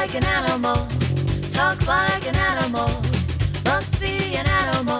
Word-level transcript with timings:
like 0.00 0.14
an 0.14 0.24
animal, 0.24 0.88
talks 1.52 1.86
like 1.86 2.26
an 2.26 2.34
animal, 2.34 2.88
must 3.66 4.00
be 4.00 4.34
an 4.34 4.46
animal. 4.46 4.98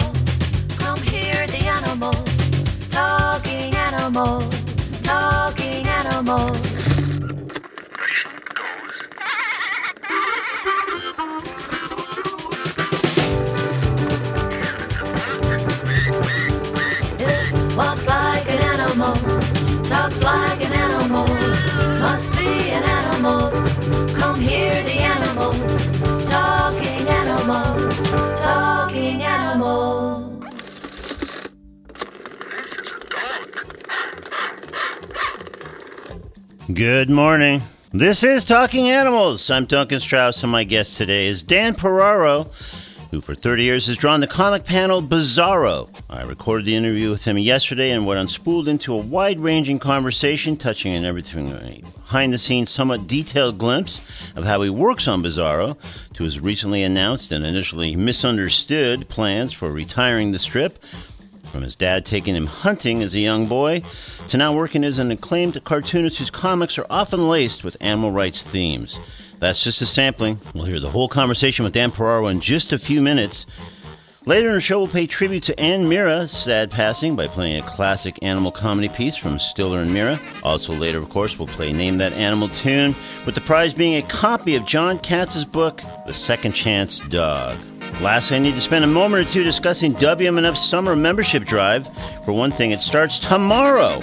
Come 0.77 1.01
hear 1.01 1.47
the 1.47 1.65
animals, 1.65 2.87
talking 2.89 3.73
animals, 3.73 4.53
talking 5.01 5.87
animals. 5.87 6.70
Good 36.81 37.11
morning. 37.11 37.61
This 37.91 38.23
is 38.23 38.43
Talking 38.43 38.89
Animals. 38.89 39.51
I'm 39.51 39.65
Duncan 39.65 39.99
Strauss, 39.99 40.41
and 40.41 40.51
my 40.51 40.63
guest 40.63 40.95
today 40.95 41.27
is 41.27 41.43
Dan 41.43 41.75
Piraro, 41.75 42.51
who 43.11 43.21
for 43.21 43.35
30 43.35 43.63
years 43.63 43.85
has 43.85 43.97
drawn 43.97 44.19
the 44.19 44.25
comic 44.25 44.65
panel 44.65 44.99
Bizarro. 44.99 45.87
I 46.09 46.23
recorded 46.23 46.65
the 46.65 46.75
interview 46.75 47.11
with 47.11 47.23
him 47.23 47.37
yesterday 47.37 47.91
and 47.91 48.07
what 48.07 48.17
unspooled 48.17 48.67
into 48.67 48.95
a 48.95 48.97
wide 48.97 49.39
ranging 49.39 49.77
conversation 49.77 50.57
touching 50.57 50.97
on 50.97 51.05
everything 51.05 51.51
behind 52.01 52.33
the 52.33 52.39
scenes, 52.39 52.71
somewhat 52.71 53.05
detailed 53.05 53.59
glimpse 53.59 54.01
of 54.35 54.45
how 54.45 54.63
he 54.63 54.71
works 54.71 55.07
on 55.07 55.21
Bizarro 55.21 55.77
to 56.13 56.23
his 56.23 56.39
recently 56.39 56.81
announced 56.81 57.31
and 57.31 57.45
initially 57.45 57.95
misunderstood 57.95 59.07
plans 59.07 59.53
for 59.53 59.69
retiring 59.69 60.31
the 60.31 60.39
strip 60.39 60.79
from 61.51 61.61
his 61.61 61.75
dad 61.75 62.05
taking 62.05 62.35
him 62.35 62.47
hunting 62.47 63.03
as 63.03 63.13
a 63.13 63.19
young 63.19 63.45
boy 63.45 63.83
to 64.29 64.37
now 64.37 64.55
working 64.55 64.83
as 64.83 64.97
an 64.97 65.11
acclaimed 65.11 65.61
cartoonist 65.63 66.17
whose 66.17 66.31
comics 66.31 66.77
are 66.77 66.87
often 66.89 67.29
laced 67.29 67.63
with 67.63 67.77
animal 67.81 68.11
rights 68.11 68.43
themes. 68.43 68.97
That's 69.39 69.63
just 69.63 69.81
a 69.81 69.85
sampling. 69.85 70.39
We'll 70.53 70.65
hear 70.65 70.79
the 70.79 70.89
whole 70.89 71.07
conversation 71.07 71.63
with 71.63 71.73
Dan 71.73 71.91
Piraro 71.91 72.31
in 72.31 72.39
just 72.39 72.73
a 72.73 72.79
few 72.79 73.01
minutes. 73.01 73.45
Later 74.27 74.49
in 74.49 74.53
the 74.53 74.61
show, 74.61 74.77
we'll 74.77 74.87
pay 74.87 75.07
tribute 75.07 75.41
to 75.43 75.59
Anne 75.59 75.89
Meara's 75.89 76.31
sad 76.31 76.69
passing 76.69 77.15
by 77.15 77.25
playing 77.25 77.57
a 77.57 77.65
classic 77.65 78.19
animal 78.21 78.51
comedy 78.51 78.87
piece 78.87 79.17
from 79.17 79.39
Stiller 79.39 79.79
and 79.79 79.91
Meara. 79.91 80.19
Also, 80.43 80.73
later, 80.73 80.99
of 80.99 81.09
course, 81.09 81.39
we'll 81.39 81.47
play 81.47 81.73
Name 81.73 81.97
That 81.97 82.13
Animal 82.13 82.49
tune, 82.49 82.93
with 83.25 83.33
the 83.33 83.41
prize 83.41 83.73
being 83.73 83.95
a 83.95 84.07
copy 84.07 84.55
of 84.55 84.67
Jon 84.67 84.99
Katz's 84.99 85.43
book, 85.43 85.81
The 86.05 86.13
Second 86.13 86.51
Chance 86.51 86.99
Dog. 87.09 87.57
Lastly, 87.99 88.37
I 88.37 88.39
need 88.39 88.55
to 88.55 88.61
spend 88.61 88.85
a 88.85 88.87
moment 88.87 89.27
or 89.27 89.31
two 89.31 89.43
discussing 89.43 89.93
WMNF's 89.93 90.63
summer 90.63 90.95
membership 90.95 91.43
drive. 91.43 91.87
For 92.23 92.31
one 92.31 92.51
thing, 92.51 92.71
it 92.71 92.81
starts 92.81 93.19
tomorrow. 93.19 93.99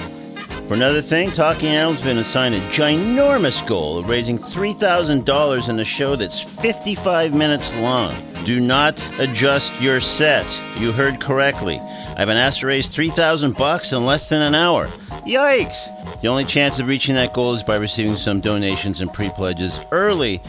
For 0.68 0.74
another 0.74 1.00
thing, 1.00 1.30
Talking 1.30 1.68
Animals 1.68 1.96
has 1.96 2.04
been 2.04 2.18
assigned 2.18 2.54
a 2.54 2.60
ginormous 2.68 3.66
goal 3.66 3.96
of 3.96 4.08
raising 4.08 4.38
$3,000 4.38 5.68
in 5.68 5.78
a 5.78 5.84
show 5.84 6.14
that's 6.14 6.38
55 6.38 7.34
minutes 7.34 7.74
long. 7.76 8.14
Do 8.44 8.60
not 8.60 9.02
adjust 9.18 9.80
your 9.80 10.00
set. 10.00 10.46
You 10.76 10.92
heard 10.92 11.20
correctly. 11.20 11.80
I've 12.16 12.28
been 12.28 12.36
asked 12.36 12.60
to 12.60 12.66
raise 12.66 12.88
3,000 12.88 13.56
bucks 13.56 13.92
in 13.92 14.04
less 14.04 14.28
than 14.28 14.42
an 14.42 14.54
hour. 14.54 14.86
Yikes! 15.26 16.20
The 16.20 16.28
only 16.28 16.44
chance 16.44 16.78
of 16.78 16.86
reaching 16.86 17.14
that 17.14 17.32
goal 17.32 17.54
is 17.54 17.62
by 17.62 17.76
receiving 17.76 18.16
some 18.16 18.40
donations 18.40 19.00
and 19.00 19.12
pre-pledges 19.12 19.80
early. 19.90 20.42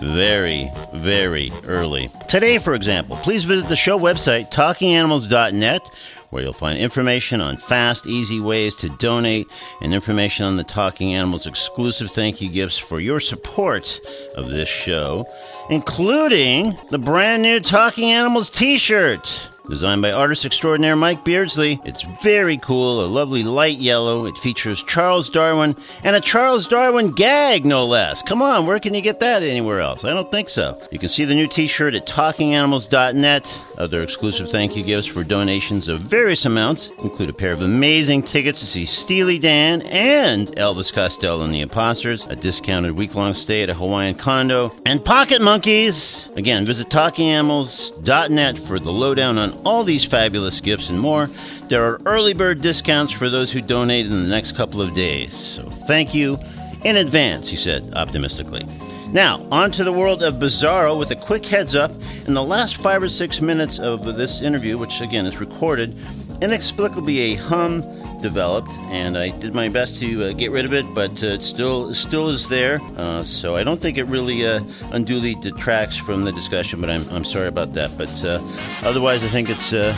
Very, 0.00 0.70
very 0.94 1.50
early. 1.66 2.08
Today, 2.28 2.58
for 2.58 2.74
example, 2.74 3.16
please 3.16 3.44
visit 3.44 3.68
the 3.68 3.76
show 3.76 3.98
website, 3.98 4.50
talkinganimals.net, 4.50 5.82
where 6.30 6.42
you'll 6.42 6.52
find 6.52 6.78
information 6.78 7.40
on 7.40 7.56
fast, 7.56 8.06
easy 8.06 8.40
ways 8.40 8.74
to 8.76 8.88
donate 8.96 9.46
and 9.82 9.92
information 9.92 10.46
on 10.46 10.56
the 10.56 10.64
Talking 10.64 11.14
Animals 11.14 11.46
exclusive 11.46 12.10
thank 12.10 12.40
you 12.40 12.48
gifts 12.48 12.78
for 12.78 13.00
your 13.00 13.20
support 13.20 14.00
of 14.36 14.48
this 14.48 14.68
show, 14.68 15.26
including 15.68 16.74
the 16.90 16.98
brand 16.98 17.42
new 17.42 17.60
Talking 17.60 18.10
Animals 18.10 18.48
t 18.48 18.78
shirt. 18.78 19.49
Designed 19.68 20.02
by 20.02 20.12
artist 20.12 20.44
extraordinaire 20.44 20.96
Mike 20.96 21.24
Beardsley, 21.24 21.78
it's 21.84 22.02
very 22.22 22.56
cool, 22.58 23.04
a 23.04 23.06
lovely 23.06 23.44
light 23.44 23.78
yellow. 23.78 24.26
It 24.26 24.36
features 24.38 24.82
Charles 24.82 25.30
Darwin 25.30 25.76
and 26.02 26.16
a 26.16 26.20
Charles 26.20 26.66
Darwin 26.66 27.10
gag, 27.10 27.64
no 27.64 27.84
less. 27.84 28.22
Come 28.22 28.42
on, 28.42 28.66
where 28.66 28.80
can 28.80 28.94
you 28.94 29.00
get 29.00 29.20
that 29.20 29.42
anywhere 29.42 29.80
else? 29.80 30.04
I 30.04 30.12
don't 30.12 30.30
think 30.30 30.48
so. 30.48 30.80
You 30.90 30.98
can 30.98 31.08
see 31.08 31.24
the 31.24 31.34
new 31.34 31.46
t 31.46 31.66
shirt 31.66 31.94
at 31.94 32.06
talkinganimals.net. 32.06 33.62
Other 33.78 34.02
exclusive 34.02 34.48
thank 34.50 34.76
you 34.76 34.82
gifts 34.82 35.06
for 35.06 35.22
donations 35.22 35.88
of 35.88 36.00
various 36.00 36.46
amounts 36.46 36.88
include 37.02 37.28
a 37.28 37.32
pair 37.34 37.52
of 37.52 37.62
amazing 37.62 38.22
tickets 38.22 38.60
to 38.60 38.66
see 38.66 38.84
Steely 38.84 39.38
Dan 39.38 39.82
and 39.82 40.48
Elvis 40.56 40.92
Costello 40.92 41.44
and 41.44 41.54
the 41.54 41.60
Imposters, 41.60 42.26
a 42.26 42.36
discounted 42.36 42.92
week 42.92 43.14
long 43.14 43.34
stay 43.34 43.62
at 43.62 43.70
a 43.70 43.74
Hawaiian 43.74 44.14
condo, 44.14 44.70
and 44.84 45.04
Pocket 45.04 45.40
Monkeys. 45.40 46.28
Again, 46.36 46.66
visit 46.66 46.88
talkinganimals.net 46.88 48.58
for 48.66 48.78
the 48.78 48.90
lowdown 48.90 49.38
on 49.38 49.49
all 49.64 49.84
these 49.84 50.04
fabulous 50.04 50.60
gifts 50.60 50.90
and 50.90 50.98
more. 50.98 51.26
There 51.68 51.84
are 51.84 52.00
early 52.06 52.34
bird 52.34 52.60
discounts 52.60 53.12
for 53.12 53.28
those 53.28 53.52
who 53.52 53.60
donate 53.60 54.06
in 54.06 54.22
the 54.22 54.28
next 54.28 54.56
couple 54.56 54.80
of 54.80 54.94
days. 54.94 55.34
So 55.34 55.68
thank 55.70 56.14
you 56.14 56.38
in 56.84 56.96
advance, 56.96 57.48
he 57.48 57.56
said 57.56 57.92
optimistically. 57.94 58.64
Now, 59.12 59.44
on 59.50 59.70
to 59.72 59.84
the 59.84 59.92
world 59.92 60.22
of 60.22 60.34
Bizarro 60.34 60.98
with 60.98 61.10
a 61.10 61.16
quick 61.16 61.44
heads 61.44 61.74
up. 61.74 61.90
In 62.26 62.34
the 62.34 62.42
last 62.42 62.76
five 62.76 63.02
or 63.02 63.08
six 63.08 63.40
minutes 63.40 63.78
of 63.78 64.04
this 64.16 64.40
interview, 64.40 64.78
which 64.78 65.00
again 65.00 65.26
is 65.26 65.40
recorded, 65.40 65.96
inexplicably 66.42 67.32
a 67.32 67.34
hum 67.34 67.80
developed, 68.20 68.70
and 68.90 69.16
I 69.16 69.30
did 69.38 69.54
my 69.54 69.68
best 69.68 69.96
to 69.96 70.24
uh, 70.24 70.32
get 70.32 70.50
rid 70.50 70.64
of 70.64 70.74
it, 70.74 70.86
but 70.94 71.22
uh, 71.22 71.28
it 71.28 71.42
still 71.42 71.92
still 71.94 72.28
is 72.28 72.48
there. 72.48 72.78
Uh, 72.96 73.24
so 73.24 73.56
I 73.56 73.64
don't 73.64 73.80
think 73.80 73.98
it 73.98 74.04
really 74.04 74.46
uh, 74.46 74.60
unduly 74.92 75.34
detracts 75.36 75.96
from 75.96 76.24
the 76.24 76.32
discussion, 76.32 76.80
but 76.80 76.90
I'm, 76.90 77.08
I'm 77.10 77.24
sorry 77.24 77.48
about 77.48 77.72
that. 77.74 77.90
But 77.96 78.24
uh, 78.24 78.40
otherwise, 78.82 79.22
I 79.24 79.28
think 79.28 79.48
it's 79.50 79.72
uh, 79.72 79.96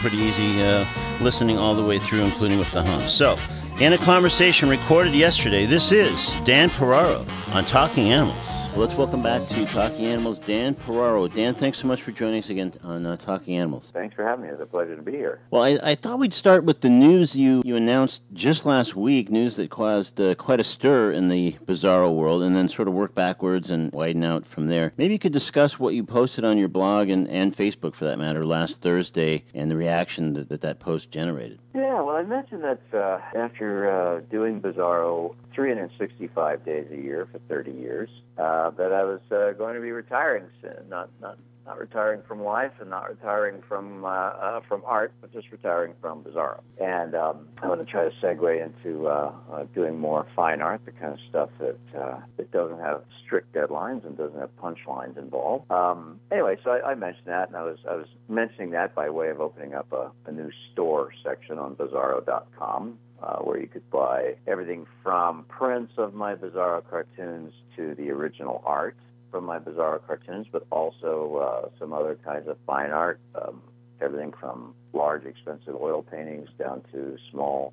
pretty 0.00 0.18
easy 0.18 0.84
listening 1.20 1.58
all 1.58 1.74
the 1.74 1.86
way 1.86 1.98
through, 1.98 2.20
including 2.20 2.58
with 2.58 2.70
the 2.72 2.82
hum. 2.82 3.08
So, 3.08 3.36
in 3.80 3.92
a 3.92 3.98
conversation 3.98 4.68
recorded 4.68 5.14
yesterday, 5.14 5.66
this 5.66 5.92
is 5.92 6.30
Dan 6.44 6.68
Piraro 6.68 7.26
on 7.54 7.64
Talking 7.64 8.12
Animals. 8.12 8.65
Well, 8.76 8.84
let's 8.84 8.98
welcome 8.98 9.22
back 9.22 9.40
to 9.48 9.64
Talking 9.64 10.04
Animals, 10.04 10.38
Dan 10.38 10.74
Piraro. 10.74 11.32
Dan, 11.32 11.54
thanks 11.54 11.78
so 11.78 11.88
much 11.88 12.02
for 12.02 12.12
joining 12.12 12.40
us 12.40 12.50
again 12.50 12.74
on 12.84 13.06
uh, 13.06 13.16
Talking 13.16 13.56
Animals. 13.56 13.90
Thanks 13.90 14.14
for 14.14 14.22
having 14.22 14.44
me. 14.44 14.50
It's 14.50 14.60
a 14.60 14.66
pleasure 14.66 14.94
to 14.94 15.00
be 15.00 15.12
here. 15.12 15.40
Well, 15.50 15.62
I, 15.62 15.78
I 15.82 15.94
thought 15.94 16.18
we'd 16.18 16.34
start 16.34 16.64
with 16.64 16.82
the 16.82 16.90
news 16.90 17.34
you, 17.34 17.62
you 17.64 17.74
announced 17.74 18.20
just 18.34 18.66
last 18.66 18.94
week, 18.94 19.30
news 19.30 19.56
that 19.56 19.70
caused 19.70 20.20
uh, 20.20 20.34
quite 20.34 20.60
a 20.60 20.64
stir 20.64 21.12
in 21.12 21.30
the 21.30 21.52
Bizarro 21.64 22.14
world, 22.14 22.42
and 22.42 22.54
then 22.54 22.68
sort 22.68 22.86
of 22.86 22.92
work 22.92 23.14
backwards 23.14 23.70
and 23.70 23.90
widen 23.92 24.22
out 24.22 24.44
from 24.44 24.66
there. 24.66 24.92
Maybe 24.98 25.14
you 25.14 25.18
could 25.18 25.32
discuss 25.32 25.78
what 25.78 25.94
you 25.94 26.04
posted 26.04 26.44
on 26.44 26.58
your 26.58 26.68
blog 26.68 27.08
and, 27.08 27.26
and 27.28 27.56
Facebook, 27.56 27.94
for 27.94 28.04
that 28.04 28.18
matter, 28.18 28.44
last 28.44 28.82
Thursday, 28.82 29.46
and 29.54 29.70
the 29.70 29.76
reaction 29.76 30.34
that 30.34 30.50
that, 30.50 30.60
that 30.60 30.80
post 30.80 31.10
generated. 31.10 31.60
Yeah, 31.76 32.00
well, 32.00 32.16
I 32.16 32.22
mentioned 32.22 32.64
that 32.64 32.80
uh, 32.94 33.20
after 33.36 33.90
uh, 34.16 34.20
doing 34.30 34.62
Bizarro 34.62 35.34
365 35.54 36.64
days 36.64 36.86
a 36.90 36.96
year 36.96 37.28
for 37.30 37.38
30 37.50 37.70
years, 37.70 38.08
uh, 38.38 38.70
that 38.70 38.94
I 38.94 39.04
was 39.04 39.20
uh, 39.30 39.52
going 39.58 39.74
to 39.74 39.82
be 39.82 39.90
retiring 39.90 40.46
soon. 40.62 40.88
Not 40.88 41.10
not 41.20 41.36
not 41.66 41.78
retiring 41.78 42.22
from 42.26 42.42
life 42.42 42.72
and 42.80 42.90
not 42.90 43.08
retiring 43.08 43.62
from 43.68 44.04
uh, 44.04 44.08
uh, 44.08 44.60
from 44.68 44.82
art, 44.86 45.12
but 45.20 45.32
just 45.32 45.50
retiring 45.50 45.94
from 46.00 46.22
Bizarro. 46.22 46.60
And 46.80 47.14
um, 47.14 47.48
I 47.60 47.68
want 47.68 47.80
to 47.80 47.86
try 47.86 48.08
to 48.08 48.14
segue 48.22 48.64
into 48.64 49.08
uh, 49.08 49.32
uh, 49.52 49.64
doing 49.74 49.98
more 49.98 50.26
fine 50.36 50.62
art, 50.62 50.82
the 50.84 50.92
kind 50.92 51.12
of 51.12 51.18
stuff 51.28 51.50
that 51.58 51.78
uh, 51.98 52.20
that 52.36 52.50
doesn't 52.52 52.78
have 52.78 53.02
strict 53.24 53.52
deadlines 53.52 54.06
and 54.06 54.16
doesn't 54.16 54.38
have 54.38 54.50
punchlines 54.56 55.18
involved. 55.18 55.70
Um, 55.70 56.20
anyway, 56.30 56.56
so 56.62 56.70
I, 56.70 56.92
I 56.92 56.94
mentioned 56.94 57.26
that, 57.26 57.48
and 57.48 57.56
I 57.56 57.62
was 57.62 57.78
I 57.88 57.96
was 57.96 58.06
mentioning 58.28 58.70
that 58.70 58.94
by 58.94 59.10
way 59.10 59.28
of 59.30 59.40
opening 59.40 59.74
up 59.74 59.92
a, 59.92 60.10
a 60.26 60.32
new 60.32 60.50
store 60.72 61.12
section 61.24 61.58
on 61.58 61.74
Bizarro.com. 61.74 62.98
Uh, 63.22 63.38
where 63.38 63.58
you 63.58 63.66
could 63.66 63.88
buy 63.90 64.34
everything 64.46 64.86
from 65.02 65.42
prints 65.48 65.94
of 65.96 66.12
my 66.12 66.34
Bizarro 66.34 66.82
cartoons 66.90 67.54
to 67.74 67.94
the 67.94 68.10
original 68.10 68.62
art 68.66 68.94
from 69.30 69.44
my 69.44 69.58
bizarre 69.58 70.00
cartoons, 70.06 70.46
but 70.50 70.66
also 70.70 71.36
uh, 71.36 71.68
some 71.78 71.92
other 71.92 72.16
kinds 72.24 72.48
of 72.48 72.56
fine 72.66 72.90
art, 72.90 73.20
um, 73.34 73.62
everything 74.00 74.32
from 74.38 74.74
large, 74.92 75.24
expensive 75.24 75.74
oil 75.74 76.02
paintings 76.02 76.48
down 76.58 76.82
to 76.92 77.16
small, 77.30 77.72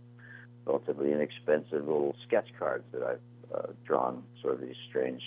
relatively 0.66 1.12
inexpensive 1.12 1.86
little 1.86 2.16
sketch 2.26 2.48
cards 2.58 2.84
that 2.92 3.04
I've 3.04 3.56
uh, 3.56 3.68
drawn, 3.86 4.24
sort 4.42 4.56
of 4.56 4.62
these 4.62 4.76
strange 4.90 5.22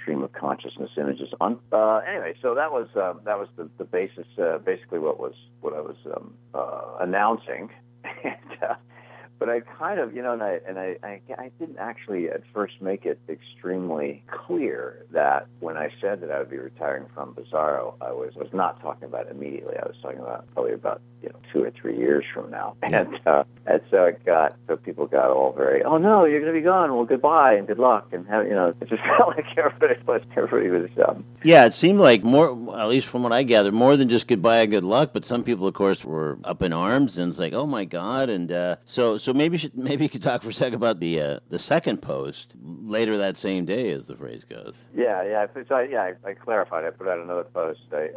stream 0.00 0.22
of 0.22 0.32
consciousness 0.32 0.90
images 0.96 1.28
on. 1.40 1.58
Uh, 1.72 1.98
anyway, 2.08 2.34
so 2.40 2.54
that 2.54 2.72
was 2.72 2.88
uh, 2.96 3.14
that 3.24 3.38
was 3.38 3.48
the, 3.56 3.68
the 3.78 3.84
basis, 3.84 4.26
uh, 4.38 4.58
basically 4.58 4.98
what 4.98 5.18
was 5.18 5.34
what 5.60 5.74
I 5.74 5.80
was 5.80 5.96
um, 6.14 6.34
uh, 6.54 6.96
announcing. 7.00 7.70
and, 8.24 8.62
uh, 8.62 8.74
but 9.38 9.48
I 9.48 9.60
kind 9.60 10.00
of, 10.00 10.14
you 10.14 10.22
know, 10.22 10.32
and 10.32 10.42
I 10.42 10.60
and 10.66 10.78
I, 10.78 10.96
I 11.02 11.20
I 11.36 11.50
didn't 11.58 11.78
actually 11.78 12.28
at 12.28 12.42
first 12.52 12.80
make 12.80 13.04
it 13.04 13.18
extremely 13.28 14.22
clear 14.26 15.04
that 15.10 15.46
when 15.60 15.76
I 15.76 15.90
said 16.00 16.20
that 16.22 16.30
I 16.30 16.38
would 16.38 16.50
be 16.50 16.58
retiring 16.58 17.06
from 17.14 17.34
Bizarro, 17.34 17.94
I 18.00 18.12
was 18.12 18.34
was 18.34 18.52
not 18.52 18.80
talking 18.80 19.04
about 19.04 19.30
immediately. 19.30 19.76
I 19.76 19.86
was 19.86 19.96
talking 20.02 20.20
about 20.20 20.46
probably 20.54 20.72
about 20.72 21.00
you 21.22 21.28
know 21.28 21.38
two 21.52 21.64
or 21.64 21.70
three 21.70 21.96
years 21.96 22.24
from 22.32 22.50
now, 22.50 22.76
and 22.82 23.18
uh, 23.26 23.44
and 23.66 23.80
so 23.90 24.04
it 24.04 24.24
got 24.24 24.56
so 24.66 24.76
people 24.76 25.06
got 25.06 25.30
all 25.30 25.52
very, 25.52 25.82
oh 25.82 25.96
no, 25.96 26.24
you're 26.24 26.40
going 26.40 26.52
to 26.52 26.58
be 26.58 26.64
gone. 26.64 26.94
Well, 26.94 27.04
goodbye 27.04 27.54
and 27.54 27.66
good 27.66 27.78
luck, 27.78 28.08
and 28.12 28.26
have, 28.28 28.46
you 28.46 28.54
know, 28.54 28.72
it 28.80 28.88
just 28.88 29.02
felt 29.18 29.36
like 29.36 29.46
everybody 29.56 29.94
was 30.06 30.22
everybody 30.36 30.70
was. 30.70 30.90
Um, 31.06 31.24
yeah, 31.42 31.66
it 31.66 31.74
seemed 31.74 32.00
like 32.00 32.24
more, 32.24 32.50
at 32.78 32.88
least 32.88 33.06
from 33.06 33.22
what 33.22 33.32
I 33.32 33.42
gathered, 33.42 33.74
more 33.74 33.96
than 33.96 34.08
just 34.08 34.26
goodbye 34.26 34.58
and 34.58 34.70
good 34.70 34.84
luck. 34.84 35.10
But 35.12 35.24
some 35.24 35.44
people, 35.44 35.66
of 35.66 35.74
course, 35.74 36.04
were 36.04 36.38
up 36.44 36.62
in 36.62 36.72
arms, 36.72 37.18
and 37.18 37.30
it's 37.30 37.38
like, 37.38 37.52
oh 37.52 37.66
my 37.66 37.84
god, 37.84 38.28
and 38.28 38.50
uh, 38.50 38.76
so 38.84 39.16
so 39.26 39.34
maybe 39.34 39.58
should, 39.58 39.76
maybe 39.76 40.04
you 40.04 40.08
could 40.08 40.22
talk 40.22 40.40
for 40.40 40.50
a 40.50 40.52
second 40.52 40.76
about 40.76 41.00
the 41.00 41.20
uh, 41.20 41.40
the 41.48 41.58
second 41.58 42.00
post 42.00 42.54
later 42.62 43.18
that 43.18 43.36
same 43.36 43.64
day, 43.64 43.90
as 43.90 44.06
the 44.06 44.14
phrase 44.14 44.44
goes. 44.44 44.84
Yeah, 44.94 45.24
yeah. 45.24 45.46
So 45.68 45.74
I, 45.74 45.82
yeah, 45.82 46.12
I, 46.24 46.30
I 46.30 46.34
clarified. 46.34 46.84
I 46.84 46.90
put 46.90 47.08
out 47.08 47.18
another 47.18 47.42
post 47.42 47.80
I, 47.92 48.08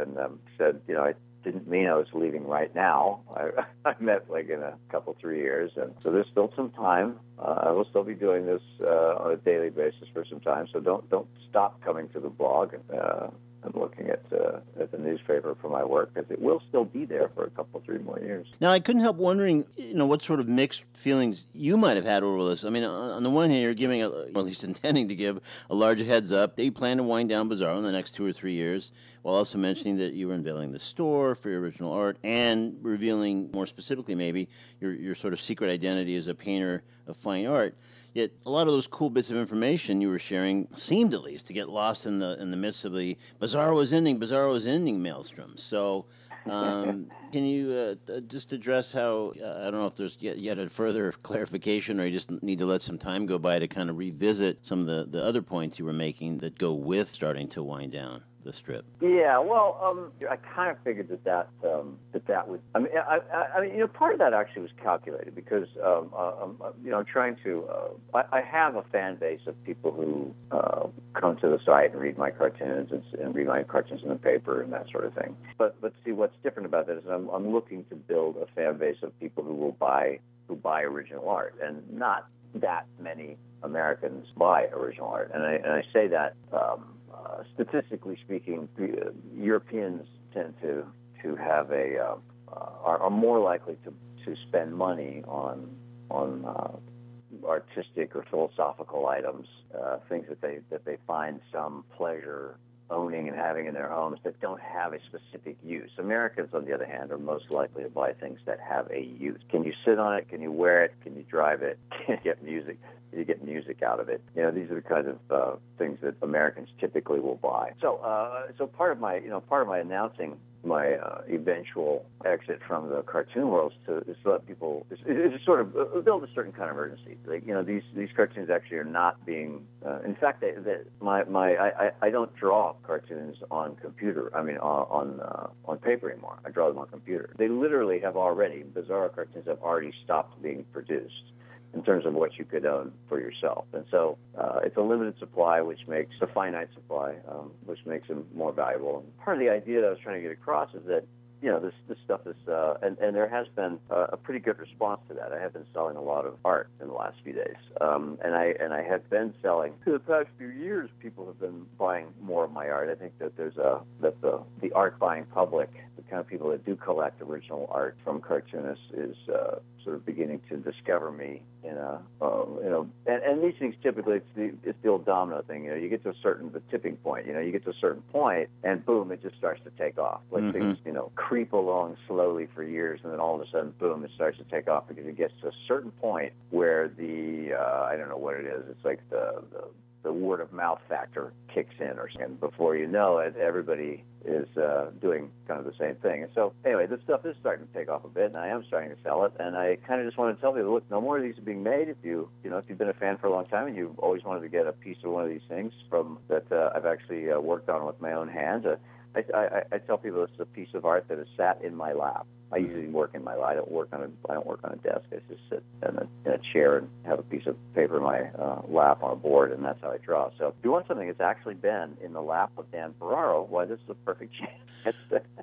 and 0.00 0.18
um, 0.18 0.38
said, 0.56 0.80
you 0.88 0.94
know, 0.94 1.02
I 1.02 1.12
didn't 1.44 1.68
mean 1.68 1.88
I 1.88 1.94
was 1.94 2.06
leaving 2.14 2.46
right 2.46 2.74
now. 2.74 3.20
I, 3.36 3.66
I 3.90 3.94
meant 4.00 4.30
like 4.30 4.48
in 4.48 4.62
a 4.62 4.78
couple, 4.88 5.14
three 5.20 5.40
years. 5.40 5.72
And 5.76 5.92
so 6.00 6.10
there's 6.10 6.28
still 6.32 6.50
some 6.56 6.70
time. 6.70 7.18
Uh, 7.38 7.64
I 7.64 7.70
will 7.72 7.84
still 7.90 8.04
be 8.04 8.14
doing 8.14 8.46
this 8.46 8.62
uh, 8.80 9.16
on 9.16 9.32
a 9.32 9.36
daily 9.36 9.68
basis 9.68 10.08
for 10.14 10.24
some 10.24 10.40
time. 10.40 10.68
So 10.72 10.80
don't 10.80 11.06
don't 11.10 11.28
stop 11.50 11.82
coming 11.82 12.08
to 12.14 12.20
the 12.20 12.30
blog. 12.30 12.76
Uh, 12.90 13.26
and 13.66 13.74
looking 13.74 14.08
at 14.08 14.22
uh, 14.32 14.60
at 14.80 14.90
the 14.92 14.98
newspaper 14.98 15.56
for 15.60 15.68
my 15.68 15.84
work 15.84 16.14
because 16.14 16.30
it 16.30 16.40
will 16.40 16.62
still 16.68 16.84
be 16.84 17.04
there 17.04 17.30
for 17.34 17.44
a 17.44 17.50
couple, 17.50 17.82
three 17.84 17.98
more 17.98 18.18
years. 18.18 18.46
Now, 18.60 18.70
I 18.70 18.80
couldn't 18.80 19.02
help 19.02 19.16
wondering, 19.16 19.66
you 19.76 19.94
know, 19.94 20.06
what 20.06 20.22
sort 20.22 20.40
of 20.40 20.48
mixed 20.48 20.84
feelings 20.94 21.44
you 21.52 21.76
might 21.76 21.96
have 21.96 22.04
had 22.04 22.22
over 22.22 22.48
this. 22.48 22.64
I 22.64 22.70
mean, 22.70 22.84
on 22.84 23.22
the 23.22 23.30
one 23.30 23.50
hand, 23.50 23.62
you're 23.62 23.74
giving, 23.74 24.02
a, 24.02 24.08
or 24.08 24.26
at 24.26 24.44
least 24.44 24.64
intending 24.64 25.08
to 25.08 25.14
give, 25.14 25.40
a 25.68 25.74
large 25.74 26.00
heads 26.00 26.32
up 26.32 26.56
They 26.56 26.70
plan 26.70 26.98
to 26.98 27.02
wind 27.02 27.28
down 27.28 27.48
Bizarro 27.48 27.76
in 27.76 27.82
the 27.82 27.92
next 27.92 28.14
two 28.14 28.24
or 28.24 28.32
three 28.32 28.54
years, 28.54 28.92
while 29.22 29.34
also 29.34 29.58
mentioning 29.58 29.96
that 29.98 30.14
you 30.14 30.28
were 30.28 30.34
unveiling 30.34 30.72
the 30.72 30.78
store 30.78 31.34
for 31.34 31.50
your 31.50 31.60
original 31.60 31.92
art 31.92 32.18
and 32.22 32.76
revealing 32.82 33.50
more 33.52 33.66
specifically, 33.66 34.14
maybe 34.14 34.48
your 34.80 34.92
your 34.92 35.14
sort 35.14 35.32
of 35.32 35.42
secret 35.42 35.70
identity 35.70 36.16
as 36.16 36.28
a 36.28 36.34
painter 36.34 36.82
of 37.06 37.16
fine 37.16 37.46
art. 37.46 37.76
Yet 38.16 38.30
a 38.46 38.50
lot 38.50 38.66
of 38.66 38.72
those 38.72 38.86
cool 38.86 39.10
bits 39.10 39.28
of 39.28 39.36
information 39.36 40.00
you 40.00 40.08
were 40.08 40.18
sharing 40.18 40.68
seemed 40.74 41.12
at 41.12 41.20
least 41.20 41.48
to 41.48 41.52
get 41.52 41.68
lost 41.68 42.06
in 42.06 42.18
the 42.18 42.40
in 42.40 42.50
the 42.50 42.56
midst 42.56 42.86
of 42.86 42.94
the 42.94 43.18
Bizarro 43.38 43.82
is 43.82 43.92
ending, 43.92 44.18
Bizarro 44.18 44.56
is 44.56 44.66
ending 44.66 45.02
maelstrom. 45.02 45.58
So. 45.58 46.06
Um, 46.46 47.10
can 47.32 47.44
you 47.44 47.72
uh, 48.08 48.20
just 48.20 48.52
address 48.52 48.92
how 48.92 49.32
uh, 49.42 49.58
I 49.58 49.64
don't 49.64 49.80
know 49.80 49.86
if 49.86 49.96
there's 49.96 50.16
yet, 50.20 50.38
yet 50.38 50.60
a 50.60 50.68
further 50.68 51.10
clarification, 51.10 52.00
or 52.00 52.06
you 52.06 52.12
just 52.12 52.30
need 52.40 52.60
to 52.60 52.66
let 52.66 52.82
some 52.82 52.98
time 52.98 53.26
go 53.26 53.36
by 53.36 53.58
to 53.58 53.66
kind 53.66 53.90
of 53.90 53.98
revisit 53.98 54.64
some 54.64 54.80
of 54.80 54.86
the, 54.86 55.18
the 55.18 55.24
other 55.24 55.42
points 55.42 55.80
you 55.80 55.84
were 55.84 55.92
making 55.92 56.38
that 56.38 56.56
go 56.56 56.72
with 56.72 57.10
starting 57.10 57.48
to 57.48 57.64
wind 57.64 57.90
down? 57.90 58.22
The 58.46 58.52
strip? 58.52 58.84
Yeah, 59.00 59.38
well, 59.38 59.78
um, 59.82 60.12
I 60.30 60.36
kind 60.36 60.70
of 60.70 60.78
figured 60.82 61.08
that 61.08 61.24
that 61.24 61.48
um, 61.68 61.98
that 62.12 62.26
that 62.28 62.48
would. 62.48 62.60
I 62.74 62.78
mean, 62.78 62.92
I, 62.96 63.18
I, 63.32 63.46
I, 63.56 63.60
mean, 63.60 63.72
you 63.72 63.80
know, 63.80 63.88
part 63.88 64.12
of 64.12 64.20
that 64.20 64.32
actually 64.32 64.62
was 64.62 64.70
calculated 64.82 65.34
because, 65.34 65.68
um, 65.84 66.10
uh, 66.14 66.42
um, 66.42 66.56
uh, 66.64 66.70
you 66.82 66.90
know, 66.90 67.02
trying 67.02 67.36
to. 67.44 67.66
Uh, 67.66 67.88
I, 68.14 68.38
I, 68.38 68.40
have 68.40 68.76
a 68.76 68.82
fan 68.84 69.16
base 69.16 69.40
of 69.46 69.62
people 69.64 69.92
who 69.92 70.34
uh, 70.56 70.86
come 71.20 71.36
to 71.38 71.48
the 71.48 71.58
site 71.66 71.92
and 71.92 72.00
read 72.00 72.16
my 72.16 72.30
cartoons 72.30 72.92
and, 72.92 73.02
and, 73.20 73.34
read 73.34 73.48
my 73.48 73.64
cartoons 73.64 74.02
in 74.02 74.08
the 74.08 74.16
paper 74.16 74.62
and 74.62 74.72
that 74.72 74.86
sort 74.90 75.04
of 75.04 75.12
thing. 75.14 75.36
But 75.58 75.80
but 75.80 75.92
see, 76.04 76.12
what's 76.12 76.36
different 76.42 76.66
about 76.66 76.86
that 76.86 76.98
is 76.98 77.04
I'm, 77.10 77.28
I'm 77.28 77.52
looking 77.52 77.84
to 77.90 77.96
build 77.96 78.36
a 78.36 78.46
fan 78.54 78.78
base 78.78 78.98
of 79.02 79.18
people 79.20 79.42
who 79.42 79.54
will 79.54 79.72
buy 79.72 80.20
who 80.46 80.54
buy 80.54 80.82
original 80.82 81.28
art, 81.28 81.56
and 81.62 81.82
not 81.92 82.28
that 82.54 82.86
many 83.00 83.36
Americans 83.64 84.28
buy 84.36 84.66
original 84.66 85.08
art. 85.08 85.32
And 85.34 85.42
I 85.42 85.54
and 85.54 85.72
I 85.72 85.82
say 85.92 86.06
that. 86.08 86.34
Um, 86.52 86.92
uh, 87.26 87.42
statistically 87.54 88.18
speaking, 88.24 88.68
uh, 88.80 89.10
Europeans 89.34 90.06
tend 90.32 90.54
to 90.62 90.86
to 91.22 91.36
have 91.36 91.70
a 91.70 91.98
uh, 91.98 92.16
are, 92.52 92.98
are, 92.98 93.10
more 93.10 93.40
likely 93.40 93.76
to, 93.84 93.92
to 94.24 94.40
spend 94.42 94.74
money 94.74 95.22
on 95.26 95.76
on 96.10 96.44
uh, 96.44 97.46
artistic 97.46 98.14
or 98.14 98.24
philosophical 98.30 99.08
items, 99.08 99.48
uh, 99.78 99.98
things 100.08 100.26
that 100.28 100.40
they 100.40 100.58
that 100.70 100.84
they 100.84 100.98
find 101.06 101.40
some 101.52 101.84
pleasure 101.96 102.58
owning 102.88 103.26
and 103.28 103.36
having 103.36 103.66
in 103.66 103.74
their 103.74 103.88
homes 103.88 104.20
that 104.22 104.40
don't 104.40 104.60
have 104.60 104.92
a 104.92 105.00
specific 105.06 105.56
use. 105.64 105.90
Americans, 105.98 106.50
on 106.54 106.64
the 106.64 106.72
other 106.72 106.86
hand, 106.86 107.10
are 107.10 107.18
most 107.18 107.50
likely 107.50 107.82
to 107.82 107.90
buy 107.90 108.12
things 108.12 108.38
that 108.46 108.60
have 108.60 108.88
a 108.92 109.00
use. 109.00 109.40
Can 109.50 109.64
you 109.64 109.72
sit 109.84 109.98
on 109.98 110.14
it? 110.14 110.28
Can 110.28 110.40
you 110.40 110.52
wear 110.52 110.84
it? 110.84 110.94
Can 111.02 111.16
you 111.16 111.24
drive 111.24 111.62
it? 111.62 111.80
Can 112.06 112.16
you 112.16 112.22
get 112.22 112.44
music? 112.44 112.78
You 113.12 113.24
get 113.24 113.44
music 113.44 113.82
out 113.82 114.00
of 114.00 114.08
it. 114.08 114.22
You 114.34 114.42
know, 114.42 114.50
these 114.50 114.70
are 114.70 114.76
the 114.76 114.82
kind 114.82 115.06
of 115.08 115.18
uh, 115.30 115.56
things 115.78 115.98
that 116.02 116.14
Americans 116.22 116.68
typically 116.80 117.20
will 117.20 117.36
buy. 117.36 117.72
So, 117.80 117.96
uh, 117.96 118.48
so 118.58 118.66
part 118.66 118.92
of 118.92 119.00
my, 119.00 119.16
you 119.16 119.28
know, 119.28 119.40
part 119.40 119.62
of 119.62 119.68
my 119.68 119.78
announcing 119.78 120.38
my 120.66 120.94
uh, 120.94 121.22
eventual 121.30 122.04
exit 122.24 122.60
from 122.66 122.88
the 122.88 123.02
cartoon 123.02 123.48
world 123.48 123.72
to, 123.86 123.98
is 123.98 124.16
to 124.24 124.32
let 124.32 124.46
people 124.46 124.84
is, 124.90 124.98
is 125.06 125.44
sort 125.44 125.60
of 125.60 125.76
uh, 125.76 126.00
build 126.00 126.24
a 126.24 126.28
certain 126.34 126.52
kind 126.52 126.68
of 126.68 126.76
urgency. 126.76 127.16
Like 127.24 127.46
you 127.46 127.54
know, 127.54 127.62
these 127.62 127.82
these 127.94 128.08
cartoons 128.14 128.50
actually 128.50 128.78
are 128.78 128.84
not 128.84 129.24
being. 129.24 129.64
Uh, 129.84 130.00
in 130.00 130.16
fact, 130.16 130.40
they, 130.40 130.52
they, 130.52 130.78
my 131.00 131.24
my 131.24 131.56
I, 131.56 131.90
I 132.02 132.10
don't 132.10 132.34
draw 132.34 132.74
cartoons 132.84 133.36
on 133.50 133.76
computer. 133.76 134.34
I 134.36 134.42
mean, 134.42 134.58
on 134.58 134.86
on, 134.90 135.20
uh, 135.20 135.70
on 135.70 135.78
paper 135.78 136.10
anymore. 136.10 136.38
I 136.44 136.50
draw 136.50 136.68
them 136.68 136.78
on 136.78 136.88
computer. 136.88 137.30
They 137.38 137.48
literally 137.48 138.00
have 138.00 138.16
already 138.16 138.64
Bizarro 138.64 139.14
cartoons 139.14 139.46
have 139.46 139.62
already 139.62 139.92
stopped 140.04 140.42
being 140.42 140.64
produced 140.72 141.32
in 141.76 141.82
terms 141.82 142.06
of 142.06 142.14
what 142.14 142.38
you 142.38 142.44
could 142.44 142.64
own 142.64 142.90
for 143.08 143.20
yourself. 143.20 143.66
And 143.74 143.84
so 143.90 144.16
uh, 144.36 144.60
it's 144.64 144.76
a 144.76 144.80
limited 144.80 145.18
supply, 145.18 145.60
which 145.60 145.86
makes 145.86 146.14
a 146.22 146.26
finite 146.26 146.68
supply, 146.74 147.16
um, 147.28 147.52
which 147.66 147.84
makes 147.84 148.08
them 148.08 148.26
more 148.34 148.52
valuable. 148.52 149.00
And 149.00 149.18
part 149.18 149.36
of 149.36 149.40
the 149.40 149.50
idea 149.50 149.82
that 149.82 149.88
I 149.88 149.90
was 149.90 149.98
trying 150.02 150.16
to 150.16 150.22
get 150.22 150.32
across 150.32 150.74
is 150.74 150.86
that 150.86 151.04
you 151.42 151.50
know, 151.50 151.60
this 151.60 151.74
this 151.86 151.98
stuff 152.04 152.20
is, 152.26 152.48
uh, 152.48 152.74
and 152.82 152.96
and 152.98 153.14
there 153.14 153.28
has 153.28 153.46
been 153.54 153.78
a, 153.90 154.00
a 154.14 154.16
pretty 154.16 154.40
good 154.40 154.58
response 154.58 155.00
to 155.08 155.14
that. 155.14 155.32
I 155.32 155.40
have 155.40 155.52
been 155.52 155.66
selling 155.74 155.96
a 155.96 156.02
lot 156.02 156.24
of 156.24 156.34
art 156.44 156.68
in 156.80 156.86
the 156.86 156.94
last 156.94 157.18
few 157.22 157.34
days, 157.34 157.56
um, 157.80 158.18
and 158.24 158.34
I 158.34 158.54
and 158.58 158.72
I 158.72 158.82
have 158.82 159.08
been 159.10 159.34
selling 159.42 159.74
for 159.84 159.90
the 159.90 159.98
past 159.98 160.28
few 160.38 160.48
years. 160.48 160.88
People 160.98 161.26
have 161.26 161.38
been 161.38 161.66
buying 161.78 162.06
more 162.22 162.44
of 162.44 162.52
my 162.52 162.68
art. 162.68 162.88
I 162.88 162.94
think 162.94 163.18
that 163.18 163.36
there's 163.36 163.58
a 163.58 163.80
that 164.00 164.20
the 164.22 164.40
the 164.62 164.72
art 164.72 164.98
buying 164.98 165.26
public, 165.26 165.70
the 165.96 166.02
kind 166.02 166.20
of 166.20 166.26
people 166.26 166.50
that 166.50 166.64
do 166.64 166.74
collect 166.74 167.20
original 167.20 167.68
art 167.70 167.98
from 168.02 168.22
cartoonists, 168.22 168.90
is 168.94 169.16
uh, 169.28 169.56
sort 169.86 169.96
of 169.96 170.04
beginning 170.04 170.40
to 170.48 170.56
discover 170.56 171.12
me 171.12 171.40
in 171.62 171.76
a 171.76 172.02
um, 172.20 172.58
you 172.62 172.68
know, 172.68 172.88
and, 173.06 173.22
and 173.22 173.42
these 173.42 173.58
things 173.58 173.76
typically 173.82 174.16
it's 174.16 174.26
the 174.34 174.52
it's 174.64 174.78
the 174.82 174.88
old 174.88 175.06
domino 175.06 175.42
thing. 175.42 175.64
You 175.64 175.70
know, 175.70 175.76
you 175.76 175.88
get 175.88 176.02
to 176.02 176.10
a 176.10 176.14
certain 176.22 176.52
the 176.52 176.60
tipping 176.70 176.96
point. 176.96 177.26
You 177.26 177.32
know, 177.32 177.40
you 177.40 177.52
get 177.52 177.64
to 177.64 177.70
a 177.70 177.80
certain 177.80 178.02
point, 178.12 178.50
and 178.64 178.84
boom, 178.84 179.12
it 179.12 179.22
just 179.22 179.36
starts 179.36 179.60
to 179.62 179.70
take 179.78 179.96
off. 179.96 180.20
Like 180.32 180.42
mm-hmm. 180.42 180.50
things, 180.50 180.78
you 180.84 180.92
know 180.92 181.12
creep 181.14 181.52
along 181.52 181.96
slowly 182.08 182.48
for 182.52 182.64
years, 182.64 183.00
and 183.04 183.12
then 183.12 183.20
all 183.20 183.36
of 183.36 183.46
a 183.46 183.50
sudden, 183.50 183.72
boom, 183.78 184.04
it 184.04 184.10
starts 184.16 184.38
to 184.38 184.44
take 184.44 184.68
off 184.68 184.88
because 184.88 185.06
it 185.06 185.16
gets 185.16 185.32
to 185.42 185.48
a 185.48 185.52
certain 185.68 185.92
point 185.92 186.32
where 186.50 186.88
the 186.88 187.54
uh, 187.54 187.88
I 187.90 187.96
don't 187.96 188.08
know 188.08 188.18
what 188.18 188.34
it 188.34 188.46
is. 188.46 188.64
It's 188.68 188.84
like 188.84 189.00
the, 189.08 189.42
the 189.52 189.68
the 190.06 190.12
word 190.12 190.40
of 190.40 190.52
mouth 190.52 190.80
factor 190.88 191.32
kicks 191.52 191.74
in, 191.80 191.98
or 191.98 192.08
and 192.20 192.38
before 192.38 192.76
you 192.76 192.86
know 192.86 193.18
it, 193.18 193.34
everybody 193.36 194.04
is 194.24 194.46
uh, 194.56 194.90
doing 195.00 195.32
kind 195.48 195.58
of 195.58 195.66
the 195.66 195.76
same 195.80 195.96
thing. 195.96 196.22
And 196.22 196.30
so, 196.32 196.52
anyway, 196.64 196.86
this 196.86 197.00
stuff 197.02 197.26
is 197.26 197.34
starting 197.40 197.66
to 197.66 197.72
take 197.72 197.88
off 197.88 198.04
a 198.04 198.08
bit, 198.08 198.26
and 198.26 198.36
I 198.36 198.46
am 198.46 198.64
starting 198.68 198.90
to 198.90 198.96
sell 199.02 199.24
it. 199.24 199.32
And 199.40 199.56
I 199.56 199.78
kind 199.84 200.00
of 200.00 200.06
just 200.06 200.16
want 200.16 200.36
to 200.36 200.40
tell 200.40 200.52
people, 200.52 200.72
look, 200.72 200.88
no 200.92 201.00
more 201.00 201.16
of 201.16 201.24
these 201.24 201.36
are 201.38 201.42
being 201.42 201.64
made. 201.64 201.88
If 201.88 201.96
you, 202.04 202.28
you 202.44 202.50
know, 202.50 202.58
if 202.58 202.66
you've 202.68 202.78
been 202.78 202.88
a 202.88 202.94
fan 202.94 203.18
for 203.18 203.26
a 203.26 203.32
long 203.32 203.46
time 203.46 203.66
and 203.66 203.76
you've 203.76 203.98
always 203.98 204.22
wanted 204.22 204.42
to 204.42 204.48
get 204.48 204.68
a 204.68 204.72
piece 204.72 204.98
of 205.02 205.10
one 205.10 205.24
of 205.24 205.28
these 205.28 205.46
things 205.48 205.72
from 205.90 206.20
that 206.28 206.50
uh, 206.52 206.70
I've 206.72 206.86
actually 206.86 207.28
uh, 207.32 207.40
worked 207.40 207.68
on 207.68 207.84
with 207.84 208.00
my 208.00 208.12
own 208.12 208.28
hands. 208.28 208.64
Uh, 208.64 208.76
I, 209.16 209.24
I, 209.36 209.62
I 209.72 209.78
tell 209.78 209.98
people 209.98 210.20
this 210.20 210.34
is 210.34 210.40
a 210.40 210.46
piece 210.46 210.72
of 210.74 210.84
art 210.84 211.08
that 211.08 211.18
has 211.18 211.26
sat 211.36 211.62
in 211.62 211.74
my 211.74 211.92
lap. 211.92 212.28
I 212.52 212.58
usually 212.58 212.86
work 212.86 213.10
in 213.14 213.24
my. 213.24 213.36
I 213.36 213.54
don't 213.54 213.70
work 213.70 213.88
on 213.92 214.02
a 214.02 214.30
I 214.30 214.34
don't 214.34 214.46
work 214.46 214.60
on 214.62 214.72
a 214.72 214.76
desk. 214.76 215.04
I 215.12 215.16
just 215.28 215.40
sit 215.50 215.62
in 215.82 215.96
a, 215.96 216.06
in 216.24 216.32
a 216.32 216.38
chair 216.38 216.78
and 216.78 216.88
have 217.04 217.18
a 217.18 217.22
piece 217.22 217.46
of 217.46 217.56
paper 217.74 217.96
in 217.96 218.04
my 218.04 218.20
uh, 218.38 218.62
lap 218.68 219.02
on 219.02 219.12
a 219.12 219.16
board, 219.16 219.50
and 219.50 219.64
that's 219.64 219.80
how 219.82 219.90
I 219.90 219.98
draw. 219.98 220.30
So 220.38 220.48
if 220.48 220.54
you 220.62 220.70
want 220.70 220.86
something 220.86 221.08
that's 221.08 221.20
actually 221.20 221.54
been 221.54 221.96
in 222.02 222.12
the 222.12 222.22
lap 222.22 222.52
of 222.56 222.70
Dan 222.70 222.94
Piraro, 223.00 223.48
why 223.48 223.64
this 223.64 223.80
is 223.80 223.90
a 223.90 223.94
perfect 223.94 224.32
chance. 224.38 224.96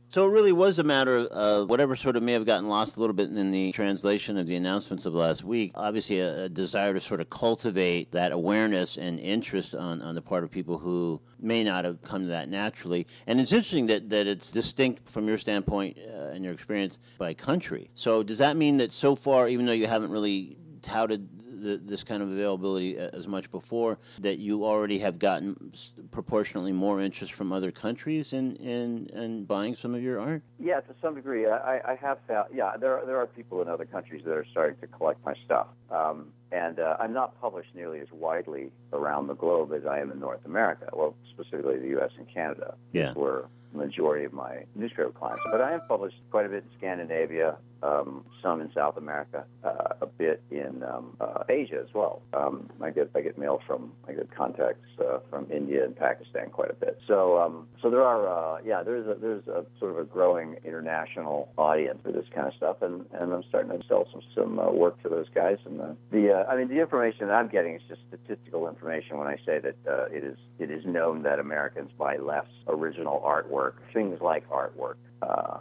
so 0.10 0.28
it 0.28 0.32
really 0.32 0.54
was 0.54 0.80
a 0.80 0.84
matter 0.84 1.18
of 1.18 1.70
whatever 1.70 1.96
sort 1.98 2.16
of 2.16 2.24
may 2.24 2.34
have 2.34 2.46
gotten 2.46 2.70
lost 2.70 2.96
a 2.96 3.02
little 3.02 3.16
bit 3.16 3.30
in 3.30 3.52
the 3.52 3.74
translation 3.74 4.38
of 4.38 4.48
the 4.48 4.56
announcements 4.56 5.06
of 5.06 5.14
last 5.14 5.44
week. 5.44 5.72
Obviously, 5.76 6.20
a, 6.20 6.46
a 6.46 6.50
desire 6.50 6.94
to 6.94 7.02
sort 7.02 7.20
of 7.20 7.30
cultivate 7.30 8.12
that 8.12 8.32
awareness 8.32 8.98
and 8.98 9.20
interest 9.20 9.76
on, 9.76 10.02
on 10.02 10.16
the 10.16 10.22
part 10.22 10.46
of 10.46 10.52
people 10.52 10.78
who 10.78 11.20
may 11.44 11.64
not 11.64 11.84
have 11.84 12.02
come 12.02 12.22
to 12.22 12.28
that 12.30 12.50
naturally. 12.50 13.06
And 13.28 13.40
it's 13.40 13.52
interesting 13.52 13.88
that, 13.88 14.10
that 14.10 14.26
it's 14.28 14.52
distinct 14.52 15.10
from 15.10 15.28
your 15.28 15.38
standpoint 15.38 15.98
uh, 15.98 16.30
and 16.34 16.44
your 16.44 16.54
experience 16.54 16.93
by 17.18 17.34
country. 17.34 17.90
So 17.94 18.24
does 18.24 18.38
that 18.40 18.58
mean 18.58 18.78
that 18.78 18.92
so 18.92 19.16
far, 19.16 19.48
even 19.48 19.66
though 19.66 19.74
you 19.74 19.88
haven't 19.88 20.12
really 20.12 20.58
touted 20.82 21.28
the, 21.64 21.78
this 21.78 22.04
kind 22.04 22.22
of 22.22 22.30
availability 22.30 22.98
as 22.98 23.28
much 23.28 23.50
before 23.50 23.98
that 24.20 24.38
you 24.38 24.66
already 24.66 25.00
have 25.00 25.18
gotten 25.18 25.74
proportionately 26.12 26.72
more 26.72 27.02
interest 27.02 27.34
from 27.34 27.52
other 27.52 27.72
countries 27.72 28.34
in, 28.34 28.56
in, 28.58 29.08
in 29.08 29.46
buying 29.46 29.76
some 29.76 29.96
of 29.96 30.04
your 30.04 30.20
art? 30.20 30.44
Yeah, 30.60 30.82
to 30.82 30.96
some 31.02 31.16
degree. 31.16 31.48
I, 31.48 31.80
I 31.94 31.96
have 31.96 32.20
found, 32.28 32.50
yeah, 32.54 32.76
there, 32.78 33.02
there 33.06 33.18
are 33.18 33.28
people 33.28 33.62
in 33.62 33.70
other 33.70 33.86
countries 33.86 34.24
that 34.26 34.34
are 34.34 34.46
starting 34.52 34.78
to 34.82 34.88
collect 34.88 35.26
my 35.26 35.34
stuff. 35.46 35.68
Um, 35.90 36.34
and 36.52 36.80
uh, 36.80 36.98
I'm 37.00 37.14
not 37.14 37.40
published 37.42 37.74
nearly 37.74 38.00
as 38.00 38.08
widely 38.12 38.72
around 38.92 39.28
the 39.28 39.36
globe 39.36 39.74
as 39.74 39.86
I 39.86 40.00
am 40.00 40.12
in 40.12 40.20
North 40.20 40.46
America. 40.46 40.90
Well, 40.94 41.16
specifically 41.32 41.80
the 41.80 41.90
U.S. 41.90 42.12
and 42.18 42.32
Canada, 42.32 42.76
yeah. 42.92 43.14
where 43.14 43.46
majority 43.74 44.26
of 44.26 44.34
my 44.34 44.66
newspaper 44.76 45.12
clients. 45.12 45.42
But 45.52 45.62
I 45.62 45.74
am 45.74 45.82
published 45.88 46.18
quite 46.32 46.46
a 46.46 46.50
bit 46.50 46.64
in 46.64 46.78
Scandinavia, 46.78 47.58
um, 47.84 48.24
some 48.42 48.62
in 48.62 48.72
South 48.74 48.98
America, 48.98 49.44
uh, 49.64 49.96
a 50.02 50.06
bit 50.06 50.42
in 50.52 50.84
um, 50.84 51.18
uh, 51.20 51.44
Asia 51.50 51.80
as 51.82 51.94
well. 51.94 52.22
Um, 52.34 52.70
I 52.82 52.92
get 52.92 53.10
I 53.16 53.22
get 53.22 53.38
mail 53.38 53.62
from 53.68 53.92
I 54.08 54.14
get 54.14 54.34
contacts 54.34 54.88
uh, 55.00 55.20
from 55.30 55.52
India 55.52 55.84
and 55.84 55.96
Pakistan 55.96 56.50
quite 56.50 56.72
a 56.72 56.76
bit. 56.76 57.00
So 57.08 57.40
um, 57.40 57.68
so 57.82 57.90
there 57.90 58.04
are 58.04 58.28
uh, 58.28 58.62
yeah 58.66 58.84
there's 58.84 59.08
a 59.08 59.20
there's 59.20 59.48
a 59.48 59.66
sort 59.80 59.92
of 59.92 59.98
a 59.98 60.04
growing 60.06 60.56
international 60.64 61.50
audience 61.58 62.00
for 62.04 62.12
this 62.12 62.26
kind 62.34 62.48
of 62.48 62.54
stuff, 62.54 62.82
and, 62.82 63.06
and 63.14 63.34
I'm 63.34 63.44
starting 63.50 63.78
to 63.78 63.86
sell 63.88 64.08
some 64.12 64.22
some 64.34 64.60
uh, 64.60 64.72
work 64.72 65.02
to 65.04 65.10
those 65.10 65.28
guys. 65.36 65.58
And 65.66 65.80
the, 65.80 65.96
the 66.12 66.34
uh, 66.34 66.46
I 66.50 66.56
mean 66.56 66.70
the 66.70 66.80
information 66.80 67.28
that 67.28 67.34
I'm 67.34 67.50
getting 67.50 67.76
is 67.76 67.82
just 67.88 68.02
statistical 68.08 68.70
information 68.70 69.18
when 69.18 69.28
I 69.28 69.36
say 69.46 69.60
that 69.60 69.76
it 70.12 70.24
is 70.24 70.38
it 70.60 70.72
is 70.72 70.86
known 70.86 71.24
that 71.24 71.40
Americans 71.40 71.92
buy 71.98 72.18
less 72.18 72.48
original 72.68 73.22
artwork, 73.26 73.63
things 73.94 74.20
like 74.22 74.50
artwork, 74.50 74.96
uh, 75.22 75.58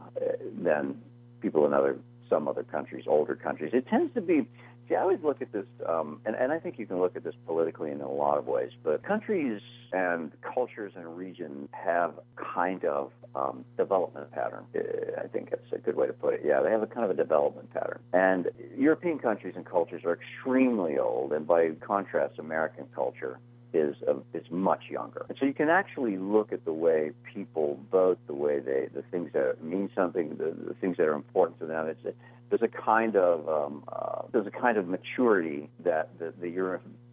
than 0.61 1.01
people 1.41 1.67
in 1.67 1.73
other 1.75 1.99
some 2.29 2.49
other 2.49 2.63
countries, 2.63 3.05
older 3.07 3.35
countries. 3.35 3.73
It 3.75 3.87
tends 3.89 4.15
to 4.15 4.21
be. 4.21 4.49
See, 4.89 4.97
I 4.97 5.03
always 5.03 5.21
look 5.23 5.41
at 5.41 5.53
this, 5.53 5.67
um, 5.87 6.21
and, 6.25 6.35
and 6.35 6.51
I 6.51 6.59
think 6.59 6.79
you 6.79 6.87
can 6.87 6.99
look 6.99 7.15
at 7.15 7.23
this 7.23 7.35
politically 7.47 7.93
in 7.93 8.01
a 8.01 8.11
lot 8.11 8.37
of 8.37 8.47
ways. 8.47 8.71
But 8.83 9.05
countries 9.05 9.61
and 9.93 10.33
cultures 10.43 10.93
and 10.97 11.17
regions 11.17 11.69
have 11.73 12.15
kind 12.37 12.85
of 12.85 13.13
um, 13.37 13.65
development 13.77 14.33
pattern. 14.33 14.65
I 14.75 15.29
think 15.29 15.51
that's 15.51 15.73
a 15.73 15.79
good 15.79 15.95
way 15.95 16.09
to 16.09 16.13
put 16.13 16.35
it. 16.35 16.41
Yeah, 16.45 16.63
they 16.63 16.71
have 16.71 16.83
a 16.83 16.87
kind 16.87 17.05
of 17.05 17.11
a 17.11 17.15
development 17.15 17.73
pattern. 17.73 18.01
And 18.13 18.51
European 18.77 19.19
countries 19.19 19.55
and 19.57 19.65
cultures 19.65 20.03
are 20.05 20.15
extremely 20.15 20.99
old, 20.99 21.33
and 21.33 21.47
by 21.47 21.71
contrast, 21.81 22.39
American 22.39 22.87
culture 22.95 23.39
is 23.73 23.97
uh, 24.09 24.15
is 24.35 24.47
much 24.51 24.85
younger. 24.91 25.27
And 25.29 25.39
so 25.39 25.47
you 25.47 25.55
can 25.55 25.69
actually 25.69 26.17
look 26.17 26.53
at 26.53 26.65
the 26.65 26.73
way 26.73 27.13
people 27.25 27.79
vote, 27.91 28.19
the 28.27 28.35
way 28.35 28.61
they, 28.61 28.89
the 28.95 29.03
things 29.03 29.31
that 29.33 29.63
mean 29.63 29.91
something, 29.95 30.37
the, 30.37 30.55
the 30.69 30.75
things 30.75 30.97
that 30.99 31.07
are 31.07 31.15
important 31.15 31.59
to 31.61 31.67
them. 31.67 31.87
It's 31.89 32.05
a, 32.05 32.13
there's 32.51 32.63
a 32.63 32.69
kind 32.69 33.17
of 33.17 33.49
um, 33.49 33.85
uh, 33.91 34.23
there's 34.33 34.47
a 34.47 34.51
kind 34.51 34.77
of 34.77 34.87
maturity 34.87 35.71
that 35.85 36.19
the, 36.19 36.35
the 36.41 36.51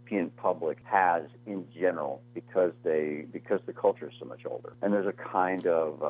European 0.09 0.31
public 0.37 0.77
has 0.85 1.23
in 1.45 1.65
general 1.73 2.21
because 2.33 2.71
they 2.83 3.25
because 3.31 3.59
the 3.65 3.73
culture 3.73 4.07
is 4.07 4.13
so 4.19 4.25
much 4.25 4.41
older, 4.49 4.73
and 4.81 4.93
there's 4.93 5.07
a 5.07 5.13
kind 5.13 5.67
of 5.67 6.01
uh, 6.01 6.05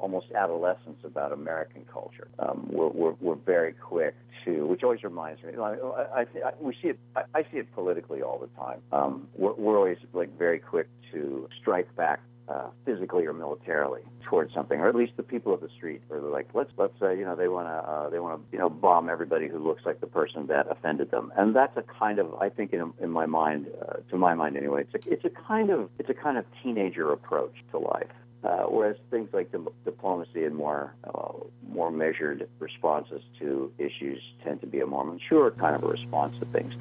almost 0.00 0.26
adolescence 0.32 0.98
about 1.04 1.32
American 1.32 1.84
culture. 1.92 2.28
Um, 2.38 2.66
we're, 2.70 2.88
we're, 2.88 3.14
we're 3.20 3.34
very 3.34 3.72
quick 3.72 4.14
to, 4.44 4.66
which 4.66 4.82
always 4.82 5.04
reminds 5.04 5.42
me. 5.42 5.52
I, 5.56 5.74
I, 5.74 6.20
I 6.20 6.52
we 6.60 6.74
see 6.82 6.88
it. 6.88 6.98
I, 7.14 7.22
I, 7.34 7.42
see 7.44 7.58
it 7.58 7.72
politically 7.74 8.22
all 8.22 8.38
the 8.38 8.48
time. 8.60 8.80
Um, 8.92 9.28
we're, 9.36 9.54
we're 9.54 9.76
always 9.76 9.98
like 10.12 10.36
very 10.36 10.58
quick 10.58 10.88
to 11.12 11.48
strike 11.60 11.94
back 11.96 12.20
uh, 12.48 12.68
physically 12.84 13.26
or 13.26 13.32
militarily 13.32 14.02
towards 14.22 14.52
something, 14.54 14.80
or 14.80 14.88
at 14.88 14.94
least 14.94 15.16
the 15.16 15.22
people 15.22 15.52
of 15.52 15.60
the 15.60 15.68
street 15.68 16.02
are 16.10 16.20
like, 16.20 16.48
let's 16.54 16.70
let's 16.76 16.94
uh, 17.02 17.10
you 17.10 17.24
know 17.24 17.34
they 17.34 17.48
want 17.48 17.66
to 17.66 17.90
uh, 17.90 18.08
they 18.10 18.18
want 18.18 18.38
to 18.38 18.52
you 18.52 18.58
know 18.58 18.68
bomb 18.68 19.08
everybody 19.08 19.48
who 19.48 19.58
looks 19.58 19.84
like 19.84 20.00
the 20.00 20.06
person 20.06 20.46
that 20.46 20.70
offended 20.70 21.10
them, 21.10 21.32
and 21.36 21.54
that's 21.54 21.76
a 21.76 21.82
kind 21.82 22.18
of 22.18 22.34
I 22.34 22.48
think 22.48 22.72
in 22.72 22.92
in 23.00 23.10
my 23.10 23.26
mind, 23.26 23.66
uh, 23.80 23.94
to 24.10 24.16
my 24.16 24.34
mind 24.34 24.56
anyway, 24.56 24.84
it's 24.92 25.06
a, 25.06 25.12
it's 25.12 25.24
a 25.24 25.30
kind 25.30 25.70
of 25.70 25.90
it's 25.98 26.10
a 26.10 26.14
kind 26.14 26.38
of 26.38 26.44
teenager 26.62 27.12
approach 27.12 27.54
to 27.72 27.78
life. 27.78 28.10
Uh, 28.44 28.62
whereas 28.64 28.96
things 29.10 29.28
like 29.32 29.50
the 29.50 29.66
diplomacy 29.84 30.44
and 30.44 30.54
more 30.54 30.94
uh, 31.02 31.32
more 31.68 31.90
measured 31.90 32.48
responses 32.60 33.20
to 33.40 33.72
issues 33.76 34.22
tend 34.44 34.60
to 34.60 34.68
be 34.68 34.78
a 34.78 34.86
more 34.86 35.04
mature 35.04 35.50
kind 35.50 35.74
of 35.74 35.82
a 35.82 35.88
response 35.88 36.38
to 36.38 36.44
things. 36.46 36.72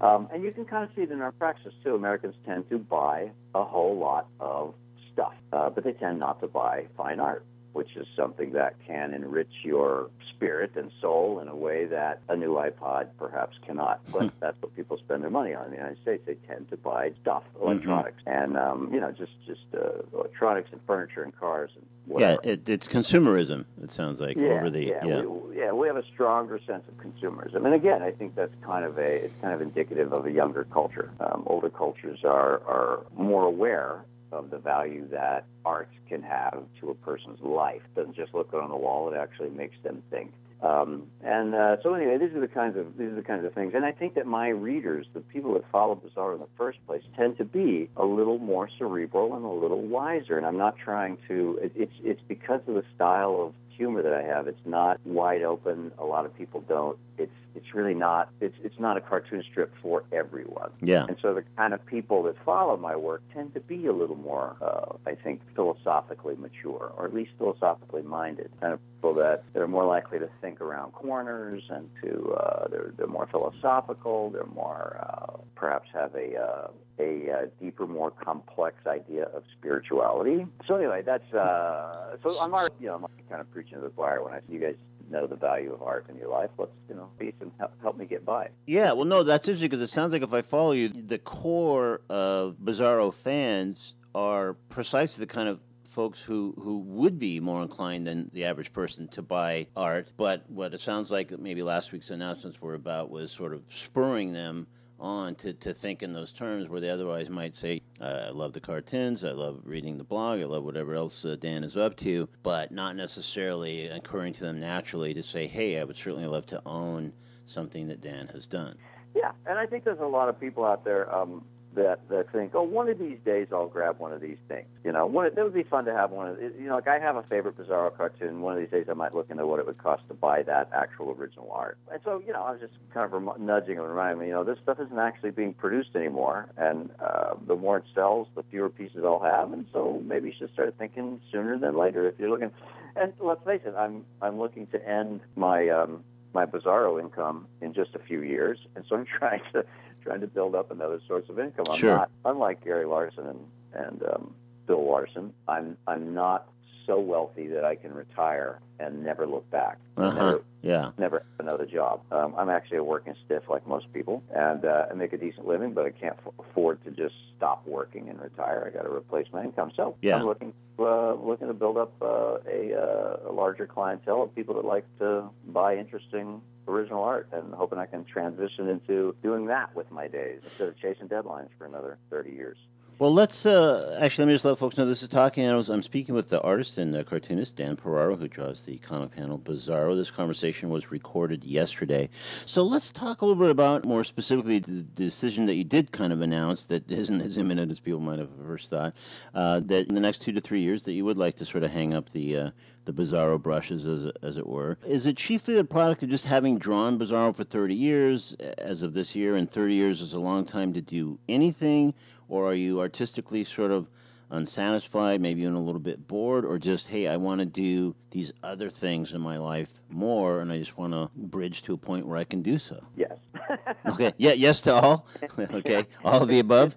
Um, 0.00 0.28
and 0.32 0.42
you 0.42 0.50
can 0.50 0.64
kind 0.64 0.82
of 0.82 0.90
see 0.96 1.02
it 1.02 1.12
in 1.12 1.20
our 1.20 1.30
practice 1.30 1.72
too. 1.84 1.94
Americans 1.94 2.34
tend 2.44 2.68
to 2.70 2.78
buy 2.78 3.30
a 3.54 3.62
whole 3.62 3.96
lot 3.96 4.26
of 4.40 4.74
stuff, 5.12 5.34
uh, 5.52 5.70
but 5.70 5.84
they 5.84 5.92
tend 5.92 6.20
not 6.20 6.40
to 6.40 6.46
buy 6.46 6.86
fine 6.96 7.20
art 7.20 7.44
which 7.72 7.96
is 7.96 8.06
something 8.14 8.52
that 8.52 8.74
can 8.86 9.14
enrich 9.14 9.52
your 9.62 10.10
spirit 10.30 10.72
and 10.76 10.90
soul 11.00 11.40
in 11.40 11.48
a 11.48 11.56
way 11.56 11.86
that 11.86 12.20
a 12.28 12.36
new 12.36 12.54
iPod 12.54 13.08
perhaps 13.18 13.56
cannot. 13.64 14.00
But 14.12 14.32
that's 14.40 14.60
what 14.60 14.74
people 14.76 14.98
spend 14.98 15.22
their 15.22 15.30
money 15.30 15.54
on 15.54 15.66
in 15.66 15.70
the 15.70 15.76
United 15.76 16.00
States. 16.02 16.22
They 16.26 16.34
tend 16.46 16.68
to 16.70 16.76
buy 16.76 17.12
stuff, 17.22 17.44
mm-hmm. 17.54 17.68
electronics, 17.68 18.22
mm-hmm. 18.26 18.42
and 18.42 18.56
um, 18.58 18.90
you 18.92 19.00
know, 19.00 19.10
just 19.12 19.32
just 19.46 19.64
uh, 19.74 20.02
electronics 20.12 20.70
and 20.72 20.80
furniture 20.86 21.22
and 21.22 21.36
cars 21.38 21.70
and 21.74 21.86
whatever. 22.06 22.40
Yeah, 22.44 22.52
it, 22.52 22.68
it's 22.68 22.88
consumerism. 22.88 23.64
It 23.82 23.90
sounds 23.90 24.20
like 24.20 24.36
yeah, 24.36 24.48
over 24.48 24.68
the 24.68 24.84
yeah 24.84 25.04
yeah. 25.04 25.20
We, 25.22 25.56
yeah 25.58 25.72
we 25.72 25.86
have 25.86 25.96
a 25.96 26.04
stronger 26.12 26.60
sense 26.66 26.84
of 26.88 26.94
consumerism, 26.98 27.64
and 27.64 27.74
again, 27.74 28.02
I 28.02 28.10
think 28.10 28.34
that's 28.34 28.54
kind 28.62 28.84
of 28.84 28.98
a 28.98 29.24
it's 29.24 29.40
kind 29.40 29.54
of 29.54 29.62
indicative 29.62 30.12
of 30.12 30.26
a 30.26 30.30
younger 30.30 30.64
culture. 30.64 31.10
Um, 31.20 31.44
older 31.46 31.70
cultures 31.70 32.20
are 32.24 32.60
are 32.66 33.06
more 33.16 33.44
aware 33.44 34.04
of 34.32 34.50
the 34.50 34.58
value 34.58 35.06
that 35.10 35.44
art 35.64 35.90
can 36.08 36.22
have 36.22 36.64
to 36.80 36.90
a 36.90 36.94
person's 36.94 37.40
life. 37.40 37.82
It 37.84 38.00
doesn't 38.00 38.16
just 38.16 38.34
look 38.34 38.50
good 38.50 38.62
on 38.62 38.70
the 38.70 38.76
wall; 38.76 39.12
it 39.12 39.16
actually 39.16 39.50
makes 39.50 39.76
them 39.82 40.02
think. 40.10 40.32
Um, 40.62 41.08
and 41.24 41.54
uh, 41.56 41.76
so 41.82 41.94
anyway, 41.94 42.18
these 42.18 42.34
are 42.36 42.40
the 42.40 42.46
kinds 42.46 42.76
of 42.76 42.96
these 42.96 43.08
are 43.08 43.16
the 43.16 43.22
kinds 43.22 43.44
of 43.44 43.52
things. 43.52 43.72
And 43.74 43.84
I 43.84 43.90
think 43.90 44.14
that 44.14 44.26
my 44.26 44.48
readers, 44.48 45.06
the 45.12 45.20
people 45.20 45.54
that 45.54 45.64
follow 45.72 45.96
Bizarro 45.96 46.34
in 46.34 46.40
the 46.40 46.46
first 46.56 46.78
place, 46.86 47.02
tend 47.16 47.36
to 47.38 47.44
be 47.44 47.90
a 47.96 48.04
little 48.04 48.38
more 48.38 48.68
cerebral 48.78 49.34
and 49.34 49.44
a 49.44 49.48
little 49.48 49.82
wiser. 49.82 50.36
And 50.36 50.46
I'm 50.46 50.58
not 50.58 50.76
trying 50.76 51.18
to. 51.26 51.58
It, 51.62 51.72
it's 51.74 51.92
it's 52.04 52.20
because 52.28 52.60
of 52.68 52.74
the 52.74 52.84
style 52.94 53.40
of 53.40 53.54
humor 53.76 54.02
that 54.02 54.12
I 54.12 54.22
have. 54.22 54.46
It's 54.48 54.64
not 54.64 55.00
wide 55.04 55.42
open. 55.42 55.92
A 55.98 56.04
lot 56.04 56.24
of 56.24 56.36
people 56.36 56.60
don't. 56.62 56.98
It's 57.18 57.32
it's 57.54 57.74
really 57.74 57.94
not. 57.94 58.30
It's 58.40 58.56
it's 58.62 58.78
not 58.78 58.96
a 58.96 59.00
cartoon 59.00 59.42
strip 59.50 59.72
for 59.82 60.04
everyone. 60.12 60.70
Yeah. 60.80 61.04
And 61.08 61.16
so 61.20 61.34
the 61.34 61.44
kind 61.56 61.74
of 61.74 61.84
people 61.86 62.22
that 62.24 62.36
follow 62.44 62.76
my 62.76 62.96
work 62.96 63.22
tend 63.32 63.54
to 63.54 63.60
be 63.60 63.86
a 63.86 63.92
little 63.92 64.16
more, 64.16 64.56
uh, 64.60 64.96
I 65.06 65.14
think, 65.14 65.40
philosophically 65.54 66.36
mature, 66.36 66.92
or 66.96 67.06
at 67.06 67.14
least 67.14 67.32
philosophically 67.38 68.02
minded. 68.02 68.50
Kind 68.60 68.72
of 68.72 68.80
people 68.96 69.14
that 69.14 69.44
they're 69.52 69.68
more 69.68 69.86
likely 69.86 70.18
to 70.18 70.28
think 70.40 70.60
around 70.60 70.92
corners 70.92 71.62
and 71.68 71.88
to 72.02 72.32
uh, 72.32 72.68
they're 72.68 72.92
they're 72.96 73.06
more 73.06 73.26
philosophical. 73.26 74.30
They're 74.30 74.46
more 74.46 74.98
uh, 75.00 75.38
perhaps 75.54 75.88
have 75.92 76.14
a 76.14 76.36
uh, 76.36 76.68
a 77.02 77.32
uh, 77.32 77.46
deeper, 77.60 77.86
more 77.86 78.10
complex 78.10 78.86
idea 78.86 79.24
of 79.24 79.42
spirituality. 79.58 80.46
So 80.66 80.76
anyway, 80.76 81.02
that's 81.02 81.32
uh, 81.32 82.16
so 82.22 82.40
I'm 82.40 82.54
already, 82.54 82.74
you 82.80 82.88
know 82.88 82.96
I'm 82.96 83.06
kind 83.28 83.40
of 83.40 83.50
preaching 83.50 83.74
to 83.74 83.80
the 83.80 83.90
choir 83.90 84.22
when 84.22 84.34
I 84.34 84.40
see 84.40 84.54
you 84.54 84.60
guys 84.60 84.76
know 85.10 85.26
the 85.26 85.36
value 85.36 85.72
of 85.72 85.82
art 85.82 86.06
in 86.08 86.16
your 86.16 86.28
life. 86.28 86.50
Let's 86.58 86.72
you 86.88 86.94
know 86.94 87.08
be 87.18 87.32
some 87.38 87.52
help, 87.58 87.72
help 87.82 87.96
me 87.96 88.06
get 88.06 88.24
by. 88.24 88.48
Yeah, 88.66 88.92
well, 88.92 89.04
no, 89.04 89.22
that's 89.22 89.48
interesting 89.48 89.70
because 89.70 89.82
it 89.82 89.92
sounds 89.92 90.12
like 90.12 90.22
if 90.22 90.34
I 90.34 90.42
follow 90.42 90.72
you, 90.72 90.88
the 90.88 91.18
core 91.18 92.00
of 92.08 92.56
Bizarro 92.62 93.12
fans 93.14 93.94
are 94.14 94.54
precisely 94.68 95.22
the 95.24 95.32
kind 95.32 95.48
of 95.48 95.60
folks 95.92 96.22
who, 96.22 96.54
who 96.58 96.78
would 96.78 97.18
be 97.18 97.38
more 97.38 97.62
inclined 97.62 98.06
than 98.06 98.30
the 98.32 98.44
average 98.44 98.72
person 98.72 99.06
to 99.08 99.20
buy 99.20 99.66
art. 99.76 100.10
But 100.16 100.48
what 100.50 100.72
it 100.72 100.80
sounds 100.80 101.10
like 101.10 101.38
maybe 101.38 101.62
last 101.62 101.92
week's 101.92 102.10
announcements 102.10 102.60
were 102.62 102.74
about 102.74 103.10
was 103.10 103.30
sort 103.30 103.52
of 103.52 103.62
spurring 103.68 104.32
them 104.32 104.66
on 105.02 105.34
to, 105.34 105.52
to 105.52 105.74
think 105.74 106.02
in 106.02 106.12
those 106.12 106.32
terms 106.32 106.68
where 106.68 106.80
they 106.80 106.88
otherwise 106.88 107.28
might 107.28 107.56
say, 107.56 107.82
uh, 108.00 108.26
I 108.28 108.30
love 108.30 108.52
the 108.52 108.60
cartoons, 108.60 109.24
I 109.24 109.32
love 109.32 109.60
reading 109.64 109.98
the 109.98 110.04
blog, 110.04 110.40
I 110.40 110.44
love 110.44 110.64
whatever 110.64 110.94
else 110.94 111.24
uh, 111.24 111.36
Dan 111.38 111.64
is 111.64 111.76
up 111.76 111.96
to, 111.96 112.28
but 112.42 112.70
not 112.70 112.96
necessarily 112.96 113.88
occurring 113.88 114.32
to 114.34 114.40
them 114.40 114.60
naturally 114.60 115.12
to 115.14 115.22
say, 115.22 115.46
hey, 115.46 115.80
I 115.80 115.84
would 115.84 115.96
certainly 115.96 116.26
love 116.26 116.46
to 116.46 116.62
own 116.64 117.12
something 117.44 117.88
that 117.88 118.00
Dan 118.00 118.28
has 118.28 118.46
done. 118.46 118.76
Yeah, 119.14 119.32
and 119.44 119.58
I 119.58 119.66
think 119.66 119.84
there's 119.84 119.98
a 119.98 120.06
lot 120.06 120.28
of 120.28 120.40
people 120.40 120.64
out 120.64 120.84
there. 120.84 121.12
Um, 121.14 121.44
that 121.74 122.08
that 122.08 122.30
think, 122.32 122.52
oh, 122.54 122.62
one 122.62 122.88
of 122.88 122.98
these 122.98 123.18
days 123.24 123.48
I'll 123.52 123.68
grab 123.68 123.98
one 123.98 124.12
of 124.12 124.20
these 124.20 124.38
things. 124.48 124.66
You 124.84 124.92
know, 124.92 125.06
one, 125.06 125.26
it 125.26 125.36
would 125.36 125.54
be 125.54 125.62
fun 125.62 125.84
to 125.86 125.92
have 125.92 126.10
one 126.10 126.28
of. 126.28 126.40
You 126.40 126.68
know, 126.68 126.74
like 126.74 126.88
I 126.88 126.98
have 126.98 127.16
a 127.16 127.22
favorite 127.22 127.56
Bizarro 127.56 127.96
cartoon. 127.96 128.40
One 128.40 128.54
of 128.54 128.60
these 128.60 128.70
days 128.70 128.86
I 128.90 128.94
might 128.94 129.14
look 129.14 129.30
into 129.30 129.46
what 129.46 129.58
it 129.58 129.66
would 129.66 129.78
cost 129.78 130.02
to 130.08 130.14
buy 130.14 130.42
that 130.42 130.70
actual 130.74 131.16
original 131.18 131.50
art. 131.52 131.78
And 131.90 132.00
so, 132.04 132.22
you 132.26 132.32
know, 132.32 132.42
I 132.42 132.52
was 132.52 132.60
just 132.60 132.74
kind 132.92 133.06
of 133.06 133.12
rem- 133.12 133.46
nudging 133.46 133.78
and 133.78 133.88
reminding 133.88 134.20
me, 134.20 134.26
you 134.28 134.32
know, 134.32 134.44
this 134.44 134.58
stuff 134.62 134.78
isn't 134.80 134.98
actually 134.98 135.30
being 135.30 135.54
produced 135.54 135.94
anymore, 135.94 136.48
and 136.56 136.90
uh, 137.00 137.34
the 137.46 137.56
more 137.56 137.78
it 137.78 137.84
sells, 137.94 138.28
the 138.34 138.42
fewer 138.50 138.68
pieces 138.68 139.02
I'll 139.04 139.20
have. 139.20 139.52
And 139.52 139.66
so 139.72 140.02
maybe 140.04 140.28
you 140.28 140.34
should 140.38 140.52
start 140.52 140.74
thinking 140.78 141.20
sooner 141.30 141.58
than 141.58 141.76
later 141.76 142.08
if 142.08 142.14
you're 142.18 142.30
looking. 142.30 142.50
And 142.96 143.12
let's 143.20 143.44
face 143.44 143.62
it, 143.64 143.74
I'm 143.76 144.04
I'm 144.20 144.38
looking 144.38 144.66
to 144.68 144.88
end 144.88 145.20
my 145.36 145.68
um, 145.68 146.04
my 146.34 146.46
Bizarro 146.46 147.00
income 147.00 147.46
in 147.60 147.74
just 147.74 147.94
a 147.94 147.98
few 147.98 148.22
years, 148.22 148.58
and 148.74 148.84
so 148.88 148.96
I'm 148.96 149.06
trying 149.18 149.42
to 149.52 149.64
trying 150.02 150.20
to 150.20 150.26
build 150.26 150.54
up 150.54 150.70
another 150.70 151.00
source 151.06 151.24
of 151.28 151.38
income. 151.38 151.64
I'm 151.70 151.78
sure. 151.78 151.96
not 151.96 152.10
unlike 152.24 152.64
Gary 152.64 152.86
Larson 152.86 153.26
and 153.26 153.38
and 153.74 154.02
um, 154.02 154.34
Bill 154.66 154.84
Larson. 154.86 155.32
I'm 155.48 155.76
I'm 155.86 156.14
not 156.14 156.48
so 156.86 156.98
wealthy 156.98 157.46
that 157.46 157.64
I 157.64 157.76
can 157.76 157.94
retire 157.94 158.58
and 158.80 159.04
never 159.04 159.24
look 159.26 159.48
back. 159.50 159.78
Uh-huh. 159.96 160.14
Never, 160.14 160.42
Yeah. 160.62 160.90
never 160.98 161.18
have 161.18 161.46
another 161.46 161.64
job. 161.64 162.00
Um, 162.10 162.34
I'm 162.36 162.48
actually 162.50 162.78
a 162.78 162.84
working 162.84 163.14
stiff 163.24 163.44
like 163.48 163.64
most 163.68 163.92
people, 163.92 164.20
and 164.34 164.64
uh, 164.64 164.86
I 164.90 164.94
make 164.94 165.12
a 165.12 165.16
decent 165.16 165.46
living, 165.46 165.74
but 165.74 165.86
I 165.86 165.90
can't 165.90 166.16
f- 166.26 166.32
afford 166.40 166.84
to 166.84 166.90
just 166.90 167.14
stop 167.36 167.64
working 167.68 168.08
and 168.08 168.20
retire. 168.20 168.64
I 168.66 168.76
got 168.76 168.82
to 168.82 168.92
replace 168.92 169.28
my 169.32 169.44
income. 169.44 169.70
So 169.76 169.94
Yeah. 170.02 170.16
I'm 170.16 170.26
looking 170.26 170.52
uh, 170.78 171.14
looking 171.14 171.46
to 171.46 171.54
build 171.54 171.76
up 171.76 171.92
uh, 172.02 172.38
a, 172.50 172.74
uh, 172.74 173.30
a 173.30 173.32
larger 173.32 173.66
clientele 173.68 174.22
of 174.24 174.34
people 174.34 174.56
that 174.56 174.64
like 174.64 174.84
to 174.98 175.30
buy 175.46 175.76
interesting 175.76 176.42
original 176.68 177.02
art, 177.02 177.28
and 177.32 177.52
hoping 177.54 177.78
I 177.78 177.86
can 177.86 178.04
transition 178.04 178.68
into 178.68 179.14
doing 179.22 179.46
that 179.46 179.74
with 179.74 179.90
my 179.90 180.08
days 180.08 180.40
instead 180.44 180.68
of 180.68 180.78
chasing 180.78 181.08
deadlines 181.08 181.48
for 181.58 181.66
another 181.66 181.98
30 182.10 182.30
years. 182.30 182.56
Well, 183.02 183.12
let's 183.12 183.46
uh, 183.46 183.98
actually 184.00 184.26
let 184.26 184.28
me 184.28 184.34
just 184.34 184.44
let 184.44 184.58
folks 184.58 184.78
know 184.78 184.86
this 184.86 185.02
is 185.02 185.08
talking. 185.08 185.42
Animals. 185.42 185.70
I'm 185.70 185.82
speaking 185.82 186.14
with 186.14 186.28
the 186.28 186.40
artist 186.40 186.78
and 186.78 186.94
uh, 186.94 187.02
cartoonist 187.02 187.56
Dan 187.56 187.74
Piraro, 187.74 188.16
who 188.16 188.28
draws 188.28 188.64
the 188.64 188.78
comic 188.78 189.10
panel 189.10 189.40
Bizarro. 189.40 189.96
This 189.96 190.12
conversation 190.12 190.68
was 190.68 190.92
recorded 190.92 191.42
yesterday, 191.42 192.10
so 192.44 192.62
let's 192.62 192.92
talk 192.92 193.20
a 193.20 193.26
little 193.26 193.42
bit 193.42 193.50
about 193.50 193.84
more 193.84 194.04
specifically 194.04 194.60
the 194.60 194.82
decision 194.82 195.46
that 195.46 195.56
you 195.56 195.64
did 195.64 195.90
kind 195.90 196.12
of 196.12 196.20
announce 196.20 196.62
that 196.66 196.88
isn't 196.88 197.20
as 197.20 197.38
imminent 197.38 197.72
as 197.72 197.80
people 197.80 197.98
might 197.98 198.20
have 198.20 198.30
first 198.46 198.70
thought. 198.70 198.94
Uh, 199.34 199.58
that 199.58 199.88
in 199.88 199.96
the 199.96 200.00
next 200.00 200.22
two 200.22 200.30
to 200.30 200.40
three 200.40 200.60
years, 200.60 200.84
that 200.84 200.92
you 200.92 201.04
would 201.04 201.18
like 201.18 201.34
to 201.38 201.44
sort 201.44 201.64
of 201.64 201.72
hang 201.72 201.92
up 201.92 202.10
the 202.10 202.36
uh, 202.36 202.50
the 202.84 202.92
Bizarro 202.92 203.42
brushes, 203.42 203.84
as 203.84 204.12
as 204.22 204.36
it 204.36 204.46
were. 204.46 204.78
Is 204.86 205.08
it 205.08 205.16
chiefly 205.16 205.56
the 205.56 205.64
product 205.64 206.04
of 206.04 206.08
just 206.08 206.26
having 206.26 206.56
drawn 206.56 207.00
Bizarro 207.00 207.34
for 207.34 207.42
30 207.42 207.74
years, 207.74 208.34
as 208.58 208.84
of 208.84 208.92
this 208.92 209.16
year, 209.16 209.34
and 209.34 209.50
30 209.50 209.74
years 209.74 210.00
is 210.00 210.12
a 210.12 210.20
long 210.20 210.44
time 210.44 210.72
to 210.74 210.80
do 210.80 211.18
anything? 211.28 211.94
Or 212.32 212.48
are 212.48 212.54
you 212.54 212.80
artistically 212.80 213.44
sort 213.44 213.70
of 213.70 213.86
unsatisfied, 214.30 215.20
maybe 215.20 215.42
even 215.42 215.52
a 215.52 215.60
little 215.60 215.78
bit 215.78 216.08
bored, 216.08 216.46
or 216.46 216.58
just, 216.58 216.88
hey, 216.88 217.06
I 217.06 217.18
want 217.18 217.40
to 217.40 217.46
do 217.46 217.94
these 218.10 218.32
other 218.42 218.70
things 218.70 219.12
in 219.12 219.20
my 219.20 219.36
life 219.36 219.74
more, 219.90 220.40
and 220.40 220.50
I 220.50 220.58
just 220.58 220.78
want 220.78 220.94
to 220.94 221.10
bridge 221.14 221.62
to 221.64 221.74
a 221.74 221.76
point 221.76 222.06
where 222.06 222.16
I 222.16 222.24
can 222.24 222.40
do 222.40 222.58
so? 222.58 222.82
Yes. 222.96 223.12
Okay, 223.84 224.12
yeah, 224.16 224.32
yes 224.32 224.62
to 224.62 224.72
all. 224.72 225.06
okay, 225.38 225.84
all 226.04 226.22
of 226.22 226.28
the 226.28 226.38
above. 226.38 226.74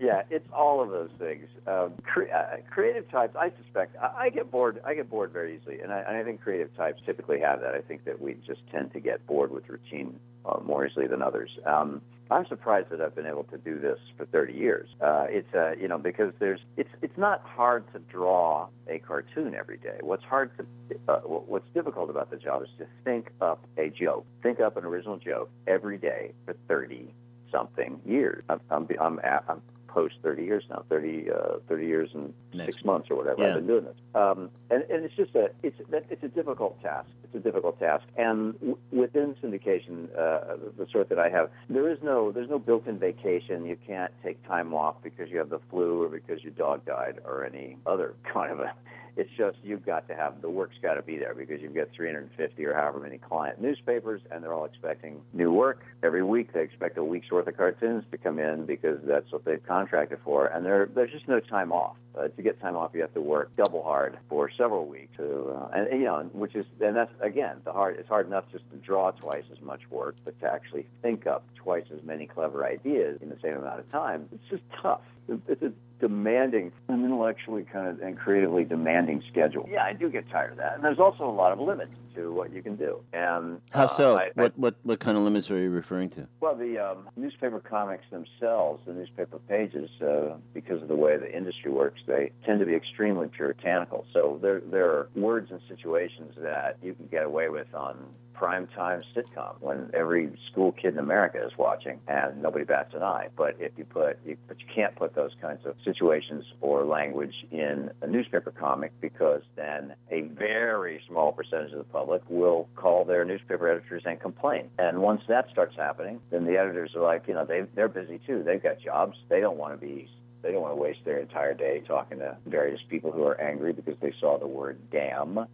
Yeah, 0.00 0.22
it's 0.30 0.48
all 0.52 0.80
of 0.80 0.88
those 0.88 1.10
things. 1.18 1.48
Um, 1.66 1.92
cre- 2.02 2.30
uh, 2.32 2.56
creative 2.70 3.10
types, 3.10 3.36
I 3.36 3.52
suspect, 3.62 3.96
I, 4.00 4.24
I 4.24 4.30
get 4.30 4.50
bored. 4.50 4.80
I 4.86 4.94
get 4.94 5.10
bored 5.10 5.32
very 5.32 5.56
easily, 5.56 5.80
and 5.80 5.92
I, 5.92 5.98
and 5.98 6.16
I 6.16 6.22
think 6.22 6.40
creative 6.40 6.74
types 6.76 7.02
typically 7.04 7.40
have 7.40 7.60
that. 7.60 7.74
I 7.74 7.82
think 7.82 8.04
that 8.04 8.22
we 8.22 8.34
just 8.46 8.60
tend 8.70 8.92
to 8.94 9.00
get 9.00 9.26
bored 9.26 9.50
with 9.50 9.68
routine 9.68 10.18
uh, 10.46 10.60
more 10.64 10.86
easily 10.86 11.08
than 11.08 11.20
others. 11.20 11.50
Um, 11.66 12.00
I'm 12.30 12.46
surprised 12.46 12.88
that 12.90 13.00
I've 13.00 13.14
been 13.14 13.26
able 13.26 13.44
to 13.44 13.58
do 13.58 13.78
this 13.78 13.98
for 14.16 14.24
30 14.26 14.54
years. 14.54 14.88
Uh, 15.00 15.26
it's 15.28 15.52
uh, 15.54 15.72
you 15.78 15.88
know 15.88 15.98
because 15.98 16.32
there's 16.38 16.60
it's 16.76 16.88
it's 17.02 17.18
not 17.18 17.42
hard 17.42 17.84
to 17.92 17.98
draw 17.98 18.68
a 18.88 18.98
cartoon 18.98 19.54
every 19.54 19.76
day. 19.76 19.98
What's 20.00 20.24
hard 20.24 20.50
to 20.56 20.64
uh, 21.08 21.20
what's 21.20 21.68
difficult 21.74 22.10
about 22.10 22.30
the 22.30 22.36
job 22.36 22.62
is 22.62 22.68
to 22.78 22.86
think 23.04 23.30
up 23.40 23.60
a 23.76 23.90
joke, 23.90 24.26
think 24.42 24.60
up 24.60 24.76
an 24.76 24.84
original 24.84 25.18
joke 25.18 25.50
every 25.66 25.98
day 25.98 26.32
for 26.46 26.54
30 26.68 27.12
something 27.52 28.00
years. 28.06 28.42
I'm 28.48 28.60
I'm, 28.70 28.88
I'm, 29.00 29.20
I'm 29.48 29.62
post 29.94 30.16
30 30.22 30.42
years 30.42 30.64
now, 30.68 30.84
30 30.88 31.30
uh, 31.30 31.36
30 31.68 31.86
years 31.86 32.10
and 32.14 32.34
Next 32.52 32.66
six 32.66 32.84
months 32.84 33.08
or 33.10 33.16
whatever 33.16 33.42
Yeah. 33.42 33.48
I've 33.48 33.54
been 33.54 33.66
doing 33.66 33.84
this. 33.84 33.96
Um, 34.14 34.50
and, 34.70 34.82
and 34.90 35.04
it's 35.04 35.14
just 35.14 35.34
a 35.36 35.50
it's 35.62 35.76
that 35.90 36.04
it's 36.10 36.24
a 36.24 36.28
difficult 36.28 36.82
task. 36.82 37.08
It's 37.22 37.34
a 37.34 37.38
difficult 37.38 37.78
task, 37.78 38.04
and 38.16 38.54
w- 38.60 38.78
within 38.92 39.34
syndication, 39.42 40.08
uh, 40.18 40.56
the 40.76 40.86
sort 40.92 41.08
that 41.10 41.18
I 41.18 41.28
have, 41.30 41.50
there 41.70 41.88
is 41.90 41.98
no 42.02 42.32
there's 42.32 42.50
no 42.50 42.58
built-in 42.58 42.98
vacation. 42.98 43.64
You 43.64 43.76
can't 43.86 44.12
take 44.22 44.44
time 44.46 44.74
off 44.74 44.96
because 45.02 45.30
you 45.30 45.38
have 45.38 45.50
the 45.50 45.60
flu 45.70 46.02
or 46.04 46.08
because 46.08 46.42
your 46.42 46.52
dog 46.52 46.84
died 46.84 47.20
or 47.24 47.44
any 47.44 47.76
other 47.86 48.14
kind 48.32 48.52
of 48.52 48.60
a. 48.60 48.74
It's 49.16 49.30
just 49.36 49.58
you've 49.62 49.86
got 49.86 50.08
to 50.08 50.14
have 50.14 50.42
the 50.42 50.50
work's 50.50 50.76
got 50.82 50.94
to 50.94 51.02
be 51.02 51.18
there 51.18 51.34
because 51.34 51.60
you've 51.60 51.74
got 51.74 51.88
350 51.94 52.64
or 52.64 52.74
however 52.74 53.00
many 53.00 53.18
client 53.18 53.60
newspapers, 53.60 54.20
and 54.30 54.42
they're 54.42 54.52
all 54.52 54.64
expecting 54.64 55.20
new 55.32 55.52
work 55.52 55.84
every 56.02 56.24
week. 56.24 56.52
They 56.52 56.62
expect 56.62 56.98
a 56.98 57.04
week's 57.04 57.30
worth 57.30 57.46
of 57.46 57.56
cartoons 57.56 58.04
to 58.10 58.18
come 58.18 58.38
in 58.38 58.66
because 58.66 58.98
that's 59.04 59.30
what 59.30 59.44
they've 59.44 59.64
contracted 59.64 60.18
for, 60.24 60.46
and 60.46 60.66
there 60.66 60.88
there's 60.92 61.12
just 61.12 61.28
no 61.28 61.40
time 61.40 61.72
off. 61.72 61.96
Uh, 62.16 62.28
to 62.28 62.42
get 62.42 62.60
time 62.60 62.76
off, 62.76 62.92
you 62.94 63.00
have 63.00 63.12
to 63.12 63.20
work 63.20 63.50
double 63.56 63.82
hard 63.82 64.16
for 64.28 64.48
several 64.56 64.86
weeks. 64.86 65.16
To, 65.16 65.50
uh, 65.50 65.68
and, 65.74 65.88
and, 65.88 66.00
you 66.00 66.06
know, 66.06 66.20
which 66.32 66.54
is 66.54 66.64
and 66.80 66.96
that's 66.96 67.12
again 67.20 67.56
the 67.64 67.72
hard. 67.72 67.96
It's 67.98 68.08
hard 68.08 68.26
enough 68.26 68.44
just 68.52 68.68
to 68.70 68.76
draw 68.76 69.10
twice 69.12 69.44
as 69.52 69.60
much 69.60 69.80
work, 69.90 70.16
but 70.24 70.38
to 70.40 70.46
actually 70.46 70.86
think 71.02 71.26
up 71.26 71.44
twice 71.56 71.84
as 71.92 72.02
many 72.04 72.26
clever 72.26 72.64
ideas 72.64 73.18
in 73.20 73.30
the 73.30 73.38
same 73.42 73.54
amount 73.56 73.80
of 73.80 73.90
time, 73.90 74.28
it's 74.32 74.48
just 74.48 74.62
tough. 74.80 75.02
It's 75.28 75.62
a 75.62 75.72
demanding, 76.08 76.70
an 76.88 77.02
intellectually 77.02 77.62
kind 77.64 77.88
of 77.88 78.00
and 78.00 78.18
creatively 78.18 78.62
demanding 78.62 79.22
schedule. 79.30 79.66
Yeah, 79.70 79.84
I 79.84 79.94
do 79.94 80.10
get 80.10 80.28
tired 80.28 80.52
of 80.52 80.58
that, 80.58 80.74
and 80.74 80.84
there's 80.84 80.98
also 80.98 81.24
a 81.24 81.32
lot 81.32 81.50
of 81.52 81.60
limits 81.60 81.92
to 82.14 82.30
what 82.30 82.52
you 82.52 82.62
can 82.62 82.76
do. 82.76 83.00
And 83.14 83.58
How 83.72 83.84
uh, 83.86 83.88
so? 83.88 84.18
I- 84.18 84.24
I- 84.24 84.30
what 84.34 84.58
what 84.58 84.74
what 84.82 85.00
kind 85.00 85.16
of 85.16 85.24
limits 85.24 85.50
are 85.50 85.58
you 85.58 85.70
referring 85.70 86.10
to? 86.10 86.28
well, 86.40 86.54
the 86.54 86.78
um, 86.78 87.08
newspaper 87.16 87.58
comics 87.58 88.04
themselves, 88.10 88.82
the 88.86 88.92
newspaper 88.92 89.38
pages, 89.48 89.88
uh, 90.02 90.36
because 90.52 90.82
of 90.82 90.88
the 90.88 90.94
way 90.94 91.16
the 91.16 91.34
industry 91.34 91.70
works, 91.70 92.00
they 92.06 92.32
tend 92.44 92.60
to 92.60 92.66
be 92.66 92.74
extremely 92.74 93.28
puritanical. 93.28 94.04
So 94.12 94.38
there, 94.42 94.60
there 94.60 94.90
are 94.90 95.08
words 95.16 95.50
and 95.50 95.60
situations 95.68 96.34
that 96.38 96.76
you 96.82 96.92
can 96.92 97.06
get 97.06 97.24
away 97.24 97.48
with 97.48 97.74
on 97.74 97.96
primetime 98.34 99.02
sitcom 99.14 99.54
when 99.60 99.90
every 99.94 100.30
school 100.50 100.72
kid 100.72 100.94
in 100.94 100.98
America 100.98 101.44
is 101.44 101.52
watching 101.56 102.00
and 102.08 102.42
nobody 102.42 102.64
bats 102.64 102.94
an 102.94 103.02
eye. 103.02 103.28
But 103.36 103.56
if 103.58 103.72
you 103.76 103.84
put, 103.84 104.18
you, 104.26 104.36
but 104.48 104.58
you 104.60 104.66
can't 104.74 104.94
put 104.96 105.14
those 105.14 105.32
kinds 105.40 105.64
of 105.64 105.76
situations 105.84 106.44
or 106.60 106.84
language 106.84 107.34
in 107.50 107.90
a 108.02 108.06
newspaper 108.06 108.50
comic 108.50 108.92
because 109.00 109.42
then 109.56 109.94
a 110.10 110.22
very 110.22 111.00
small 111.08 111.32
percentage 111.32 111.72
of 111.72 111.78
the 111.78 111.84
public 111.84 112.22
will 112.28 112.68
call 112.76 113.04
their 113.04 113.24
newspaper 113.24 113.68
editors 113.68 114.02
and 114.04 114.20
complain. 114.20 114.70
And 114.78 115.00
once 115.00 115.22
that 115.28 115.48
starts 115.50 115.76
happening, 115.76 116.20
then 116.30 116.44
the 116.44 116.58
editors 116.58 116.94
are 116.94 117.02
like, 117.02 117.26
you 117.28 117.34
know, 117.34 117.44
they 117.44 117.62
they're 117.74 117.88
busy 117.88 118.20
too. 118.26 118.42
They've 118.42 118.62
got 118.62 118.80
jobs. 118.80 119.16
They 119.28 119.40
don't 119.40 119.56
want 119.56 119.78
to 119.78 119.86
be 119.86 120.08
they 120.42 120.52
don't 120.52 120.60
want 120.60 120.76
to 120.76 120.80
waste 120.80 121.00
their 121.04 121.18
entire 121.18 121.54
day 121.54 121.82
talking 121.86 122.18
to 122.18 122.36
various 122.46 122.80
people 122.88 123.10
who 123.10 123.24
are 123.24 123.40
angry 123.40 123.72
because 123.72 123.96
they 124.00 124.12
saw 124.20 124.38
the 124.38 124.46
word 124.46 124.78
damn 124.90 125.46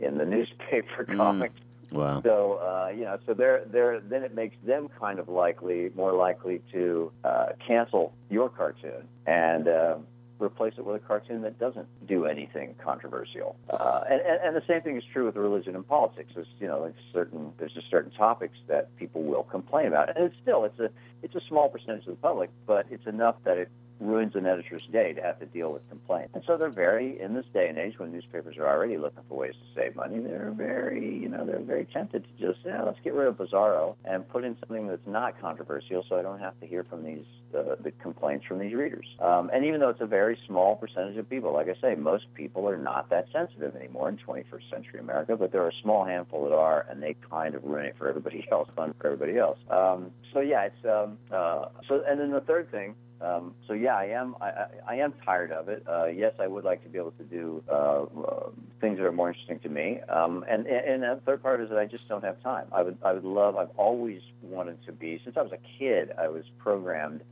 in 0.00 0.16
the 0.16 0.24
newspaper 0.24 1.04
Mm. 1.08 1.67
Wow. 1.92 2.22
So 2.22 2.60
uh, 2.62 2.90
you 2.90 3.04
know, 3.04 3.18
so 3.26 3.34
they're 3.34 3.64
they're 3.66 4.00
then 4.00 4.22
it 4.22 4.34
makes 4.34 4.56
them 4.64 4.88
kind 5.00 5.18
of 5.18 5.28
likely, 5.28 5.90
more 5.94 6.12
likely 6.12 6.60
to 6.72 7.10
uh, 7.24 7.46
cancel 7.66 8.12
your 8.30 8.48
cartoon 8.48 9.08
and 9.26 9.68
uh, 9.68 9.96
replace 10.38 10.74
it 10.76 10.84
with 10.84 10.96
a 10.96 11.06
cartoon 11.06 11.42
that 11.42 11.58
doesn't 11.58 11.88
do 12.06 12.26
anything 12.26 12.74
controversial. 12.82 13.56
Uh, 13.70 14.02
and, 14.10 14.20
and 14.20 14.40
and 14.44 14.56
the 14.56 14.62
same 14.68 14.82
thing 14.82 14.96
is 14.96 15.04
true 15.12 15.26
with 15.26 15.36
religion 15.36 15.74
and 15.74 15.86
politics. 15.86 16.30
There's 16.34 16.46
you 16.58 16.66
know, 16.66 16.92
certain 17.12 17.52
there's 17.58 17.72
just 17.72 17.90
certain 17.90 18.12
topics 18.12 18.58
that 18.68 18.94
people 18.96 19.22
will 19.22 19.44
complain 19.44 19.86
about, 19.86 20.14
and 20.14 20.26
it's 20.26 20.36
still 20.42 20.64
it's 20.64 20.78
a 20.78 20.90
it's 21.22 21.34
a 21.34 21.42
small 21.48 21.68
percentage 21.68 22.06
of 22.06 22.12
the 22.12 22.22
public, 22.22 22.50
but 22.66 22.86
it's 22.90 23.06
enough 23.06 23.36
that 23.44 23.56
it 23.56 23.70
ruins 24.00 24.34
an 24.36 24.46
editor's 24.46 24.82
day 24.92 25.12
to 25.12 25.22
have 25.22 25.38
to 25.40 25.46
deal 25.46 25.72
with 25.72 25.88
complaints. 25.88 26.30
And 26.34 26.42
so 26.46 26.56
they're 26.56 26.70
very, 26.70 27.20
in 27.20 27.34
this 27.34 27.46
day 27.52 27.68
and 27.68 27.78
age 27.78 27.98
when 27.98 28.12
newspapers 28.12 28.56
are 28.56 28.66
already 28.66 28.96
looking 28.96 29.22
for 29.28 29.38
ways 29.38 29.54
to 29.54 29.80
save 29.80 29.96
money, 29.96 30.20
they're 30.20 30.52
very, 30.56 31.18
you 31.18 31.28
know, 31.28 31.44
they're 31.44 31.58
very 31.58 31.84
tempted 31.86 32.24
to 32.24 32.46
just, 32.46 32.64
yeah, 32.64 32.82
let's 32.82 32.98
get 33.02 33.14
rid 33.14 33.28
of 33.28 33.36
Bizarro 33.36 33.96
and 34.04 34.28
put 34.28 34.44
in 34.44 34.56
something 34.60 34.86
that's 34.86 35.06
not 35.06 35.40
controversial 35.40 36.04
so 36.08 36.18
I 36.18 36.22
don't 36.22 36.38
have 36.38 36.58
to 36.60 36.66
hear 36.66 36.84
from 36.84 37.04
these, 37.04 37.24
uh, 37.56 37.76
the 37.80 37.92
complaints 38.02 38.46
from 38.46 38.58
these 38.58 38.74
readers. 38.74 39.06
Um, 39.20 39.50
and 39.52 39.64
even 39.64 39.80
though 39.80 39.88
it's 39.90 40.00
a 40.00 40.06
very 40.06 40.38
small 40.46 40.76
percentage 40.76 41.16
of 41.16 41.28
people, 41.28 41.52
like 41.52 41.68
I 41.68 41.80
say, 41.80 41.94
most 41.94 42.32
people 42.34 42.68
are 42.68 42.76
not 42.76 43.10
that 43.10 43.26
sensitive 43.32 43.74
anymore 43.74 44.08
in 44.08 44.18
21st 44.18 44.70
century 44.70 45.00
America, 45.00 45.36
but 45.36 45.52
there 45.52 45.62
are 45.62 45.68
a 45.68 45.80
small 45.82 46.04
handful 46.04 46.44
that 46.48 46.54
are, 46.54 46.86
and 46.88 47.02
they 47.02 47.16
kind 47.30 47.54
of 47.54 47.64
ruin 47.64 47.86
it 47.86 47.96
for 47.98 48.08
everybody 48.08 48.46
else, 48.52 48.68
fun 48.76 48.94
for 49.00 49.06
everybody 49.06 49.38
else. 49.38 49.58
Um, 49.70 50.12
so 50.32 50.40
yeah, 50.40 50.66
it's, 50.66 50.84
um, 50.84 51.18
uh, 51.32 51.66
so, 51.88 52.02
and 52.06 52.20
then 52.20 52.30
the 52.30 52.40
third 52.40 52.70
thing, 52.70 52.94
um, 53.20 53.54
so 53.66 53.72
yeah, 53.72 53.96
I 53.96 54.06
am. 54.06 54.36
I, 54.40 54.46
I, 54.46 54.66
I 54.88 54.94
am 54.96 55.12
tired 55.24 55.50
of 55.50 55.68
it. 55.68 55.84
Uh, 55.88 56.06
yes, 56.06 56.34
I 56.38 56.46
would 56.46 56.64
like 56.64 56.82
to 56.84 56.88
be 56.88 56.98
able 56.98 57.10
to 57.12 57.24
do 57.24 57.62
uh, 57.68 58.02
uh, 58.04 58.50
things 58.80 58.98
that 58.98 59.04
are 59.04 59.12
more 59.12 59.28
interesting 59.28 59.58
to 59.60 59.68
me. 59.68 60.00
Um, 60.08 60.44
and 60.48 60.66
and 60.66 61.02
the 61.02 61.20
third 61.26 61.42
part 61.42 61.60
is 61.60 61.68
that 61.70 61.78
I 61.78 61.86
just 61.86 62.08
don't 62.08 62.22
have 62.22 62.40
time. 62.42 62.66
I 62.70 62.82
would 62.82 62.98
I 63.04 63.12
would 63.12 63.24
love. 63.24 63.56
I've 63.56 63.76
always 63.76 64.20
wanted 64.42 64.84
to 64.86 64.92
be 64.92 65.20
since 65.24 65.36
I 65.36 65.42
was 65.42 65.52
a 65.52 65.78
kid. 65.78 66.12
I 66.16 66.28
was 66.28 66.44
programmed 66.58 67.22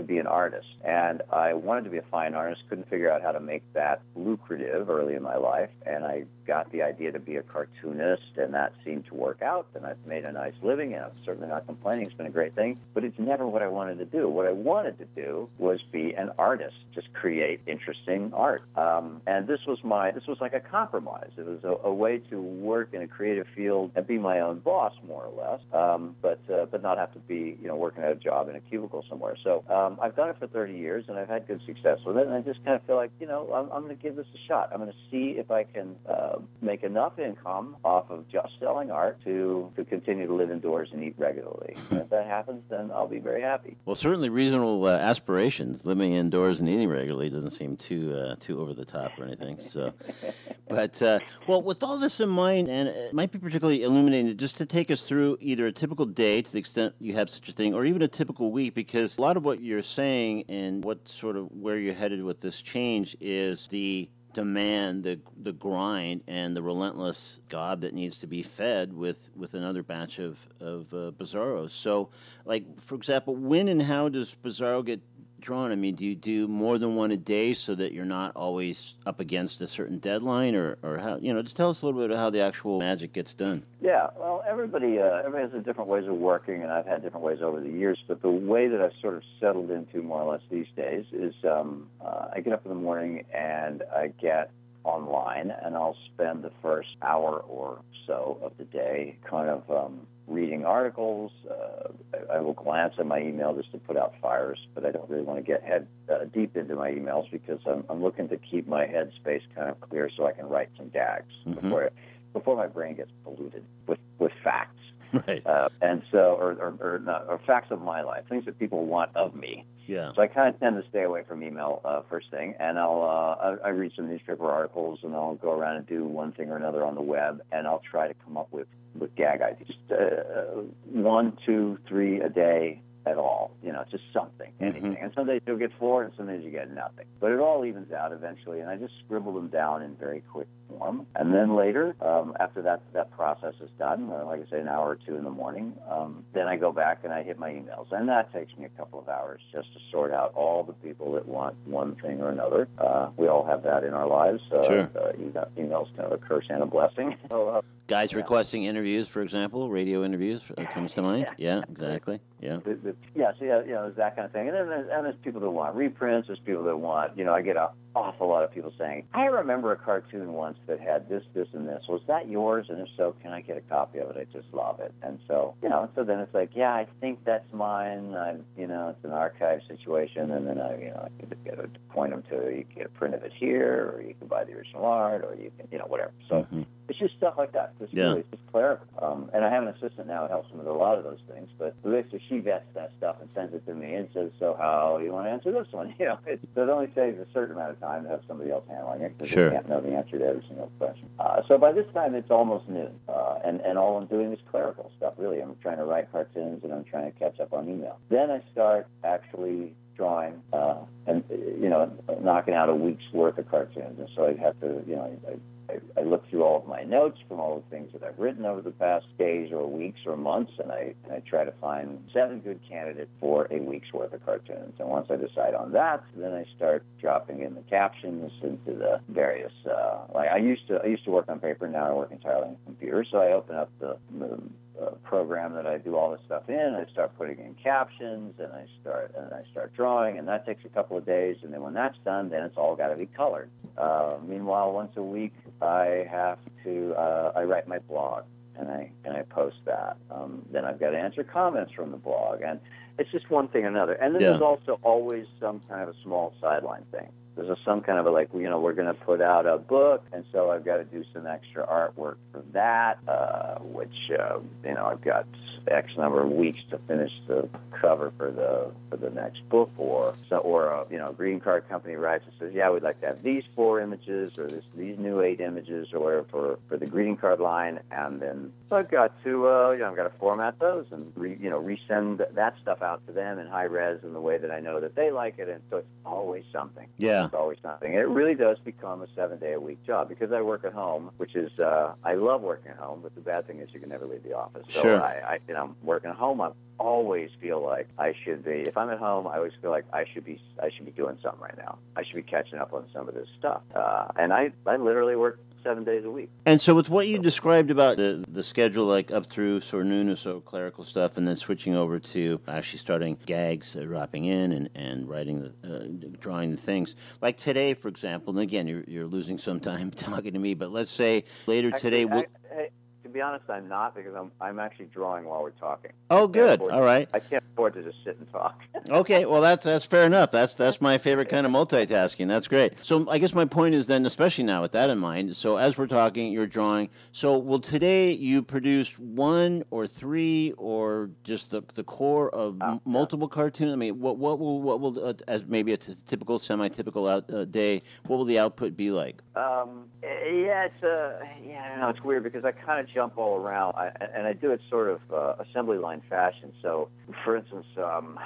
to 0.00 0.06
be 0.06 0.18
an 0.18 0.26
artist, 0.26 0.68
and 0.84 1.22
I 1.30 1.54
wanted 1.54 1.84
to 1.84 1.90
be 1.90 1.98
a 1.98 2.02
fine 2.10 2.34
artist. 2.34 2.62
Couldn't 2.68 2.88
figure 2.88 3.10
out 3.10 3.22
how 3.22 3.32
to 3.32 3.40
make 3.40 3.62
that 3.74 4.02
lucrative 4.14 4.88
early 4.88 5.14
in 5.14 5.22
my 5.22 5.36
life, 5.36 5.70
and 5.86 6.04
I 6.04 6.24
got 6.46 6.72
the 6.72 6.82
idea 6.82 7.12
to 7.12 7.20
be 7.20 7.36
a 7.36 7.42
cartoonist, 7.42 8.36
and 8.36 8.54
that 8.54 8.72
seemed 8.84 9.06
to 9.06 9.14
work 9.14 9.40
out. 9.40 9.68
And 9.74 9.86
I've 9.86 10.04
made 10.04 10.24
a 10.24 10.32
nice 10.32 10.54
living, 10.62 10.94
and 10.94 11.04
I'm 11.04 11.12
certainly 11.24 11.48
not 11.48 11.66
complaining. 11.66 12.06
It's 12.06 12.14
been 12.14 12.26
a 12.26 12.30
great 12.30 12.56
thing, 12.56 12.80
but 12.92 13.04
it's 13.04 13.18
never 13.18 13.46
what 13.46 13.62
I 13.62 13.68
wanted 13.68 13.98
to 13.98 14.04
do. 14.04 14.28
What 14.28 14.46
I 14.46 14.52
wanted 14.52 14.98
to 14.98 15.04
do 15.14 15.48
was 15.58 15.80
be 15.92 16.12
an 16.14 16.30
artist, 16.38 16.74
just 16.92 17.12
create 17.12 17.60
interesting 17.66 18.32
art. 18.34 18.62
Um, 18.76 19.22
and 19.26 19.46
this 19.46 19.60
was 19.66 19.78
my 19.84 20.10
this 20.10 20.26
was 20.26 20.38
like 20.40 20.54
a 20.54 20.60
compromise. 20.60 21.30
It 21.36 21.46
was 21.46 21.62
a, 21.62 21.88
a 21.88 21.92
way 21.92 22.18
to 22.30 22.40
work 22.40 22.94
in 22.94 23.02
a 23.02 23.06
creative 23.06 23.46
field 23.54 23.92
and 23.94 24.06
be 24.06 24.18
my 24.18 24.40
own 24.40 24.58
boss, 24.58 24.94
more 25.06 25.24
or 25.24 25.32
less, 25.44 25.60
um, 25.72 26.16
but 26.20 26.40
uh, 26.52 26.66
but 26.66 26.82
not 26.82 26.98
have 26.98 27.12
to 27.12 27.20
be 27.20 27.56
you 27.62 27.68
know 27.68 27.76
working 27.76 28.02
at 28.02 28.10
a 28.10 28.16
job 28.16 28.48
in 28.48 28.56
a 28.56 28.60
cubicle 28.60 29.04
somewhere. 29.08 29.36
So. 29.44 29.64
Um, 29.68 29.89
um, 29.90 29.98
I've 30.00 30.16
done 30.16 30.30
it 30.30 30.36
for 30.38 30.46
30 30.46 30.74
years 30.74 31.04
and 31.08 31.18
I've 31.18 31.28
had 31.28 31.46
good 31.46 31.60
success 31.66 31.98
with 32.04 32.16
it. 32.16 32.26
And 32.26 32.34
I 32.34 32.40
just 32.40 32.64
kind 32.64 32.76
of 32.76 32.82
feel 32.84 32.96
like, 32.96 33.10
you 33.20 33.26
know, 33.26 33.52
I'm, 33.52 33.70
I'm 33.72 33.84
going 33.84 33.96
to 33.96 34.02
give 34.02 34.16
this 34.16 34.26
a 34.34 34.48
shot. 34.48 34.70
I'm 34.72 34.78
going 34.78 34.90
to 34.90 34.96
see 35.10 35.38
if 35.38 35.50
I 35.50 35.64
can 35.64 35.96
uh, 36.08 36.38
make 36.60 36.82
enough 36.82 37.18
income 37.18 37.76
off 37.84 38.10
of 38.10 38.28
just 38.28 38.48
selling 38.58 38.90
art 38.90 39.22
to, 39.24 39.70
to 39.76 39.84
continue 39.84 40.26
to 40.26 40.34
live 40.34 40.50
indoors 40.50 40.90
and 40.92 41.02
eat 41.02 41.14
regularly. 41.18 41.76
and 41.90 42.00
if 42.00 42.10
that 42.10 42.26
happens, 42.26 42.62
then 42.70 42.90
I'll 42.92 43.08
be 43.08 43.18
very 43.18 43.42
happy. 43.42 43.76
Well, 43.84 43.96
certainly 43.96 44.28
reasonable 44.28 44.86
uh, 44.86 44.92
aspirations. 44.92 45.84
Living 45.84 46.12
indoors 46.12 46.60
and 46.60 46.68
eating 46.68 46.88
regularly 46.88 47.30
doesn't 47.30 47.52
seem 47.52 47.76
too 47.76 48.14
uh, 48.14 48.36
too 48.38 48.60
over 48.60 48.74
the 48.74 48.84
top 48.84 49.18
or 49.18 49.24
anything. 49.24 49.58
So, 49.60 49.92
but 50.68 51.00
uh, 51.02 51.20
well, 51.46 51.62
with 51.62 51.82
all 51.82 51.98
this 51.98 52.20
in 52.20 52.28
mind, 52.28 52.68
and 52.68 52.88
it 52.88 53.14
might 53.14 53.32
be 53.32 53.38
particularly 53.38 53.82
illuminating 53.82 54.36
just 54.36 54.58
to 54.58 54.66
take 54.66 54.90
us 54.90 55.02
through 55.02 55.38
either 55.40 55.66
a 55.66 55.72
typical 55.72 56.06
day, 56.06 56.42
to 56.42 56.52
the 56.52 56.58
extent 56.58 56.94
you 57.00 57.14
have 57.14 57.30
such 57.30 57.48
a 57.48 57.52
thing, 57.52 57.74
or 57.74 57.84
even 57.84 58.02
a 58.02 58.08
typical 58.08 58.52
week, 58.52 58.74
because 58.74 59.18
a 59.18 59.20
lot 59.20 59.36
of 59.36 59.44
what 59.44 59.60
you're 59.70 59.82
saying 59.82 60.44
and 60.48 60.84
what 60.84 61.06
sort 61.06 61.36
of 61.36 61.50
where 61.52 61.78
you're 61.78 61.94
headed 61.94 62.22
with 62.24 62.40
this 62.40 62.60
change 62.60 63.16
is 63.20 63.68
the 63.68 64.10
demand, 64.32 65.04
the 65.04 65.20
the 65.40 65.52
grind, 65.52 66.22
and 66.26 66.56
the 66.56 66.62
relentless 66.62 67.38
gob 67.48 67.80
that 67.80 67.94
needs 67.94 68.18
to 68.18 68.26
be 68.26 68.42
fed 68.42 68.92
with 68.92 69.30
with 69.36 69.54
another 69.54 69.82
batch 69.84 70.18
of 70.18 70.48
of 70.60 70.92
uh, 70.92 71.12
Bizarros. 71.12 71.70
So, 71.70 72.10
like 72.44 72.80
for 72.80 72.96
example, 72.96 73.36
when 73.36 73.68
and 73.68 73.82
how 73.82 74.08
does 74.08 74.36
Bizarro 74.44 74.84
get 74.84 75.00
drawn? 75.40 75.72
I 75.72 75.76
mean, 75.76 75.94
do 75.94 76.04
you 76.04 76.14
do 76.14 76.48
more 76.48 76.78
than 76.78 76.96
one 76.96 77.10
a 77.10 77.16
day 77.16 77.54
so 77.54 77.74
that 77.74 77.92
you're 77.92 78.04
not 78.04 78.34
always 78.36 78.94
up 79.06 79.20
against 79.20 79.60
a 79.60 79.68
certain 79.68 79.98
deadline, 79.98 80.54
or, 80.54 80.78
or 80.82 80.98
how? 80.98 81.16
You 81.16 81.34
know, 81.34 81.42
just 81.42 81.56
tell 81.56 81.70
us 81.70 81.82
a 81.82 81.86
little 81.86 82.00
bit 82.00 82.10
of 82.10 82.18
how 82.18 82.30
the 82.30 82.40
actual 82.40 82.78
magic 82.78 83.12
gets 83.12 83.34
done. 83.34 83.64
Yeah, 83.80 84.08
well, 84.18 84.42
everybody 84.48 84.98
uh, 84.98 85.22
everybody 85.24 85.52
has 85.52 85.64
different 85.64 85.88
ways 85.88 86.06
of 86.06 86.14
working, 86.14 86.62
and 86.62 86.70
I've 86.70 86.86
had 86.86 87.02
different 87.02 87.24
ways 87.24 87.38
over 87.42 87.60
the 87.60 87.70
years. 87.70 87.98
But 88.06 88.22
the 88.22 88.30
way 88.30 88.68
that 88.68 88.80
I've 88.80 88.92
sort 89.00 89.14
of 89.14 89.22
settled 89.40 89.70
into 89.70 90.02
more 90.02 90.22
or 90.22 90.32
less 90.32 90.42
these 90.50 90.68
days 90.76 91.04
is 91.12 91.34
um, 91.44 91.88
uh, 92.04 92.28
I 92.34 92.40
get 92.40 92.52
up 92.52 92.64
in 92.64 92.70
the 92.70 92.78
morning 92.78 93.24
and 93.32 93.82
I 93.94 94.08
get 94.20 94.50
online, 94.84 95.50
and 95.50 95.76
I'll 95.76 95.96
spend 96.12 96.42
the 96.42 96.52
first 96.62 96.88
hour 97.02 97.44
or 97.48 97.80
so 98.06 98.38
of 98.42 98.52
the 98.58 98.64
day 98.64 99.16
kind 99.24 99.48
of 99.48 99.70
um, 99.70 100.06
reading 100.30 100.64
articles. 100.64 101.32
Uh, 101.50 101.88
I, 102.30 102.36
I 102.36 102.40
will 102.40 102.54
glance 102.54 102.94
at 102.98 103.06
my 103.06 103.20
email 103.20 103.54
just 103.54 103.72
to 103.72 103.78
put 103.78 103.96
out 103.96 104.14
fires, 104.22 104.58
but 104.74 104.86
I 104.86 104.90
don't 104.92 105.08
really 105.10 105.24
want 105.24 105.38
to 105.38 105.42
get 105.44 105.62
head 105.62 105.86
uh, 106.10 106.24
deep 106.32 106.56
into 106.56 106.76
my 106.76 106.90
emails 106.90 107.30
because 107.30 107.58
I'm, 107.66 107.84
I'm 107.90 108.02
looking 108.02 108.28
to 108.28 108.36
keep 108.38 108.66
my 108.66 108.86
head 108.86 109.12
space 109.16 109.42
kind 109.54 109.68
of 109.68 109.80
clear 109.80 110.08
so 110.16 110.26
I 110.26 110.32
can 110.32 110.48
write 110.48 110.70
some 110.76 110.88
gags 110.88 111.32
Mhm. 111.46 111.60
before 111.60 111.90
before 112.32 112.56
my 112.56 112.68
brain 112.68 112.94
gets 112.94 113.10
polluted 113.24 113.64
with 113.86 113.98
with 114.18 114.32
facts. 114.44 114.76
Right. 115.26 115.44
Uh, 115.44 115.68
and 115.82 116.02
so, 116.12 116.36
or, 116.40 116.52
or, 116.52 116.74
or, 116.80 116.98
not, 117.00 117.26
or 117.28 117.38
facts 117.46 117.70
of 117.70 117.82
my 117.82 118.02
life, 118.02 118.24
things 118.28 118.44
that 118.44 118.58
people 118.58 118.86
want 118.86 119.14
of 119.16 119.34
me. 119.34 119.64
Yeah. 119.86 120.12
So 120.14 120.22
I 120.22 120.28
kind 120.28 120.54
of 120.54 120.60
tend 120.60 120.80
to 120.80 120.88
stay 120.88 121.02
away 121.02 121.24
from 121.26 121.42
email 121.42 121.80
uh, 121.84 122.02
first 122.08 122.30
thing, 122.30 122.54
and 122.60 122.78
I'll 122.78 123.02
uh, 123.02 123.56
I, 123.64 123.66
I 123.66 123.68
read 123.70 123.92
some 123.96 124.08
newspaper 124.08 124.48
articles, 124.48 125.00
and 125.02 125.14
I'll 125.14 125.34
go 125.34 125.50
around 125.50 125.76
and 125.78 125.86
do 125.86 126.04
one 126.04 126.30
thing 126.32 126.48
or 126.50 126.56
another 126.56 126.84
on 126.84 126.94
the 126.94 127.02
web, 127.02 127.42
and 127.50 127.66
I'll 127.66 127.82
try 127.90 128.06
to 128.06 128.14
come 128.24 128.36
up 128.36 128.52
with 128.52 128.68
with 128.94 129.14
gag 129.16 129.40
ideas, 129.42 129.68
just 129.68 129.92
uh, 129.92 130.62
one, 130.92 131.36
two, 131.44 131.78
three 131.88 132.20
a 132.20 132.28
day 132.28 132.80
at 133.04 133.16
all. 133.16 133.50
You 133.64 133.72
know, 133.72 133.84
just 133.90 134.04
something, 134.12 134.52
anything. 134.60 134.96
And 134.96 135.12
some 135.14 135.26
days 135.26 135.40
you'll 135.44 135.58
get 135.58 135.72
four, 135.78 136.04
and 136.04 136.12
some 136.16 136.28
days 136.28 136.44
you 136.44 136.52
get 136.52 136.70
nothing. 136.70 137.06
But 137.18 137.32
it 137.32 137.40
all 137.40 137.64
evens 137.64 137.92
out 137.92 138.12
eventually, 138.12 138.60
and 138.60 138.70
I 138.70 138.76
just 138.76 138.94
scribble 139.04 139.32
them 139.32 139.48
down 139.48 139.82
in 139.82 139.96
very 139.96 140.22
quick 140.30 140.46
form. 140.78 141.06
And 141.16 141.32
then 141.34 141.54
later, 141.56 141.94
um, 142.00 142.34
after 142.40 142.62
that 142.62 142.80
that 142.92 143.10
process 143.12 143.54
is 143.60 143.70
done, 143.78 144.10
uh, 144.12 144.24
like 144.26 144.46
I 144.46 144.50
say, 144.50 144.60
an 144.60 144.68
hour 144.68 144.88
or 144.90 144.96
two 144.96 145.16
in 145.16 145.24
the 145.24 145.30
morning, 145.30 145.74
um, 145.90 146.24
then 146.32 146.46
I 146.46 146.56
go 146.56 146.72
back 146.72 147.00
and 147.04 147.12
I 147.12 147.22
hit 147.22 147.38
my 147.38 147.50
emails, 147.50 147.90
and 147.92 148.08
that 148.08 148.32
takes 148.32 148.56
me 148.56 148.64
a 148.66 148.68
couple 148.70 148.98
of 148.98 149.08
hours 149.08 149.40
just 149.52 149.72
to 149.74 149.80
sort 149.90 150.12
out 150.12 150.32
all 150.34 150.62
the 150.62 150.72
people 150.74 151.12
that 151.12 151.26
want 151.26 151.56
one 151.66 151.96
thing 151.96 152.20
or 152.20 152.28
another. 152.30 152.68
Uh, 152.78 153.10
we 153.16 153.28
all 153.28 153.44
have 153.44 153.62
that 153.64 153.84
in 153.84 153.92
our 153.94 154.06
lives. 154.06 154.42
Uh, 154.52 154.62
Sure. 154.62 154.90
uh, 154.96 155.12
emails 155.58 155.88
kind 155.96 156.00
of 156.06 156.12
a 156.12 156.18
curse 156.18 156.46
and 156.48 156.62
a 156.62 156.66
blessing. 156.66 157.16
So, 157.30 157.48
uh, 157.48 157.60
Guys 157.86 158.12
Yeah. 158.12 158.18
requesting 158.18 158.64
interviews, 158.64 159.08
for 159.08 159.20
example, 159.22 159.68
radio 159.68 160.04
interviews 160.04 160.50
uh, 160.56 160.64
comes 160.66 160.92
to 160.92 161.02
mind. 161.02 161.26
Yeah, 161.38 161.62
exactly. 161.68 162.20
Yeah. 162.40 162.58
the, 162.64 162.74
the, 162.74 162.96
yeah, 163.16 163.32
so 163.38 163.44
yeah, 163.44 163.62
you 163.62 163.72
know, 163.72 163.82
there's 163.82 163.96
that 163.96 164.14
kind 164.16 164.26
of 164.26 164.32
thing. 164.32 164.46
And 164.48 164.56
then 164.56 164.68
there's, 164.68 164.88
and 164.92 165.04
there's 165.04 165.16
people 165.24 165.40
that 165.40 165.50
want 165.50 165.74
reprints. 165.74 166.28
There's 166.28 166.38
people 166.40 166.62
that 166.64 166.76
want, 166.76 167.16
you 167.18 167.24
know, 167.24 167.34
I 167.34 167.42
get 167.42 167.56
an 167.56 167.66
awful 167.94 168.28
lot 168.28 168.44
of 168.44 168.52
people 168.52 168.72
saying, 168.78 169.04
I 169.12 169.24
remember 169.26 169.72
a 169.72 169.76
cartoon 169.76 170.32
once 170.32 170.58
that 170.66 170.80
had 170.80 171.08
this, 171.08 171.22
this, 171.34 171.48
and 171.52 171.68
this. 171.68 171.84
Was 171.88 172.02
that 172.06 172.28
yours? 172.28 172.66
And 172.68 172.80
if 172.80 172.88
so, 172.96 173.14
can 173.22 173.32
I 173.32 173.40
get 173.40 173.56
a 173.56 173.60
copy 173.62 173.98
of 173.98 174.10
it? 174.10 174.16
I 174.16 174.24
just 174.32 174.52
love 174.52 174.80
it. 174.80 174.94
And 175.02 175.18
so, 175.26 175.54
you 175.62 175.68
know, 175.68 175.88
so 175.94 176.04
then 176.04 176.20
it's 176.20 176.34
like, 176.34 176.50
yeah, 176.54 176.72
I 176.72 176.86
think 177.00 177.24
that's 177.24 177.52
mine. 177.52 178.14
I, 178.14 178.36
you 178.56 178.66
know, 178.66 178.90
it's 178.90 179.04
an 179.04 179.12
archive 179.12 179.62
situation. 179.68 180.30
And 180.30 180.46
then 180.46 180.60
I, 180.60 180.78
you 180.78 180.90
know, 180.90 181.06
I 181.06 181.20
can 181.20 181.32
get 181.44 181.56
to 181.56 181.68
point 181.90 182.12
them 182.12 182.22
to, 182.30 182.56
you 182.56 182.64
can 182.64 182.76
get 182.76 182.86
a 182.86 182.90
print 182.90 183.14
of 183.14 183.22
it 183.24 183.32
here, 183.32 183.92
or 183.94 184.02
you 184.02 184.14
can 184.14 184.28
buy 184.28 184.44
the 184.44 184.52
original 184.52 184.84
art, 184.84 185.24
or 185.24 185.34
you 185.34 185.50
can, 185.58 185.66
you 185.70 185.78
know, 185.78 185.86
whatever. 185.86 186.12
So 186.28 186.46
Mhm. 186.52 186.66
It's 186.90 186.98
just 186.98 187.16
stuff 187.16 187.34
like 187.38 187.52
that. 187.52 187.78
Just 187.78 187.94
Yeah. 187.94 188.08
really, 188.08 188.20
it's 188.20 188.30
just 188.32 188.46
clerical. 188.52 188.84
Um, 189.00 189.30
and 189.32 189.44
I 189.44 189.48
have 189.50 189.62
an 189.62 189.68
assistant 189.70 190.08
now 190.08 190.22
that 190.22 190.30
helps 190.30 190.50
me 190.52 190.58
with 190.58 190.66
a 190.66 190.72
lot 190.72 190.98
of 190.98 191.04
those 191.04 191.20
things. 191.32 191.48
But 191.56 191.80
basically, 191.82 192.20
she 192.28 192.40
vets 192.40 192.66
that 192.74 192.90
stuff 192.98 193.16
and 193.20 193.30
sends 193.34 193.54
it 193.54 193.64
to 193.66 193.74
me 193.74 193.94
and 193.94 194.08
says, 194.12 194.30
"So 194.40 194.54
how 194.58 194.98
you 194.98 195.12
want 195.12 195.26
to 195.26 195.30
answer 195.30 195.52
this 195.52 195.70
one?" 195.72 195.94
You 196.00 196.06
know, 196.06 196.18
it, 196.26 196.40
so 196.54 196.62
it 196.64 196.68
only 196.68 196.90
saves 196.94 197.18
a 197.20 197.26
certain 197.32 197.54
amount 197.54 197.70
of 197.72 197.80
time 197.80 198.02
to 198.04 198.10
have 198.10 198.22
somebody 198.26 198.50
else 198.50 198.64
handling 198.68 199.02
it 199.02 199.16
because 199.16 199.30
Sure. 199.30 199.50
they 199.50 199.56
can't 199.56 199.68
know 199.68 199.80
the 199.80 199.94
answer 199.94 200.18
to 200.18 200.26
every 200.26 200.44
single 200.48 200.70
question. 200.78 201.08
Uh, 201.18 201.42
so 201.46 201.56
by 201.58 201.70
this 201.72 201.86
time, 201.94 202.14
it's 202.14 202.30
almost 202.30 202.68
noon, 202.68 202.98
uh, 203.08 203.38
and 203.44 203.60
and 203.60 203.78
all 203.78 203.96
I'm 203.96 204.06
doing 204.06 204.32
is 204.32 204.40
clerical 204.50 204.90
stuff. 204.96 205.14
Really, 205.16 205.40
I'm 205.40 205.54
trying 205.62 205.76
to 205.78 205.84
write 205.84 206.10
cartoons 206.10 206.64
and 206.64 206.72
I'm 206.72 206.84
trying 206.84 207.10
to 207.12 207.18
catch 207.18 207.38
up 207.38 207.52
on 207.52 207.68
email. 207.68 207.98
Then 208.08 208.30
I 208.30 208.42
start 208.52 208.86
actually 209.04 209.74
drawing 209.96 210.42
uh, 210.52 210.76
and 211.06 211.22
you 211.30 211.68
know 211.68 211.92
knocking 212.22 212.54
out 212.54 212.68
a 212.70 212.74
week's 212.74 213.04
worth 213.12 213.36
of 213.38 213.48
cartoons, 213.50 213.98
and 213.98 214.08
so 214.16 214.26
I 214.26 214.34
have 214.42 214.58
to 214.60 214.82
you 214.86 214.96
know 214.96 215.18
I, 215.28 215.32
I, 215.70 216.00
I 216.00 216.04
look 216.04 216.28
through 216.28 216.42
all 216.42 216.58
of 216.58 216.66
my 216.66 216.82
notes 216.82 217.18
from 217.28 217.40
all 217.40 217.56
the 217.56 217.76
things 217.76 217.92
that 217.92 218.02
I've 218.02 218.18
written 218.18 218.44
over 218.44 218.60
the 218.60 218.70
past 218.72 219.06
days 219.18 219.52
or 219.52 219.66
weeks 219.66 220.00
or 220.06 220.16
months, 220.16 220.52
and 220.58 220.70
I, 220.72 220.94
and 221.04 221.12
I 221.12 221.20
try 221.20 221.44
to 221.44 221.52
find 221.60 222.08
seven 222.12 222.40
good 222.40 222.60
candidates 222.68 223.10
for 223.20 223.46
a 223.50 223.58
week's 223.58 223.92
worth 223.92 224.12
of 224.12 224.24
cartoons. 224.24 224.74
And 224.78 224.88
once 224.88 225.08
I 225.10 225.16
decide 225.16 225.54
on 225.54 225.72
that, 225.72 226.02
then 226.16 226.32
I 226.32 226.44
start 226.56 226.84
dropping 227.00 227.40
in 227.40 227.54
the 227.54 227.62
captions 227.62 228.32
into 228.42 228.72
the 228.72 229.00
various. 229.08 229.52
Uh, 229.64 230.00
like 230.14 230.28
I 230.28 230.38
used 230.38 230.66
to, 230.68 230.80
I 230.82 230.86
used 230.86 231.04
to 231.04 231.10
work 231.10 231.28
on 231.28 231.40
paper. 231.40 231.68
Now 231.68 231.88
I 231.88 231.92
work 231.92 232.10
entirely 232.12 232.48
on 232.48 232.56
computer. 232.64 233.04
So 233.10 233.18
I 233.18 233.32
open 233.32 233.56
up 233.56 233.70
the, 233.78 233.96
the 234.18 234.40
uh, 234.80 234.90
program 235.04 235.54
that 235.54 235.66
I 235.66 235.78
do 235.78 235.96
all 235.96 236.10
this 236.10 236.20
stuff 236.26 236.48
in. 236.48 236.74
I 236.74 236.90
start 236.90 237.16
putting 237.18 237.38
in 237.38 237.54
captions, 237.54 238.34
and 238.38 238.52
I 238.52 238.64
start 238.80 239.14
and 239.16 239.32
I 239.32 239.42
start 239.50 239.74
drawing, 239.74 240.18
and 240.18 240.26
that 240.28 240.46
takes 240.46 240.64
a 240.64 240.68
couple 240.68 240.96
of 240.96 241.04
days. 241.04 241.36
And 241.42 241.52
then 241.52 241.60
when 241.62 241.74
that's 241.74 241.98
done, 242.04 242.30
then 242.30 242.42
it's 242.44 242.56
all 242.56 242.76
got 242.76 242.88
to 242.88 242.96
be 242.96 243.06
colored. 243.06 243.50
Uh, 243.76 244.16
meanwhile, 244.26 244.72
once 244.72 244.92
a 244.96 245.02
week, 245.02 245.34
I 245.60 246.06
have 246.10 246.38
to 246.64 246.94
uh, 246.94 247.32
I 247.36 247.42
write 247.44 247.68
my 247.68 247.78
blog, 247.78 248.24
and 248.56 248.70
I 248.70 248.90
and 249.04 249.16
I 249.16 249.22
post 249.22 249.56
that. 249.66 249.96
Um, 250.10 250.42
then 250.50 250.64
I've 250.64 250.80
got 250.80 250.90
to 250.90 250.98
answer 250.98 251.24
comments 251.24 251.72
from 251.72 251.90
the 251.90 251.96
blog, 251.98 252.40
and 252.42 252.60
it's 252.98 253.10
just 253.10 253.30
one 253.30 253.48
thing 253.48 253.64
or 253.64 253.68
another. 253.68 253.94
And 253.94 254.14
then 254.14 254.22
Yeah. 254.22 254.30
there's 254.30 254.42
also 254.42 254.78
always 254.82 255.26
some 255.40 255.60
kind 255.68 255.82
of 255.82 255.88
a 255.88 255.94
small 256.02 256.34
sideline 256.40 256.84
thing. 256.90 257.08
There's 257.46 257.58
some 257.64 257.80
kind 257.80 257.98
of 257.98 258.06
a 258.06 258.10
like, 258.10 258.28
you 258.34 258.48
know, 258.50 258.60
we're 258.60 258.74
going 258.74 258.86
to 258.86 258.94
put 258.94 259.20
out 259.20 259.46
a 259.46 259.56
book, 259.56 260.04
and 260.12 260.24
so 260.32 260.50
I've 260.50 260.64
got 260.64 260.76
to 260.76 260.84
do 260.84 261.04
some 261.14 261.26
extra 261.26 261.66
artwork 261.66 262.16
for 262.32 262.42
that, 262.52 262.98
uh, 263.08 263.58
which 263.60 264.10
uh, 264.18 264.40
you 264.64 264.74
know 264.74 264.86
I've 264.86 265.00
got 265.00 265.26
X 265.68 265.96
number 265.96 266.20
of 266.20 266.30
weeks 266.30 266.60
to 266.70 266.78
finish 266.78 267.12
the 267.26 267.48
cover 267.72 268.12
for 268.16 268.30
the 268.30 268.70
for 268.88 268.96
the 268.96 269.10
next 269.10 269.48
book, 269.48 269.70
or 269.78 270.14
so, 270.28 270.38
or 270.38 270.66
a, 270.66 270.84
you 270.90 270.98
know, 270.98 271.08
a 271.08 271.12
green 271.12 271.40
card 271.40 271.68
company 271.68 271.94
writes 271.94 272.24
and 272.26 272.34
says, 272.38 272.54
yeah, 272.54 272.70
we'd 272.70 272.82
like 272.82 273.00
to 273.00 273.06
have 273.06 273.22
these 273.22 273.44
four 273.54 273.80
images 273.80 274.38
or 274.38 274.46
this 274.46 274.64
these 274.74 274.98
new 274.98 275.20
eight 275.20 275.40
images 275.40 275.92
or 275.92 276.00
whatever 276.00 276.24
for 276.24 276.58
for 276.68 276.76
the 276.76 276.86
greeting 276.86 277.16
card 277.16 277.40
line, 277.40 277.80
and 277.90 278.20
then 278.20 278.52
so 278.68 278.76
I've 278.76 278.90
got 278.90 279.12
to 279.24 279.48
uh, 279.48 279.70
you 279.70 279.78
know 279.78 279.90
I've 279.90 279.96
got 279.96 280.04
to 280.04 280.18
format 280.18 280.58
those 280.58 280.86
and 280.90 281.12
re, 281.16 281.36
you 281.40 281.50
know 281.50 281.60
resend 281.60 282.22
that 282.34 282.54
stuff 282.62 282.82
out 282.82 283.06
to 283.06 283.12
them 283.12 283.38
in 283.38 283.46
high 283.46 283.64
res 283.64 284.02
in 284.02 284.12
the 284.12 284.20
way 284.20 284.38
that 284.38 284.50
I 284.50 284.60
know 284.60 284.80
that 284.80 284.94
they 284.94 285.10
like 285.10 285.38
it, 285.38 285.48
and 285.48 285.60
so 285.70 285.78
it's 285.78 285.88
always 286.04 286.44
something. 286.52 286.86
Yeah. 286.98 287.26
It's 287.26 287.34
always 287.34 287.58
something. 287.62 287.90
And 287.92 288.00
it 288.00 288.08
really 288.08 288.34
does 288.34 288.58
become 288.58 289.02
a 289.02 289.06
seven 289.14 289.38
day 289.38 289.52
a 289.52 289.60
week 289.60 289.84
job 289.86 290.08
because 290.08 290.32
I 290.32 290.42
work 290.42 290.64
at 290.64 290.72
home, 290.72 291.10
which 291.16 291.34
is 291.34 291.56
uh, 291.58 291.92
I 292.04 292.14
love 292.14 292.42
working 292.42 292.72
at 292.72 292.78
home, 292.78 293.00
but 293.02 293.14
the 293.14 293.20
bad 293.20 293.46
thing 293.46 293.60
is 293.60 293.68
you 293.72 293.80
can 293.80 293.88
never 293.88 294.06
leave 294.06 294.22
the 294.22 294.36
office. 294.36 294.64
So 294.68 294.82
Sure. 294.82 295.02
I, 295.02 295.34
I 295.34 295.38
you 295.50 295.56
know 295.56 295.64
I'm 295.64 295.76
working 295.82 296.10
at 296.10 296.16
home, 296.16 296.40
I 296.40 296.50
always 296.78 297.28
feel 297.40 297.60
like 297.60 297.88
I 297.98 298.14
should 298.24 298.44
be. 298.44 298.62
If 298.68 298.76
I'm 298.76 298.88
at 298.88 299.00
home, 299.00 299.26
I 299.26 299.38
always 299.38 299.52
feel 299.60 299.72
like 299.72 299.84
I 299.92 300.04
should 300.14 300.24
be. 300.24 300.40
I 300.62 300.70
should 300.70 300.86
be 300.86 300.92
doing 300.92 301.18
something 301.20 301.40
right 301.40 301.58
now. 301.58 301.78
I 301.96 302.04
should 302.04 302.14
be 302.14 302.22
catching 302.22 302.60
up 302.60 302.72
on 302.72 302.84
some 302.92 303.08
of 303.08 303.14
this 303.14 303.26
stuff. 303.36 303.62
Uh, 303.74 304.06
and 304.14 304.32
I 304.32 304.52
I 304.64 304.76
literally 304.76 305.16
work 305.16 305.40
seven 305.64 305.82
days 305.82 306.04
a 306.04 306.10
week. 306.10 306.30
And 306.46 306.60
so, 306.60 306.72
with 306.72 306.88
what 306.88 307.08
you 307.08 307.18
described 307.18 307.72
about 307.72 307.96
the 307.96 308.24
the 308.28 308.44
schedule, 308.44 308.84
like 308.84 309.10
up 309.10 309.26
through 309.26 309.58
sort 309.58 309.86
of 309.86 309.88
noon 309.88 310.08
or 310.08 310.14
so 310.14 310.40
clerical 310.40 310.84
stuff, 310.84 311.16
and 311.16 311.26
then 311.26 311.34
switching 311.34 311.74
over 311.74 311.98
to 311.98 312.40
actually 312.46 312.78
starting 312.78 313.18
gags, 313.26 313.74
uh, 313.74 313.80
dropping 313.80 314.26
in, 314.26 314.52
and 314.52 314.70
and 314.76 315.08
writing 315.08 315.52
the 315.62 315.74
uh, 315.74 316.06
drawing 316.20 316.52
the 316.52 316.58
things. 316.58 316.94
Like 317.20 317.38
today, 317.38 317.74
for 317.74 317.88
example, 317.88 318.34
and 318.34 318.40
again, 318.40 318.68
you're 318.68 318.84
you're 318.86 319.08
losing 319.08 319.36
some 319.36 319.58
time 319.58 319.90
talking 319.96 320.32
to 320.32 320.38
me, 320.38 320.54
but 320.54 320.70
let's 320.70 320.92
say 320.92 321.24
later 321.48 321.72
today. 321.72 322.04
Actually, 322.04 322.14
we'll, 322.14 322.24
I, 322.56 322.68
be 323.10 323.20
honest, 323.20 323.44
I'm 323.48 323.68
not 323.68 323.94
because 323.94 324.14
I'm 324.14 324.30
I'm 324.40 324.58
actually 324.58 324.86
drawing 324.86 325.24
while 325.24 325.42
we're 325.42 325.50
talking. 325.50 325.92
Oh, 326.10 326.26
good. 326.26 326.60
All 326.60 326.82
right. 326.82 327.08
I 327.12 327.20
can't 327.20 327.44
afford 327.52 327.74
to 327.74 327.82
just 327.82 327.98
sit 328.04 328.18
and 328.18 328.30
talk. 328.32 328.60
Okay, 328.88 329.24
well 329.26 329.40
that's 329.42 329.64
that's 329.64 329.84
fair 329.84 330.04
enough. 330.06 330.30
That's 330.32 330.54
that's 330.54 330.80
my 330.80 330.96
favorite 330.98 331.28
kind 331.28 331.46
of 331.46 331.52
multitasking. 331.52 332.26
That's 332.28 332.48
great. 332.48 332.78
So 332.80 333.08
I 333.10 333.18
guess 333.18 333.34
my 333.34 333.44
point 333.44 333.74
is 333.74 333.86
then, 333.86 334.04
especially 334.06 334.44
now 334.44 334.62
with 334.62 334.72
that 334.72 334.90
in 334.90 334.98
mind. 334.98 335.36
So 335.36 335.58
as 335.58 335.76
we're 335.78 335.86
talking, 335.86 336.32
you're 336.32 336.46
drawing. 336.46 336.88
So 337.12 337.38
will 337.38 337.60
today 337.60 338.10
you 338.12 338.42
produce 338.42 338.98
one 338.98 339.62
or 339.70 339.86
three 339.86 340.54
or 340.56 341.10
just 341.24 341.50
the, 341.50 341.62
the 341.74 341.84
core 341.84 342.30
of 342.34 342.54
m- 342.54 342.62
Uh, 342.62 342.72
yeah. 342.72 342.78
multiple 342.84 343.28
cartoons? 343.28 343.72
I 343.72 343.76
mean, 343.76 344.00
what 344.00 344.16
what 344.16 344.38
will 344.40 344.60
what 344.62 344.80
will 344.80 345.04
uh, 345.04 345.12
as 345.28 345.44
maybe 345.46 345.72
a 345.72 345.76
t- 345.76 345.94
typical 346.06 346.38
semi-typical 346.38 347.06
out, 347.06 347.30
uh, 347.32 347.44
day? 347.44 347.82
What 348.06 348.16
will 348.16 348.24
the 348.24 348.38
output 348.38 348.76
be 348.76 348.90
like? 348.90 349.22
Um, 349.36 349.84
eh, 350.02 350.08
yeah, 350.46 350.64
it's 350.68 350.82
uh, 350.82 351.18
yeah, 351.46 351.64
I 351.64 351.68
don't 351.70 351.80
know. 351.80 351.88
It's 351.90 352.02
weird 352.02 352.24
because 352.24 352.44
I 352.44 352.52
kind 352.52 352.80
of 352.80 352.92
jump 353.00 353.16
all 353.16 353.38
around, 353.38 353.74
I, 353.76 353.92
and 354.14 354.26
I 354.26 354.34
do 354.34 354.50
it 354.50 354.60
sort 354.68 354.90
of 354.90 355.00
uh, 355.10 355.42
assembly 355.42 355.78
line 355.78 356.02
fashion. 356.10 356.52
So, 356.60 356.90
for 357.24 357.34
instance, 357.34 357.64
um, 357.78 358.18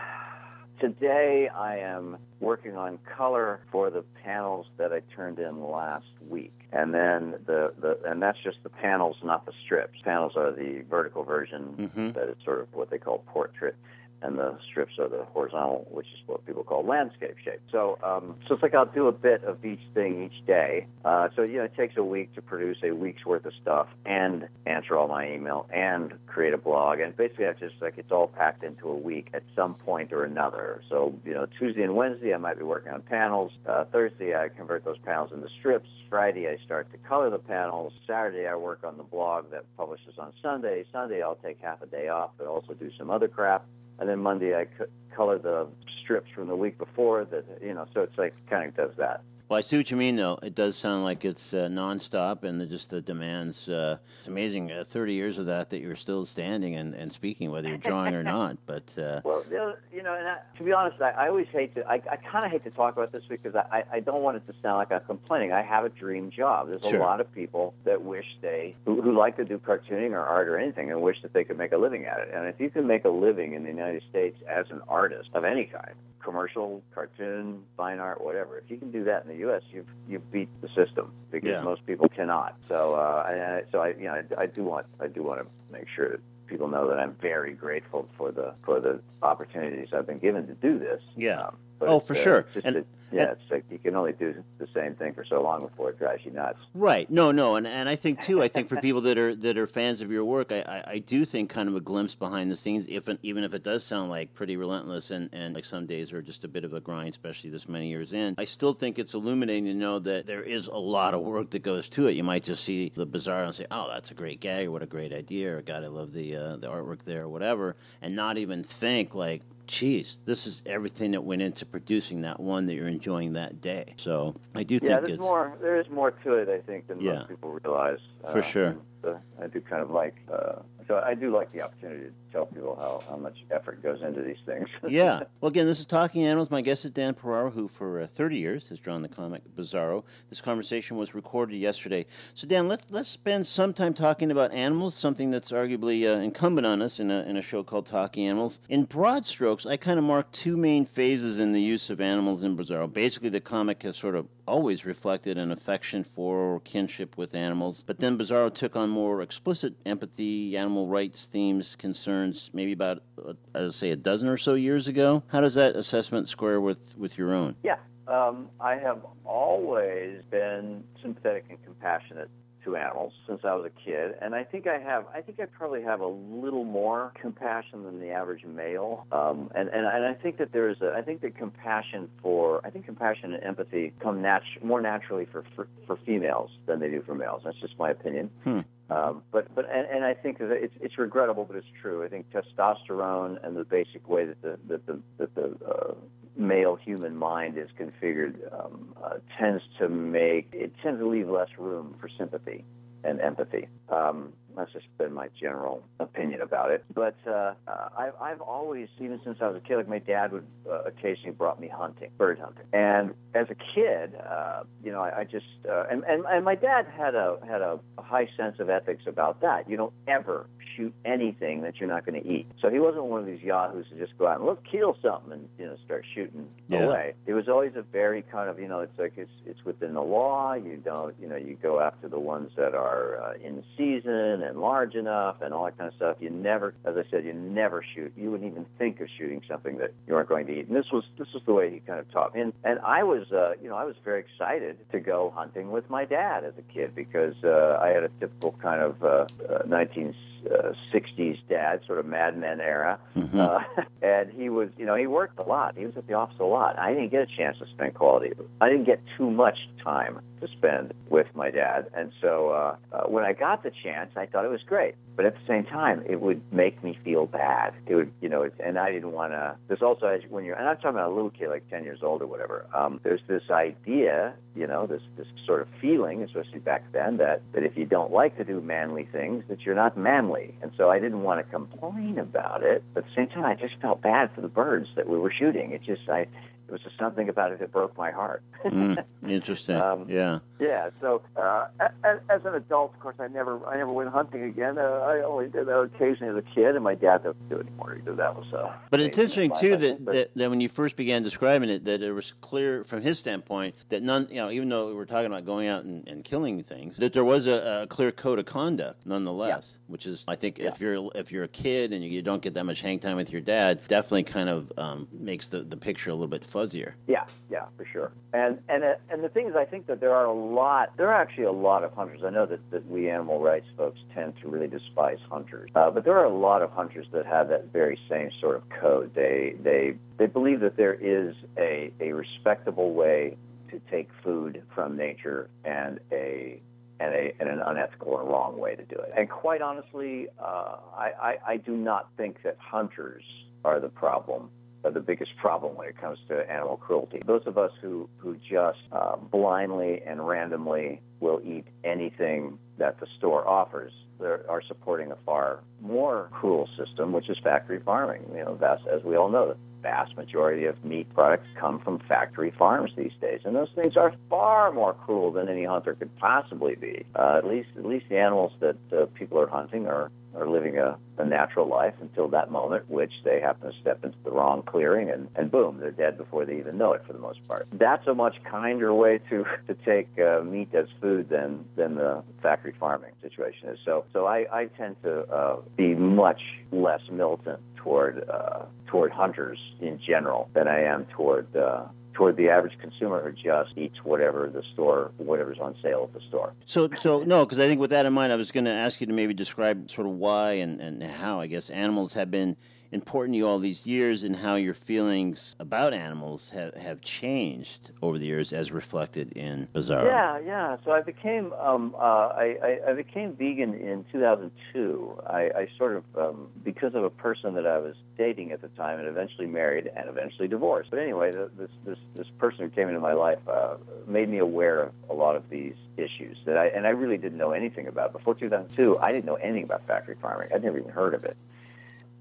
today 0.80 1.48
I 1.48 1.78
am 1.78 2.16
working 2.40 2.76
on 2.76 2.98
color 3.16 3.60
for 3.70 3.88
the 3.90 4.02
panels 4.24 4.66
that 4.78 4.92
I 4.92 5.00
turned 5.14 5.38
in 5.38 5.62
last 5.62 6.06
week, 6.28 6.52
and 6.72 6.92
then 6.92 7.36
the, 7.46 7.72
the 7.80 8.00
and 8.04 8.20
that's 8.20 8.38
just 8.42 8.64
the 8.64 8.68
panels, 8.68 9.14
not 9.22 9.46
the 9.46 9.52
strips. 9.64 10.00
Panels 10.02 10.32
are 10.36 10.50
the 10.50 10.82
vertical 10.90 11.22
version 11.22 11.90
Mhm. 11.94 12.14
that 12.14 12.28
is 12.28 12.36
sort 12.44 12.60
of 12.60 12.74
what 12.74 12.90
they 12.90 12.98
call 12.98 13.18
portrait. 13.28 13.76
And 14.24 14.38
the 14.38 14.56
strips 14.70 14.98
are 14.98 15.08
the 15.08 15.24
horizontal, 15.34 15.86
which 15.90 16.06
is 16.06 16.18
what 16.26 16.46
people 16.46 16.64
call 16.64 16.82
landscape 16.82 17.36
shape. 17.44 17.60
So, 17.70 17.98
um, 18.02 18.36
so 18.48 18.54
it's 18.54 18.62
like 18.62 18.74
I'll 18.74 18.86
do 18.86 19.06
a 19.06 19.12
bit 19.12 19.44
of 19.44 19.62
each 19.64 19.82
thing 19.92 20.24
each 20.24 20.46
day. 20.46 20.86
Uh, 21.04 21.28
so 21.36 21.42
you 21.42 21.58
know, 21.58 21.64
it 21.64 21.76
takes 21.76 21.98
a 21.98 22.02
week 22.02 22.34
to 22.34 22.40
produce 22.42 22.78
a 22.82 22.92
week's 22.92 23.26
worth 23.26 23.44
of 23.44 23.52
stuff 23.60 23.88
and 24.06 24.48
answer 24.64 24.96
all 24.96 25.08
my 25.08 25.30
email 25.30 25.66
and 25.70 26.14
create 26.26 26.54
a 26.54 26.58
blog. 26.58 27.00
And 27.00 27.14
basically, 27.14 27.46
I 27.46 27.52
just 27.52 27.74
like 27.82 27.98
it's 27.98 28.10
all 28.10 28.28
packed 28.28 28.64
into 28.64 28.88
a 28.88 28.96
week 28.96 29.28
at 29.34 29.42
some 29.54 29.74
point 29.74 30.10
or 30.10 30.24
another. 30.24 30.82
So 30.88 31.14
you 31.24 31.34
know, 31.34 31.46
Tuesday 31.58 31.82
and 31.82 31.94
Wednesday 31.94 32.32
I 32.32 32.38
might 32.38 32.56
be 32.56 32.64
working 32.64 32.92
on 32.92 33.02
panels. 33.02 33.52
Uh, 33.68 33.84
Thursday 33.84 34.34
I 34.34 34.48
convert 34.48 34.86
those 34.86 34.98
panels 35.04 35.32
into 35.34 35.48
strips. 35.58 35.88
Friday 36.08 36.48
I 36.48 36.56
start 36.64 36.90
to 36.92 36.98
color 36.98 37.28
the 37.28 37.38
panels. 37.38 37.92
Saturday 38.06 38.46
I 38.46 38.56
work 38.56 38.84
on 38.84 38.96
the 38.96 39.02
blog 39.02 39.50
that 39.50 39.64
publishes 39.76 40.14
on 40.18 40.32
Sunday. 40.42 40.86
Sunday 40.92 41.22
I'll 41.22 41.36
take 41.36 41.58
half 41.60 41.82
a 41.82 41.86
day 41.86 42.08
off, 42.08 42.30
but 42.38 42.46
also 42.46 42.72
do 42.72 42.90
some 42.96 43.10
other 43.10 43.28
crap. 43.28 43.66
And 43.98 44.08
then 44.08 44.20
Monday 44.20 44.54
I 44.54 44.64
c- 44.64 44.90
color 45.14 45.38
the 45.38 45.68
strips 46.02 46.30
from 46.34 46.48
the 46.48 46.56
week 46.56 46.78
before. 46.78 47.24
That 47.24 47.44
you 47.62 47.74
know, 47.74 47.86
so 47.94 48.02
it's 48.02 48.18
like 48.18 48.34
kind 48.48 48.68
of 48.68 48.76
does 48.76 48.96
that. 48.98 49.22
Well, 49.46 49.58
I 49.58 49.60
see 49.60 49.76
what 49.76 49.90
you 49.90 49.98
mean, 49.98 50.16
though. 50.16 50.38
It 50.42 50.54
does 50.54 50.74
sound 50.74 51.04
like 51.04 51.22
it's 51.26 51.52
uh, 51.52 51.68
nonstop, 51.70 52.44
and 52.44 52.58
the, 52.58 52.64
just 52.64 52.88
the 52.88 53.02
demands. 53.02 53.68
Uh, 53.68 53.98
it's 54.18 54.26
amazing, 54.26 54.72
uh, 54.72 54.84
thirty 54.84 55.12
years 55.12 55.36
of 55.38 55.44
that, 55.46 55.68
that 55.68 55.80
you're 55.82 55.94
still 55.96 56.24
standing 56.24 56.76
and, 56.76 56.94
and 56.94 57.12
speaking, 57.12 57.50
whether 57.50 57.68
you're 57.68 57.76
drawing 57.76 58.14
or 58.14 58.22
not. 58.38 58.56
But 58.64 58.96
uh, 58.98 59.20
Well, 59.22 59.44
you 59.92 60.02
know, 60.02 60.14
and 60.14 60.26
I, 60.26 60.38
to 60.56 60.64
be 60.64 60.72
honest, 60.72 61.00
I, 61.02 61.10
I 61.10 61.28
always 61.28 61.46
hate 61.52 61.74
to. 61.74 61.86
I, 61.86 62.00
I 62.10 62.16
kind 62.16 62.46
of 62.46 62.52
hate 62.52 62.64
to 62.64 62.70
talk 62.70 62.94
about 62.96 63.12
this 63.12 63.24
because 63.28 63.54
I, 63.54 63.84
I- 63.92 64.00
don't 64.00 64.22
want 64.22 64.38
it 64.38 64.46
to 64.46 64.54
sound 64.62 64.78
like 64.78 64.90
I'm 64.90 65.04
complaining. 65.06 65.52
I 65.52 65.62
have 65.62 65.84
a 65.84 65.88
dream 65.90 66.30
job. 66.30 66.68
There's 66.68 66.82
Sure. 66.82 66.98
a 67.00 67.02
lot 67.02 67.20
of 67.20 67.30
people 67.34 67.74
that 67.84 68.02
wish 68.02 68.26
they 68.40 68.74
who, 68.86 69.02
who 69.02 69.12
like 69.16 69.36
to 69.36 69.44
do 69.44 69.58
cartooning 69.58 70.12
or 70.12 70.20
art 70.20 70.48
or 70.48 70.58
anything 70.58 70.90
and 70.90 71.02
wish 71.02 71.20
that 71.22 71.32
they 71.34 71.44
could 71.44 71.58
make 71.58 71.72
a 71.72 71.78
living 71.78 72.06
at 72.06 72.18
it. 72.20 72.30
And 72.34 72.46
if 72.48 72.58
you 72.60 72.70
can 72.70 72.86
make 72.86 73.04
a 73.04 73.10
living 73.10 73.52
in 73.54 73.62
the 73.62 73.68
United 73.70 74.02
States 74.08 74.38
as 74.48 74.66
an 74.70 74.80
artist 74.88 75.28
of 75.34 75.44
any 75.44 75.64
kind, 75.66 75.94
commercial, 76.24 76.82
cartoon, 76.94 77.62
fine 77.76 77.98
art, 78.00 78.24
whatever, 78.24 78.58
if 78.58 78.70
you 78.70 78.78
can 78.78 78.90
do 78.90 79.04
that 79.04 79.22
in 79.22 79.28
the 79.28 79.36
U.S., 79.40 79.62
you've 79.70 79.86
you've 80.08 80.32
beat 80.32 80.48
the 80.62 80.68
system 80.68 81.12
because 81.30 81.50
Yeah. 81.50 81.60
most 81.60 81.84
people 81.86 82.08
cannot. 82.08 82.56
So, 82.68 82.94
uh, 82.94 83.24
I, 83.26 83.62
so 83.70 83.80
I, 83.80 83.88
you 83.88 84.04
know, 84.04 84.22
I, 84.38 84.42
I 84.42 84.46
do 84.46 84.64
want 84.64 84.86
I 85.00 85.06
do 85.06 85.22
want 85.22 85.40
to 85.40 85.46
make 85.72 85.86
sure 85.94 86.08
that 86.08 86.20
people 86.46 86.68
know 86.68 86.88
that 86.88 86.98
I'm 86.98 87.14
very 87.20 87.52
grateful 87.52 88.08
for 88.16 88.32
the 88.32 88.54
for 88.64 88.80
the 88.80 89.00
opportunities 89.22 89.88
I've 89.92 90.06
been 90.06 90.18
given 90.18 90.46
to 90.46 90.54
do 90.54 90.78
this. 90.78 91.02
Yeah. 91.16 91.42
Um, 91.46 91.56
Oh, 91.80 92.00
for 92.00 92.14
uh, 92.14 92.16
sure. 92.16 92.46
And- 92.64 92.76
that- 92.76 92.86
yeah, 93.12 93.32
it's 93.32 93.42
like 93.50 93.64
you 93.70 93.78
can 93.78 93.94
only 93.96 94.12
do 94.12 94.42
the 94.58 94.66
same 94.74 94.94
thing 94.94 95.14
for 95.14 95.24
so 95.24 95.42
long 95.42 95.60
before 95.60 95.90
it 95.90 95.98
drives 95.98 96.24
you 96.24 96.30
nuts. 96.30 96.58
Right. 96.74 97.08
No, 97.10 97.30
no, 97.30 97.56
and, 97.56 97.66
and 97.66 97.88
I 97.88 97.96
think 97.96 98.20
too. 98.20 98.42
I 98.42 98.48
think 98.48 98.68
for 98.68 98.76
people 98.76 99.00
that 99.02 99.18
are 99.18 99.34
that 99.36 99.56
are 99.58 99.66
fans 99.66 100.00
of 100.00 100.10
your 100.10 100.24
work, 100.24 100.52
I, 100.52 100.60
I, 100.62 100.84
I 100.92 100.98
do 100.98 101.24
think 101.24 101.50
kind 101.50 101.68
of 101.68 101.76
a 101.76 101.80
glimpse 101.80 102.14
behind 102.14 102.50
the 102.50 102.56
scenes, 102.56 102.86
if 102.88 103.08
even 103.22 103.44
if 103.44 103.54
it 103.54 103.62
does 103.62 103.84
sound 103.84 104.10
like 104.10 104.34
pretty 104.34 104.56
relentless 104.56 105.10
and, 105.10 105.28
and 105.32 105.54
like 105.54 105.64
some 105.64 105.86
days 105.86 106.12
are 106.12 106.22
just 106.22 106.44
a 106.44 106.48
bit 106.48 106.64
of 106.64 106.72
a 106.72 106.80
grind, 106.80 107.10
especially 107.10 107.50
this 107.50 107.68
many 107.68 107.88
years 107.88 108.12
in. 108.12 108.34
I 108.38 108.44
still 108.44 108.72
think 108.72 108.98
it's 108.98 109.14
illuminating 109.14 109.66
to 109.66 109.74
know 109.74 109.98
that 110.00 110.26
there 110.26 110.42
is 110.42 110.68
a 110.68 110.76
lot 110.76 111.14
of 111.14 111.20
work 111.22 111.50
that 111.50 111.62
goes 111.62 111.88
to 111.90 112.08
it. 112.08 112.12
You 112.12 112.24
might 112.24 112.44
just 112.44 112.64
see 112.64 112.92
the 112.94 113.06
bizarre 113.06 113.44
and 113.44 113.54
say, 113.54 113.66
"Oh, 113.70 113.88
that's 113.92 114.10
a 114.10 114.14
great 114.14 114.40
gag," 114.40 114.66
or 114.66 114.70
"What 114.70 114.82
a 114.82 114.86
great 114.86 115.12
idea," 115.12 115.56
or 115.56 115.62
"God, 115.62 115.84
I 115.84 115.88
love 115.88 116.12
the 116.12 116.36
uh, 116.36 116.56
the 116.56 116.68
artwork 116.68 117.04
there," 117.04 117.22
or 117.22 117.28
whatever, 117.28 117.76
and 118.02 118.16
not 118.16 118.38
even 118.38 118.64
think 118.64 119.14
like. 119.14 119.42
Geez, 119.66 120.20
this 120.26 120.46
is 120.46 120.60
everything 120.66 121.12
that 121.12 121.24
went 121.24 121.40
into 121.40 121.64
producing 121.64 122.20
that 122.20 122.38
one 122.38 122.66
that 122.66 122.74
you're 122.74 122.86
enjoying 122.94 123.32
that 123.34 123.60
day. 123.60 123.94
So 123.96 124.34
I 124.54 124.62
do 124.62 124.78
think 124.78 124.90
there's 124.90 125.08
it's 125.08 125.20
more. 125.20 125.52
There 125.60 125.78
is 125.78 125.88
more 125.90 126.10
to 126.10 126.34
it, 126.34 126.48
I 126.48 126.60
think, 126.60 126.86
than 126.88 127.00
Yeah. 127.00 127.14
most 127.18 127.28
people 127.28 127.58
realize. 127.62 127.98
For 128.32 128.42
sure. 128.42 128.66
and, 128.68 128.80
uh, 129.04 129.14
I 129.42 129.46
do 129.48 129.60
kind 129.60 129.82
of 129.82 129.90
like. 129.90 130.16
Uh, 130.32 130.60
so 130.88 131.02
I 131.04 131.14
do 131.14 131.30
like 131.34 131.52
the 131.52 131.62
opportunity 131.62 132.06
to 132.06 132.12
tell 132.34 132.46
people 132.46 132.74
how, 132.74 133.00
how 133.08 133.16
much 133.16 133.44
effort 133.52 133.80
goes 133.80 134.02
into 134.02 134.20
these 134.20 134.38
things. 134.44 134.68
yeah. 134.88 135.22
Well, 135.40 135.50
again, 135.50 135.66
this 135.66 135.78
is 135.78 135.86
Talking 135.86 136.24
Animals. 136.24 136.50
My 136.50 136.60
guest 136.60 136.84
is 136.84 136.90
Dan 136.90 137.14
Piraro, 137.14 137.52
who 137.52 137.68
for 137.68 138.00
uh, 138.00 138.06
30 138.08 138.36
years 138.36 138.68
has 138.68 138.80
drawn 138.80 139.02
the 139.02 139.08
comic 139.08 139.42
Bizarro. 139.56 140.02
This 140.28 140.40
conversation 140.40 140.96
was 140.96 141.14
recorded 141.14 141.56
yesterday. 141.56 142.06
So, 142.34 142.48
Dan, 142.48 142.66
let's 142.66 142.90
let's 142.90 143.08
spend 143.08 143.46
some 143.46 143.72
time 143.72 143.94
talking 143.94 144.32
about 144.32 144.52
animals, 144.52 144.96
something 144.96 145.30
that's 145.30 145.52
arguably 145.52 146.04
uh, 146.04 146.20
incumbent 146.20 146.66
on 146.66 146.82
us 146.82 146.98
in 146.98 147.10
a, 147.10 147.22
in 147.22 147.36
a 147.36 147.42
show 147.42 147.62
called 147.62 147.86
Talking 147.86 148.26
Animals. 148.26 148.58
In 148.68 148.84
broad 148.84 149.24
strokes, 149.24 149.64
I 149.64 149.76
kind 149.76 149.98
of 149.98 150.04
mark 150.04 150.30
two 150.32 150.56
main 150.56 150.86
phases 150.86 151.38
in 151.38 151.52
the 151.52 151.62
use 151.62 151.88
of 151.88 152.00
animals 152.00 152.42
in 152.42 152.56
Bizarro. 152.56 152.92
Basically, 152.92 153.28
the 153.28 153.40
comic 153.40 153.84
has 153.84 153.96
sort 153.96 154.16
of 154.16 154.26
always 154.46 154.84
reflected 154.84 155.38
an 155.38 155.52
affection 155.52 156.04
for 156.04 156.34
or 156.34 156.60
kinship 156.60 157.16
with 157.16 157.34
animals, 157.34 157.84
but 157.86 158.00
then 158.00 158.18
Bizarro 158.18 158.52
took 158.52 158.74
on 158.76 158.90
more 158.90 159.22
explicit 159.22 159.74
empathy, 159.86 160.56
animal 160.56 160.88
rights 160.88 161.26
themes, 161.26 161.76
concerns, 161.76 162.23
maybe 162.52 162.72
about, 162.72 163.02
uh, 163.26 163.34
I'd 163.54 163.74
say, 163.74 163.90
a 163.90 163.96
dozen 163.96 164.28
or 164.28 164.36
so 164.36 164.54
years 164.54 164.88
ago. 164.88 165.22
How 165.28 165.40
does 165.40 165.54
that 165.54 165.76
assessment 165.76 166.28
square 166.28 166.60
with, 166.60 166.96
with 166.96 167.18
your 167.18 167.34
own? 167.34 167.56
Yeah, 167.62 167.76
um, 168.06 168.48
I 168.60 168.76
have 168.76 168.98
always 169.24 170.22
been 170.30 170.84
sympathetic 171.02 171.44
and 171.48 171.62
compassionate 171.64 172.30
to 172.64 172.76
animals 172.76 173.12
since 173.26 173.40
I 173.44 173.54
was 173.54 173.66
a 173.66 173.84
kid, 173.84 174.14
and 174.20 174.34
I 174.34 174.44
think 174.44 174.66
I 174.66 174.78
have. 174.78 175.06
I 175.14 175.20
think 175.20 175.40
I 175.40 175.46
probably 175.46 175.82
have 175.82 176.00
a 176.00 176.06
little 176.06 176.64
more 176.64 177.12
compassion 177.20 177.84
than 177.84 178.00
the 178.00 178.10
average 178.10 178.44
male, 178.44 179.06
um, 179.12 179.50
and, 179.54 179.68
and 179.68 179.86
and 179.86 180.04
I 180.04 180.14
think 180.14 180.38
that 180.38 180.52
there 180.52 180.68
is 180.68 180.80
a. 180.80 180.92
I 180.96 181.02
think 181.02 181.20
that 181.22 181.36
compassion 181.36 182.08
for. 182.22 182.60
I 182.64 182.70
think 182.70 182.86
compassion 182.86 183.34
and 183.34 183.42
empathy 183.44 183.92
come 184.00 184.22
natu- 184.22 184.62
more 184.62 184.80
naturally 184.80 185.26
for, 185.30 185.44
for 185.54 185.68
for 185.86 185.96
females 186.04 186.50
than 186.66 186.80
they 186.80 186.88
do 186.88 187.02
for 187.02 187.14
males. 187.14 187.42
That's 187.44 187.60
just 187.60 187.78
my 187.78 187.90
opinion. 187.90 188.30
Hmm. 188.42 188.60
Um, 188.90 189.22
but 189.30 189.54
but 189.54 189.66
and, 189.70 189.86
and 189.88 190.04
I 190.04 190.14
think 190.14 190.38
that 190.38 190.50
it's 190.50 190.74
it's 190.80 190.98
regrettable, 190.98 191.44
but 191.44 191.56
it's 191.56 191.66
true. 191.80 192.04
I 192.04 192.08
think 192.08 192.26
testosterone 192.30 193.44
and 193.44 193.56
the 193.56 193.64
basic 193.64 194.08
way 194.08 194.26
that 194.26 194.42
the 194.42 194.58
that 194.68 194.86
the 194.86 195.00
that 195.18 195.34
the 195.34 195.56
uh, 195.66 195.94
male 196.36 196.76
human 196.76 197.16
mind 197.16 197.56
is 197.58 197.68
configured 197.78 198.36
um, 198.52 198.94
uh, 199.02 199.14
tends 199.38 199.62
to 199.78 199.88
make 199.88 200.48
it 200.52 200.72
tends 200.82 201.00
to 201.00 201.06
leave 201.06 201.28
less 201.28 201.48
room 201.58 201.94
for 202.00 202.08
sympathy 202.08 202.64
and 203.04 203.20
empathy. 203.20 203.68
Um, 203.88 204.32
that's 204.56 204.72
just 204.72 204.86
been 204.98 205.12
my 205.12 205.28
general 205.38 205.82
opinion 206.00 206.40
about 206.40 206.70
it. 206.70 206.84
But 206.94 207.16
uh, 207.26 207.54
uh, 207.66 207.88
I've, 207.98 208.14
I've 208.20 208.40
always, 208.40 208.88
even 209.00 209.20
since 209.24 209.38
I 209.40 209.48
was 209.48 209.56
a 209.56 209.60
kid, 209.66 209.76
like 209.76 209.88
my 209.88 209.98
dad 209.98 210.32
would 210.32 210.46
uh, 210.70 210.82
occasionally 210.84 211.32
brought 211.32 211.60
me 211.60 211.68
hunting, 211.68 212.10
bird 212.16 212.38
hunting. 212.38 212.64
And 212.72 213.14
as 213.34 213.48
a 213.50 213.56
kid, 213.74 214.14
uh, 214.14 214.62
you 214.82 214.92
know, 214.92 215.00
I, 215.00 215.20
I 215.20 215.24
just 215.24 215.46
uh, 215.68 215.84
and, 215.90 216.04
and 216.04 216.24
and 216.24 216.44
my 216.44 216.54
dad 216.54 216.86
had 216.96 217.14
a 217.14 217.38
had 217.46 217.60
a 217.60 217.78
high 217.98 218.28
sense 218.36 218.58
of 218.60 218.70
ethics 218.70 219.04
about 219.06 219.40
that. 219.40 219.68
You 219.68 219.76
don't 219.76 219.92
ever 220.06 220.46
shoot 220.76 220.92
anything 221.04 221.62
that 221.62 221.76
you're 221.78 221.88
not 221.88 222.04
going 222.06 222.20
to 222.20 222.28
eat. 222.28 222.46
So 222.60 222.70
he 222.70 222.78
wasn't 222.78 223.04
one 223.04 223.20
of 223.20 223.26
these 223.26 223.42
yahoos 223.42 223.86
who 223.90 223.98
just 223.98 224.16
go 224.18 224.26
out 224.26 224.38
and 224.38 224.46
look, 224.46 224.62
kill 224.70 224.96
something 225.02 225.32
and 225.32 225.48
you 225.58 225.66
know 225.66 225.76
start 225.84 226.04
shooting 226.14 226.48
Yeah. 226.68 226.84
away. 226.84 227.14
It 227.26 227.32
was 227.34 227.48
always 227.48 227.72
a 227.76 227.82
very 227.82 228.22
kind 228.22 228.48
of 228.48 228.58
you 228.58 228.68
know 228.68 228.80
it's 228.80 228.98
like 228.98 229.14
it's 229.16 229.30
it's 229.46 229.64
within 229.64 229.94
the 229.94 230.02
law. 230.02 230.54
You 230.54 230.76
don't 230.76 231.14
you 231.20 231.28
know 231.28 231.36
you 231.36 231.56
go 231.62 231.80
after 231.80 232.08
the 232.08 232.18
ones 232.18 232.50
that 232.56 232.74
are 232.74 233.20
uh, 233.22 233.34
in 233.46 233.62
season 233.76 234.42
and 234.42 234.60
large 234.60 234.94
enough 234.94 235.40
and 235.42 235.52
all 235.54 235.64
that 235.64 235.76
kind 235.78 235.88
of 235.88 235.94
stuff. 235.96 236.16
You 236.20 236.30
never, 236.30 236.74
as 236.84 236.96
I 236.96 237.04
said, 237.10 237.24
you 237.24 237.32
never 237.32 237.84
shoot. 237.94 238.12
You 238.16 238.30
wouldn't 238.30 238.50
even 238.50 238.66
think 238.78 239.00
of 239.00 239.08
shooting 239.16 239.42
something 239.48 239.78
that 239.78 239.92
you 240.06 240.14
aren't 240.16 240.28
going 240.28 240.46
to 240.46 240.52
eat. 240.58 240.66
And 240.68 240.76
this 240.76 240.90
was 240.92 241.04
this 241.18 241.28
was 241.32 241.42
the 241.46 241.52
way 241.52 241.70
he 241.70 241.80
kind 241.80 241.98
of 242.00 242.10
taught 242.10 242.34
me. 242.34 242.40
And 242.42 242.52
and 242.64 242.78
I 242.80 243.02
was 243.02 243.30
uh, 243.32 243.52
you 243.62 243.68
know 243.68 243.76
I 243.76 243.84
was 243.84 243.96
very 244.04 244.20
excited 244.20 244.76
to 244.92 245.00
go 245.00 245.32
hunting 245.34 245.70
with 245.70 245.88
my 245.90 246.04
dad 246.04 246.44
as 246.44 246.54
a 246.58 246.62
kid 246.72 246.94
because 246.94 247.34
uh, 247.44 247.78
I 247.80 247.88
had 247.88 248.04
a 248.04 248.08
typical 248.20 248.52
kind 248.62 248.80
of 248.82 249.02
uh, 249.02 249.26
uh, 249.48 249.62
19 249.66 250.14
uh, 250.50 250.72
60s 250.92 251.38
dad, 251.48 251.80
sort 251.86 251.98
of 251.98 252.06
Mad 252.06 252.36
Men 252.36 252.60
era. 252.60 252.98
Mhm. 253.16 253.34
Uh, 253.34 253.82
and 254.02 254.30
he 254.32 254.48
was, 254.48 254.70
you 254.76 254.86
know, 254.86 254.94
he 254.94 255.06
worked 255.06 255.38
a 255.38 255.42
lot. 255.42 255.76
He 255.76 255.84
was 255.86 255.96
at 255.96 256.06
the 256.06 256.14
office 256.14 256.38
a 256.40 256.44
lot. 256.44 256.78
I 256.78 256.92
didn't 256.92 257.10
get 257.10 257.22
a 257.22 257.26
chance 257.26 257.58
to 257.58 257.66
spend 257.66 257.94
quality. 257.94 258.32
I 258.60 258.68
didn't 258.68 258.84
get 258.84 259.00
too 259.16 259.30
much 259.30 259.58
time 259.82 260.20
to 260.44 260.52
spend 260.52 260.92
with 261.08 261.26
my 261.34 261.50
dad. 261.50 261.90
And 261.94 262.12
so 262.20 262.50
uh, 262.50 262.76
uh, 262.92 263.02
when 263.04 263.24
I 263.24 263.32
got 263.32 263.62
the 263.62 263.70
chance, 263.70 264.10
I 264.16 264.26
thought 264.26 264.44
it 264.44 264.50
was 264.50 264.62
great. 264.62 264.94
But 265.16 265.26
at 265.26 265.34
the 265.34 265.46
same 265.46 265.64
time, 265.64 266.02
it 266.06 266.20
would 266.20 266.40
make 266.52 266.82
me 266.82 266.98
feel 267.04 267.26
bad. 267.26 267.72
It 267.86 267.94
would, 267.94 268.12
you 268.20 268.28
know, 268.28 268.50
and 268.58 268.78
I 268.78 268.90
didn't 268.90 269.12
want 269.12 269.32
to. 269.32 269.56
There's 269.68 269.82
also, 269.82 270.18
when 270.28 270.44
you're, 270.44 270.56
and 270.56 270.68
I'm 270.68 270.76
talking 270.76 270.90
about 270.90 271.10
a 271.10 271.14
little 271.14 271.30
kid, 271.30 271.48
like 271.48 271.68
10 271.70 271.84
years 271.84 272.02
old 272.02 272.20
or 272.20 272.26
whatever. 272.26 272.66
Um, 272.74 273.00
there's 273.02 273.20
this 273.28 273.48
idea, 273.50 274.34
you 274.56 274.66
know, 274.66 274.86
this 274.86 275.02
this 275.16 275.28
sort 275.46 275.60
of 275.60 275.68
feeling, 275.80 276.22
especially 276.22 276.58
back 276.58 276.82
then, 276.92 277.18
that 277.18 277.42
that 277.52 277.62
if 277.62 277.76
you 277.76 277.86
don't 277.86 278.10
like 278.10 278.36
to 278.38 278.44
do 278.44 278.60
manly 278.60 279.04
things, 279.04 279.44
that 279.48 279.60
you're 279.60 279.74
not 279.74 279.96
manly. 279.96 280.54
And 280.62 280.72
so 280.76 280.90
I 280.90 280.98
didn't 280.98 281.22
want 281.22 281.44
to 281.44 281.50
complain 281.50 282.18
about 282.18 282.62
it. 282.62 282.82
But 282.92 283.04
at 283.04 283.10
the 283.10 283.14
same 283.14 283.28
time, 283.28 283.44
I 283.44 283.54
just 283.54 283.76
felt 283.80 284.02
bad 284.02 284.32
for 284.34 284.40
the 284.40 284.48
birds 284.48 284.88
that 284.96 285.08
we 285.08 285.18
were 285.18 285.32
shooting. 285.32 285.70
It 285.70 285.82
just, 285.82 286.08
I, 286.08 286.26
was 286.70 286.82
just 286.82 286.98
something 286.98 287.28
about 287.28 287.52
it 287.52 287.58
that 287.60 287.72
broke 287.72 287.96
my 287.96 288.10
heart. 288.10 288.42
mm, 288.64 289.02
interesting. 289.26 289.76
Um, 289.84 290.06
yeah. 290.08 290.38
Yeah. 290.60 290.90
So 291.00 291.20
uh, 291.36 291.66
as, 292.04 292.18
as, 292.30 292.44
an 292.44 292.54
adult, 292.54 292.94
of 292.94 293.00
course, 293.00 293.16
I 293.18 293.28
never 293.28 293.66
I 293.66 293.76
never 293.76 293.92
went 293.92 294.10
hunting 294.10 294.44
again. 294.44 294.78
Uh, 294.78 294.82
I 294.82 295.22
only 295.22 295.48
did 295.48 295.66
that 295.66 295.78
occasionally 295.78 296.38
as 296.38 296.42
a 296.42 296.54
kid, 296.54 296.74
and 296.74 296.82
my 296.82 296.94
dad 296.94 297.24
doesn't 297.24 297.48
do 297.48 297.56
it 297.56 297.66
anymore 297.66 297.98
either. 297.98 298.14
That 298.14 298.36
was. 298.36 298.50
Uh, 298.52 298.72
but 298.88 299.00
it's 299.00 299.18
interesting 299.18 299.52
too 299.60 299.76
that, 299.76 300.04
that, 300.06 300.30
that 300.34 300.50
when 300.50 300.60
you 300.60 300.68
first 300.68 300.96
began 300.96 301.22
describing 301.22 301.68
it, 301.68 301.84
that 301.84 302.02
it 302.02 302.12
was 302.12 302.34
clear 302.40 302.84
from 302.84 303.02
his 303.02 303.18
standpoint 303.18 303.74
that 303.88 304.02
none, 304.02 304.28
you 304.30 304.36
know, 304.36 304.50
even 304.50 304.68
though 304.68 304.86
we 304.86 304.94
were 304.94 305.06
talking 305.06 305.26
about 305.26 305.44
going 305.44 305.68
out 305.68 305.84
and, 305.84 306.06
and 306.08 306.24
killing 306.24 306.62
things, 306.62 306.96
that 306.96 307.12
there 307.12 307.24
was 307.24 307.46
a, 307.46 307.82
a, 307.82 307.86
clear 307.86 308.12
code 308.12 308.38
of 308.38 308.46
conduct 308.46 309.04
nonetheless. 309.04 309.72
Yeah. 309.74 309.80
Which 309.88 310.06
is, 310.06 310.24
I 310.26 310.36
think, 310.36 310.58
yeah. 310.58 310.68
if 310.68 310.80
you're 310.80 311.10
if 311.14 311.30
you're 311.30 311.44
a 311.44 311.48
kid 311.48 311.92
and 311.92 312.04
you 312.04 312.22
don't 312.22 312.40
get 312.40 312.54
that 312.54 312.64
much 312.64 312.80
hang 312.80 313.00
time 313.00 313.16
with 313.16 313.32
your 313.32 313.42
dad, 313.42 313.86
definitely 313.86 314.24
kind 314.24 314.48
of 314.48 314.72
um, 314.78 315.08
makes 315.12 315.48
the, 315.48 315.60
the 315.60 315.76
picture 315.76 316.10
a 316.10 316.14
little 316.14 316.28
bit 316.28 316.44
fuzzier. 316.54 316.94
Yeah, 317.06 317.24
yeah, 317.50 317.66
for 317.76 317.84
sure. 317.84 318.12
And 318.32 318.60
and 318.68 318.84
uh, 318.84 318.94
and 319.10 319.24
the 319.24 319.28
thing 319.28 319.48
is, 319.48 319.56
I 319.56 319.64
think 319.64 319.86
that 319.88 320.00
there 320.00 320.14
are 320.14 320.26
a 320.26 320.32
lot. 320.32 320.96
There 320.96 321.08
are 321.08 321.20
actually 321.20 321.44
a 321.44 321.52
lot 321.52 321.84
of 321.84 321.92
hunters. 321.92 322.20
I 322.24 322.30
know 322.30 322.46
that, 322.46 322.70
that 322.70 322.88
we 322.88 323.10
animal 323.10 323.40
rights 323.40 323.66
folks 323.76 323.98
tend 324.14 324.34
to 324.42 324.48
really 324.48 324.68
despise 324.68 325.18
hunters, 325.28 325.70
uh, 325.74 325.90
but 325.90 326.04
there 326.04 326.16
are 326.16 326.24
a 326.24 326.36
lot 326.36 326.62
of 326.62 326.70
hunters 326.70 327.06
that 327.12 327.26
have 327.26 327.48
that 327.48 327.72
very 327.72 327.98
same 328.08 328.30
sort 328.40 328.56
of 328.56 328.62
code. 328.68 329.14
They 329.14 329.56
they 329.62 329.96
they 330.18 330.26
believe 330.26 330.60
that 330.60 330.76
there 330.76 330.94
is 330.94 331.34
a 331.58 331.92
a 332.00 332.12
respectable 332.12 332.92
way 332.94 333.36
to 333.70 333.80
take 333.90 334.08
food 334.22 334.62
from 334.74 334.96
nature 334.96 335.50
and 335.64 335.98
a 336.12 336.60
and, 337.00 337.12
a, 337.12 337.34
and 337.40 337.48
an 337.48 337.60
unethical 337.60 338.20
and 338.20 338.28
wrong 338.28 338.56
way 338.56 338.76
to 338.76 338.84
do 338.84 338.94
it. 338.94 339.12
And 339.16 339.28
quite 339.28 339.60
honestly, 339.60 340.28
uh, 340.40 340.76
I, 340.96 341.10
I, 341.20 341.36
I 341.48 341.56
do 341.56 341.76
not 341.76 342.08
think 342.16 342.42
that 342.44 342.56
hunters 342.60 343.24
are 343.64 343.80
the 343.80 343.88
problem 343.88 344.48
the 344.90 345.00
biggest 345.00 345.36
problem 345.36 345.76
when 345.76 345.88
it 345.88 345.96
comes 345.96 346.18
to 346.28 346.50
animal 346.50 346.76
cruelty. 346.76 347.22
Those 347.24 347.46
of 347.46 347.58
us 347.58 347.72
who, 347.80 348.08
who 348.18 348.36
just 348.36 348.78
uh, 348.92 349.16
blindly 349.16 350.02
and 350.06 350.26
randomly 350.26 351.00
will 351.20 351.40
eat 351.44 351.66
anything 351.82 352.58
that 352.78 353.00
the 353.00 353.06
store 353.18 353.46
offers 353.46 353.92
are 354.20 354.62
supporting 354.66 355.10
a 355.10 355.16
far 355.26 355.60
more 355.80 356.28
cruel 356.30 356.68
system, 356.78 357.12
which 357.12 357.28
is 357.28 357.38
factory 357.38 357.80
farming. 357.80 358.24
You 358.34 358.44
know, 358.44 358.54
vast, 358.54 358.86
as 358.86 359.02
we 359.02 359.16
all 359.16 359.28
know, 359.28 359.48
the 359.48 359.56
vast 359.82 360.16
majority 360.16 360.64
of 360.64 360.82
meat 360.84 361.12
products 361.14 361.46
come 361.56 361.78
from 361.78 361.98
factory 361.98 362.50
farms 362.50 362.92
these 362.96 363.12
days, 363.20 363.40
and 363.44 363.54
those 363.54 363.70
things 363.74 363.96
are 363.96 364.14
far 364.30 364.72
more 364.72 364.94
cruel 364.94 365.30
than 365.32 365.48
any 365.48 365.64
hunter 365.64 365.94
could 365.94 366.14
possibly 366.16 366.74
be. 366.74 367.04
Uh, 367.14 367.34
at 367.38 367.46
least, 367.46 367.68
at 367.76 367.84
least 367.84 368.06
the 368.08 368.18
animals 368.18 368.52
that 368.60 368.76
uh, 368.92 369.06
people 369.14 369.38
are 369.38 369.48
hunting 369.48 369.86
are 369.86 370.10
are 370.36 370.48
living 370.48 370.78
a, 370.78 370.96
a 371.18 371.24
natural 371.24 371.68
life 371.68 371.94
until 372.00 372.28
that 372.28 372.50
moment, 372.50 372.88
which 372.88 373.12
they 373.24 373.40
happen 373.40 373.72
to 373.72 373.78
step 373.80 374.04
into 374.04 374.16
the 374.24 374.30
wrong 374.30 374.62
clearing, 374.62 375.10
and, 375.10 375.28
and 375.36 375.50
boom, 375.50 375.78
they're 375.78 375.90
dead 375.90 376.18
before 376.18 376.44
they 376.44 376.58
even 376.58 376.76
know 376.78 376.92
it 376.92 377.02
for 377.06 377.12
the 377.12 377.18
most 377.18 377.46
part. 377.46 377.66
That's 377.72 378.06
a 378.06 378.14
much 378.14 378.36
kinder 378.44 378.92
way 378.92 379.18
to, 379.30 379.44
to 379.66 379.74
take 379.84 380.08
uh, 380.18 380.42
meat 380.42 380.74
as 380.74 380.86
food 381.00 381.28
than, 381.28 381.64
than 381.76 381.96
the 381.96 382.22
factory 382.42 382.74
farming 382.78 383.12
situation 383.22 383.68
is. 383.68 383.78
So, 383.84 384.04
so 384.12 384.26
I, 384.26 384.46
I 384.52 384.66
tend 384.66 384.96
to 385.02 385.20
uh, 385.32 385.56
be 385.76 385.94
much 385.94 386.40
less 386.72 387.00
militant 387.10 387.60
toward, 387.76 388.28
uh, 388.28 388.64
toward 388.86 389.12
hunters 389.12 389.58
in 389.80 390.00
general 390.04 390.48
than 390.54 390.68
I 390.68 390.82
am 390.84 391.06
toward 391.06 391.54
uh, 391.56 391.86
toward 392.14 392.36
the 392.36 392.48
average 392.48 392.78
consumer 392.80 393.20
who 393.22 393.32
just 393.32 393.76
eats 393.76 393.98
whatever 394.04 394.50
the 394.52 394.62
store, 394.72 395.10
whatever's 395.18 395.58
on 395.58 395.74
sale 395.82 396.08
at 396.08 396.14
the 396.14 396.26
store. 396.28 396.52
So, 396.64 396.88
so 396.98 397.20
no, 397.24 397.44
because 397.44 397.58
I 397.58 397.66
think 397.66 397.80
with 397.80 397.90
that 397.90 398.06
in 398.06 398.12
mind, 398.12 398.32
I 398.32 398.36
was 398.36 398.50
going 398.50 398.64
to 398.64 398.70
ask 398.70 399.00
you 399.00 399.06
to 399.06 399.12
maybe 399.12 399.34
describe 399.34 399.90
sort 399.90 400.06
of 400.06 400.14
why 400.14 400.52
and, 400.52 400.80
and 400.80 401.02
how 401.02 401.40
I 401.40 401.46
guess 401.46 401.70
animals 401.70 402.14
have 402.14 402.30
been 402.30 402.56
important 402.94 403.34
to 403.34 403.38
you 403.38 403.46
all 403.46 403.58
these 403.58 403.84
years 403.84 404.22
and 404.22 404.36
how 404.36 404.54
your 404.54 404.72
feelings 404.72 405.56
about 405.58 405.92
animals 405.92 406.50
have, 406.50 406.74
have 406.74 407.00
changed 407.00 407.90
over 408.00 408.18
the 408.18 408.24
years 408.24 408.52
as 408.52 408.70
reflected 408.70 409.32
in 409.32 409.66
Bizarro. 409.74 410.04
Yeah, 410.04 410.38
yeah. 410.38 410.76
So 410.84 410.92
I 410.92 411.02
became 411.02 411.52
um, 411.54 411.94
uh, 411.98 412.28
I, 412.28 412.78
I, 412.86 412.92
became 412.92 413.32
vegan 413.32 413.74
in 413.74 414.04
2002. 414.12 415.22
I, 415.26 415.50
I 415.56 415.68
sort 415.76 415.96
of 415.96 416.04
um, 416.16 416.48
because 416.62 416.94
of 416.94 417.02
a 417.02 417.10
person 417.10 417.54
that 417.54 417.66
I 417.66 417.78
was 417.78 417.96
dating 418.16 418.52
at 418.52 418.62
the 418.62 418.68
time 418.68 419.00
and 419.00 419.08
eventually 419.08 419.48
married 419.48 419.90
and 419.96 420.08
eventually 420.08 420.46
divorced. 420.46 420.90
But 420.90 421.00
anyway, 421.00 421.32
this 421.32 421.70
this 421.84 421.98
this 422.14 422.28
person 422.38 422.60
who 422.60 422.70
came 422.70 422.86
into 422.86 423.00
my 423.00 423.12
life 423.12 423.40
uh, 423.48 423.74
made 424.06 424.28
me 424.28 424.38
aware 424.38 424.80
of 424.84 424.92
a 425.10 425.14
lot 425.14 425.34
of 425.34 425.50
these 425.50 425.74
issues 425.96 426.38
that 426.44 426.56
I 426.56 426.68
and 426.68 426.86
I 426.86 426.90
really 426.90 427.18
didn't 427.18 427.38
know 427.38 427.50
anything 427.50 427.88
about 427.88 428.12
before 428.12 428.36
2002. 428.36 428.98
I 428.98 429.10
didn't 429.10 429.24
know 429.24 429.34
anything 429.34 429.64
about 429.64 429.84
factory 429.84 430.16
farming. 430.22 430.48
I'd 430.54 430.62
never 430.62 430.78
even 430.78 430.90
heard 430.90 431.14
of 431.14 431.24
it. 431.24 431.36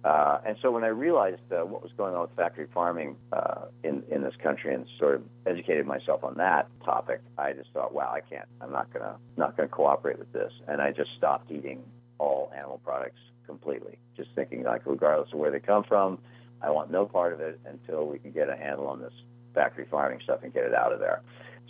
Uh, 0.03 0.39
and 0.45 0.57
so 0.61 0.69
when 0.69 0.83
I 0.83 0.87
realized 0.87 1.41
uh, 1.51 1.65
what 1.65 1.81
was 1.81 1.91
going 1.95 2.13
on 2.13 2.21
with 2.21 2.35
factory 2.35 2.67
farming 2.73 3.15
uh, 3.31 3.65
in 3.83 4.03
in 4.11 4.21
this 4.21 4.33
country 4.43 4.73
and 4.73 4.85
sort 4.99 5.15
of 5.15 5.21
educated 5.45 5.85
myself 5.85 6.23
on 6.23 6.35
that 6.37 6.67
topic, 6.83 7.21
I 7.37 7.53
just 7.53 7.69
thought, 7.71 7.93
wow, 7.93 8.11
I 8.13 8.19
can't. 8.19 8.47
I'm 8.59 8.71
not 8.71 8.91
gonna 8.91 9.15
not 9.37 9.55
gonna 9.55 9.69
cooperate 9.69 10.19
with 10.19 10.31
this, 10.33 10.51
and 10.67 10.81
I 10.81 10.91
just 10.91 11.11
stopped 11.17 11.49
eating 11.51 11.83
all 12.19 12.51
animal 12.55 12.81
products 12.83 13.19
completely. 13.45 13.97
Just 14.17 14.29
thinking 14.35 14.63
like, 14.63 14.81
regardless 14.85 15.31
of 15.31 15.39
where 15.39 15.51
they 15.51 15.59
come 15.59 15.83
from, 15.83 16.19
I 16.61 16.69
want 16.69 16.91
no 16.91 17.05
part 17.05 17.31
of 17.31 17.39
it 17.39 17.59
until 17.65 18.05
we 18.05 18.19
can 18.19 18.31
get 18.31 18.49
a 18.49 18.57
handle 18.57 18.87
on 18.87 18.99
this 18.99 19.13
factory 19.53 19.85
farming 19.89 20.19
stuff 20.23 20.39
and 20.43 20.53
get 20.53 20.63
it 20.65 20.73
out 20.73 20.91
of 20.91 20.99
there. 20.99 21.21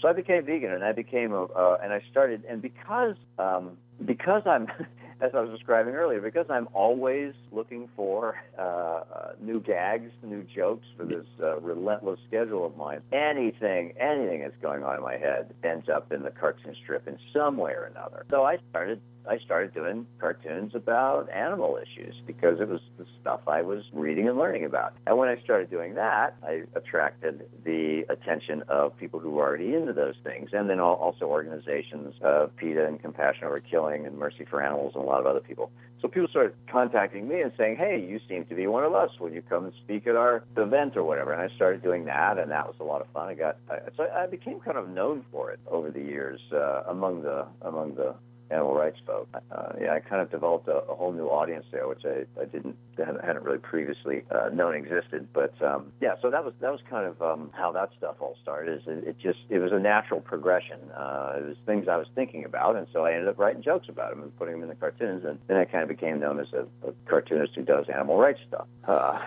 So 0.02 0.08
I 0.08 0.14
became 0.14 0.44
vegan, 0.46 0.72
and 0.72 0.84
I 0.84 0.92
became 0.92 1.34
a, 1.34 1.44
uh, 1.44 1.78
and 1.84 1.94
I 1.94 2.02
started, 2.10 2.44
and 2.50 2.62
because 2.62 3.16
um, 3.38 3.78
because 4.04 4.42
I'm 4.46 4.68
as 5.24 5.32
I 5.34 5.40
was 5.40 5.50
describing 5.52 5.96
earlier, 5.96 6.20
because 6.20 6.48
I'm 6.50 6.68
always 6.74 7.34
looking 7.54 7.88
for 7.96 8.36
uh, 8.60 9.32
new 9.40 9.62
gags, 9.62 10.12
new 10.22 10.44
jokes 10.44 10.86
for 10.98 11.06
this 11.06 11.26
uh, 11.42 11.62
relentless 11.62 12.20
schedule 12.28 12.66
of 12.66 12.76
mine. 12.76 13.02
Anything, 13.14 13.94
anything 13.98 14.42
that's 14.42 14.62
going 14.62 14.84
on 14.84 14.98
in 14.98 15.02
my 15.02 15.16
head 15.16 15.54
ends 15.64 15.88
up 15.88 16.12
in 16.12 16.24
the 16.24 16.32
cartoon 16.32 16.76
strip 16.84 17.08
in 17.08 17.18
some 17.34 17.56
way 17.56 17.72
or 17.72 17.86
another. 17.86 18.26
So 18.30 18.44
I 18.44 18.58
started 18.70 19.00
I 19.28 19.38
started 19.40 19.74
doing 19.74 20.06
cartoons 20.20 20.76
about 20.76 21.30
animal 21.32 21.80
issues 21.82 22.16
because 22.28 22.60
it 22.60 22.68
was 22.68 22.82
the 22.98 23.06
stuff 23.22 23.42
I 23.48 23.62
was 23.62 23.84
reading 23.94 24.28
and 24.28 24.38
learning 24.38 24.66
about. 24.66 24.94
And 25.08 25.18
when 25.18 25.30
I 25.30 25.42
started 25.42 25.70
doing 25.70 25.96
that, 25.96 26.36
I 26.44 26.64
attracted 26.76 27.46
the 27.64 28.04
attention 28.10 28.64
of 28.68 28.98
people 28.98 29.20
who 29.20 29.32
were 29.32 29.44
already 29.44 29.76
into 29.76 29.94
those 29.94 30.16
things, 30.24 30.50
and 30.52 30.70
then 30.70 30.80
also 30.80 31.26
organizations, 31.26 32.16
of 32.22 32.56
PETA 32.58 32.86
and 32.86 33.02
Compassion 33.02 33.46
Over 33.46 33.60
Killing 33.60 34.06
and 34.06 34.18
Mercy 34.18 34.46
for 34.46 34.62
Animals 34.62 34.94
and 34.96 35.06
lot 35.14 35.22
of 35.22 35.28
other 35.28 35.40
people. 35.40 35.72
So 36.02 36.10
people 36.10 36.28
started 36.28 36.54
contacting 36.68 37.28
me 37.30 37.42
and 37.42 37.54
saying, 37.58 37.78
"Hey, 37.78 37.98
you 37.98 38.20
seem 38.28 38.44
to 38.46 38.56
be 38.56 38.68
one 38.68 38.84
of 38.84 38.94
us. 38.94 39.12
Will 39.20 39.32
you 39.32 39.42
come 39.42 39.64
and 39.66 39.74
speak 39.76 40.06
at 40.06 40.18
our 40.18 40.44
event 40.58 40.98
or 40.98 41.04
whatever?" 41.04 41.32
And 41.32 41.42
I 41.42 41.48
started 41.56 41.82
doing 41.82 42.06
that, 42.06 42.38
and 42.38 42.52
that 42.52 42.68
was 42.68 42.76
a 42.80 42.84
lot 42.84 43.00
of 43.02 43.08
fun. 43.08 43.30
I 43.30 43.36
got 43.36 43.56
I, 43.70 43.80
so 43.96 44.04
I 44.12 44.28
became 44.28 44.60
kind 44.60 44.78
of 44.78 44.90
known 44.90 45.24
for 45.32 45.52
it 45.52 45.60
over 45.68 45.92
the 45.92 46.02
years 46.02 46.42
uh, 46.52 46.84
among 46.88 47.22
the 47.22 47.46
among 47.62 47.96
the 47.96 48.16
animal 48.54 48.76
rights 48.76 49.00
folk. 49.06 49.28
Uh, 49.52 49.74
yeah, 49.82 49.94
I 49.94 50.00
kind 50.00 50.22
of 50.22 50.32
developed 50.32 50.68
a, 50.68 50.78
a, 50.78 50.96
whole 50.96 51.12
new 51.12 51.28
audience 51.28 51.66
there, 51.72 51.88
which 51.88 52.04
I, 52.06 52.26
I 52.40 52.46
didn't 52.46 52.78
hadn't 52.98 53.44
really 53.44 53.58
previously 53.58 54.24
uh, 54.32 54.50
known 54.54 54.76
existed. 54.76 55.28
But 55.34 55.60
um, 55.62 55.92
yeah, 56.00 56.16
so 56.22 56.30
that 56.30 56.46
was 56.46 56.54
that 56.62 56.72
was 56.72 56.82
kind 56.90 57.06
of 57.06 57.22
um, 57.22 57.52
how 57.54 57.72
that 57.72 57.90
stuff 57.98 58.16
all 58.20 58.38
started. 58.42 58.82
Is 58.82 58.88
it, 58.88 59.08
it, 59.10 59.20
just 59.20 59.40
it 59.50 59.60
was 59.60 59.72
a 59.72 59.80
natural 59.80 60.22
progression. 60.22 60.80
Uh, 60.96 61.34
it 61.38 61.46
was 61.48 61.58
things 61.66 61.88
I 61.88 61.98
was 61.98 62.08
thinking 62.16 62.46
about, 62.46 62.76
and 62.76 62.88
so 62.94 63.06
I 63.06 63.14
ended 63.14 63.28
up 63.28 63.40
writing 63.40 63.62
jokes 63.62 63.90
about 63.90 64.12
them 64.12 64.24
and 64.24 64.38
putting 64.38 64.54
them 64.56 64.64
in 64.64 64.70
the 64.70 64.76
cartoons, 64.76 65.26
and 65.26 65.40
then 65.48 65.58
I 65.58 65.66
kind 65.66 65.84
of 65.84 65.90
became 65.90 66.20
known 66.20 66.40
as 66.40 66.48
a, 66.54 66.66
a 66.88 66.94
cartoonist 67.08 67.56
who 67.56 67.64
does 67.64 67.90
animal 67.90 68.18
rights 68.18 68.40
stuff. 68.48 68.68
Uh, 68.88 69.20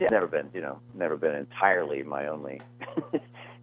yeah, 0.00 0.08
never 0.10 0.26
been 0.26 0.48
you 0.54 0.60
know 0.60 0.78
never 0.94 1.16
been 1.16 1.34
entirely 1.34 2.02
my 2.02 2.28
only 2.28 2.60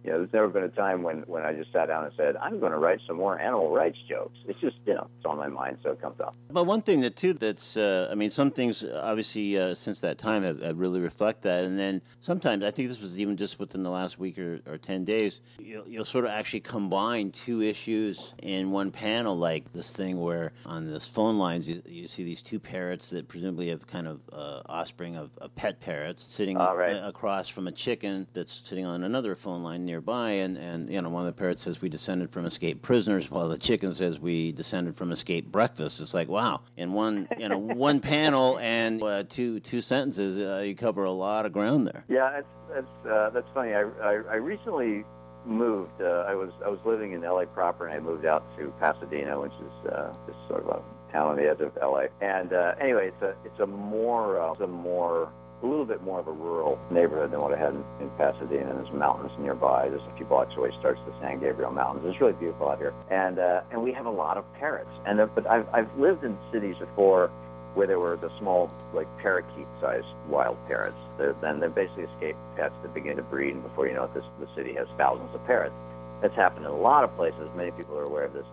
you 0.06 0.12
know, 0.12 0.18
there's 0.18 0.32
never 0.32 0.48
been 0.48 0.62
a 0.62 0.68
time 0.68 1.02
when, 1.02 1.18
when 1.26 1.42
I 1.42 1.52
just 1.52 1.72
sat 1.72 1.86
down 1.86 2.04
and 2.04 2.12
said, 2.16 2.36
I'm 2.36 2.60
going 2.60 2.70
to 2.70 2.78
write 2.78 3.00
some 3.08 3.16
more 3.16 3.40
animal 3.40 3.70
rights 3.70 3.98
jokes. 4.08 4.38
It's 4.46 4.60
just, 4.60 4.76
you 4.86 4.94
know, 4.94 5.08
it's 5.16 5.26
on 5.26 5.36
my 5.36 5.48
mind, 5.48 5.78
so 5.82 5.90
it 5.90 6.00
comes 6.00 6.20
up. 6.20 6.36
But 6.48 6.64
one 6.64 6.80
thing 6.80 7.00
that, 7.00 7.16
too, 7.16 7.32
that's, 7.32 7.76
uh, 7.76 8.08
I 8.10 8.14
mean, 8.14 8.30
some 8.30 8.52
things 8.52 8.84
obviously 8.84 9.58
uh, 9.58 9.74
since 9.74 10.00
that 10.02 10.16
time 10.16 10.44
have, 10.44 10.62
have, 10.62 10.78
really 10.78 11.00
reflect 11.00 11.42
that. 11.42 11.64
And 11.64 11.76
then 11.76 12.02
sometimes, 12.20 12.62
I 12.62 12.70
think 12.70 12.88
this 12.88 13.00
was 13.00 13.18
even 13.18 13.36
just 13.36 13.58
within 13.58 13.82
the 13.82 13.90
last 13.90 14.18
week 14.18 14.38
or, 14.38 14.60
or 14.66 14.78
10 14.78 15.04
days, 15.04 15.40
you'll, 15.58 15.88
you'll 15.88 16.04
sort 16.04 16.24
of 16.24 16.30
actually 16.30 16.60
combine 16.60 17.32
two 17.32 17.60
issues 17.60 18.32
in 18.40 18.70
one 18.70 18.92
panel, 18.92 19.36
like 19.36 19.72
this 19.72 19.92
thing 19.92 20.20
where 20.20 20.52
on 20.66 20.86
this 20.86 21.08
phone 21.08 21.36
lines, 21.36 21.68
you, 21.68 21.82
you 21.84 22.06
see 22.06 22.22
these 22.22 22.42
two 22.42 22.60
parrots 22.60 23.10
that 23.10 23.26
presumably 23.26 23.70
have 23.70 23.88
kind 23.88 24.06
of 24.06 24.20
uh, 24.32 24.60
offspring 24.66 25.16
of, 25.16 25.30
of, 25.38 25.54
pet 25.56 25.80
parrots 25.80 26.26
sitting 26.28 26.58
right. 26.58 26.90
across 26.90 27.48
from 27.48 27.66
a 27.66 27.72
chicken 27.72 28.26
that's 28.34 28.62
sitting 28.68 28.84
on 28.84 29.02
another 29.02 29.34
phone 29.34 29.62
line 29.62 29.86
near 29.86 29.95
nearby, 29.96 30.30
and, 30.32 30.58
and 30.58 30.90
you 30.90 31.00
know 31.00 31.08
one 31.08 31.22
of 31.22 31.26
the 31.26 31.38
parrots 31.38 31.62
says 31.62 31.80
we 31.80 31.88
descended 31.88 32.30
from 32.30 32.44
escaped 32.44 32.82
prisoners, 32.82 33.30
while 33.30 33.48
the 33.48 33.56
chicken 33.56 33.94
says 33.94 34.20
we 34.20 34.52
descended 34.52 34.94
from 34.94 35.10
escaped 35.10 35.50
breakfast. 35.50 36.00
It's 36.00 36.12
like 36.12 36.28
wow, 36.28 36.60
in 36.76 36.92
one 36.92 37.26
you 37.38 37.48
know 37.48 37.56
one 37.58 38.00
panel 38.00 38.58
and 38.58 39.02
uh, 39.02 39.24
two 39.26 39.60
two 39.60 39.80
sentences, 39.80 40.38
uh, 40.38 40.62
you 40.62 40.74
cover 40.74 41.04
a 41.04 41.12
lot 41.12 41.46
of 41.46 41.52
ground 41.52 41.86
there. 41.86 42.04
Yeah, 42.08 42.30
that's 42.30 42.46
that's 42.74 43.06
uh, 43.10 43.30
that's 43.30 43.48
funny. 43.54 43.72
I, 43.72 43.84
I 44.02 44.12
I 44.12 44.36
recently 44.36 45.04
moved. 45.46 46.00
Uh, 46.00 46.26
I 46.28 46.34
was 46.34 46.50
I 46.64 46.68
was 46.68 46.80
living 46.84 47.12
in 47.12 47.22
LA 47.22 47.46
proper, 47.46 47.86
and 47.86 47.96
I 47.96 48.00
moved 48.00 48.26
out 48.26 48.44
to 48.58 48.72
Pasadena, 48.78 49.40
which 49.40 49.52
is 49.52 49.92
uh, 49.92 50.12
just 50.26 50.38
sort 50.46 50.64
of 50.64 50.68
a 50.68 51.12
town 51.12 51.30
on 51.30 51.36
the 51.36 51.48
edge 51.48 51.60
of 51.60 51.72
LA. 51.80 52.06
And 52.20 52.52
uh, 52.52 52.74
anyway, 52.78 53.08
it's 53.08 53.22
a 53.22 53.34
it's 53.46 53.60
a 53.60 53.66
more 53.66 54.52
it's 54.52 54.60
a 54.60 54.66
more 54.66 55.32
a 55.62 55.66
little 55.66 55.84
bit 55.84 56.02
more 56.02 56.20
of 56.20 56.28
a 56.28 56.32
rural 56.32 56.78
neighborhood 56.90 57.30
than 57.30 57.40
what 57.40 57.52
I 57.52 57.56
had 57.56 57.74
in, 57.74 57.84
in 58.00 58.10
Pasadena. 58.10 58.74
There's 58.74 58.92
mountains 58.92 59.32
nearby. 59.38 59.88
There's 59.88 60.02
a 60.02 60.16
few 60.16 60.26
blocks 60.26 60.54
away 60.56 60.70
starts 60.78 61.00
the 61.06 61.12
San 61.20 61.40
Gabriel 61.40 61.70
Mountains. 61.70 62.04
It's 62.06 62.20
really 62.20 62.34
beautiful 62.34 62.68
out 62.68 62.78
here, 62.78 62.92
and 63.10 63.38
uh, 63.38 63.62
and 63.70 63.82
we 63.82 63.92
have 63.92 64.06
a 64.06 64.10
lot 64.10 64.36
of 64.36 64.44
parrots. 64.54 64.90
And 65.06 65.20
uh, 65.20 65.26
but 65.26 65.46
I've 65.46 65.66
I've 65.72 65.98
lived 65.98 66.24
in 66.24 66.36
cities 66.52 66.76
before 66.76 67.30
where 67.74 67.86
there 67.86 68.00
were 68.00 68.16
the 68.16 68.30
small 68.38 68.70
like 68.94 69.06
parakeet-sized 69.18 70.06
wild 70.28 70.56
parrots. 70.66 70.96
They're, 71.18 71.34
then 71.34 71.60
they 71.60 71.68
basically 71.68 72.04
escaped 72.04 72.38
pets 72.56 72.74
that 72.82 72.94
begin 72.94 73.16
to 73.16 73.22
breed, 73.22 73.52
and 73.54 73.62
before 73.62 73.86
you 73.86 73.94
know 73.94 74.04
it, 74.04 74.14
this, 74.14 74.24
the 74.40 74.48
city 74.54 74.72
has 74.74 74.88
thousands 74.96 75.34
of 75.34 75.44
parrots. 75.46 75.74
That's 76.22 76.34
happened 76.34 76.64
in 76.64 76.72
a 76.72 76.76
lot 76.76 77.04
of 77.04 77.14
places. 77.16 77.48
Many 77.54 77.70
people 77.72 77.98
are 77.98 78.04
aware 78.04 78.24
of 78.24 78.32
this. 78.32 78.46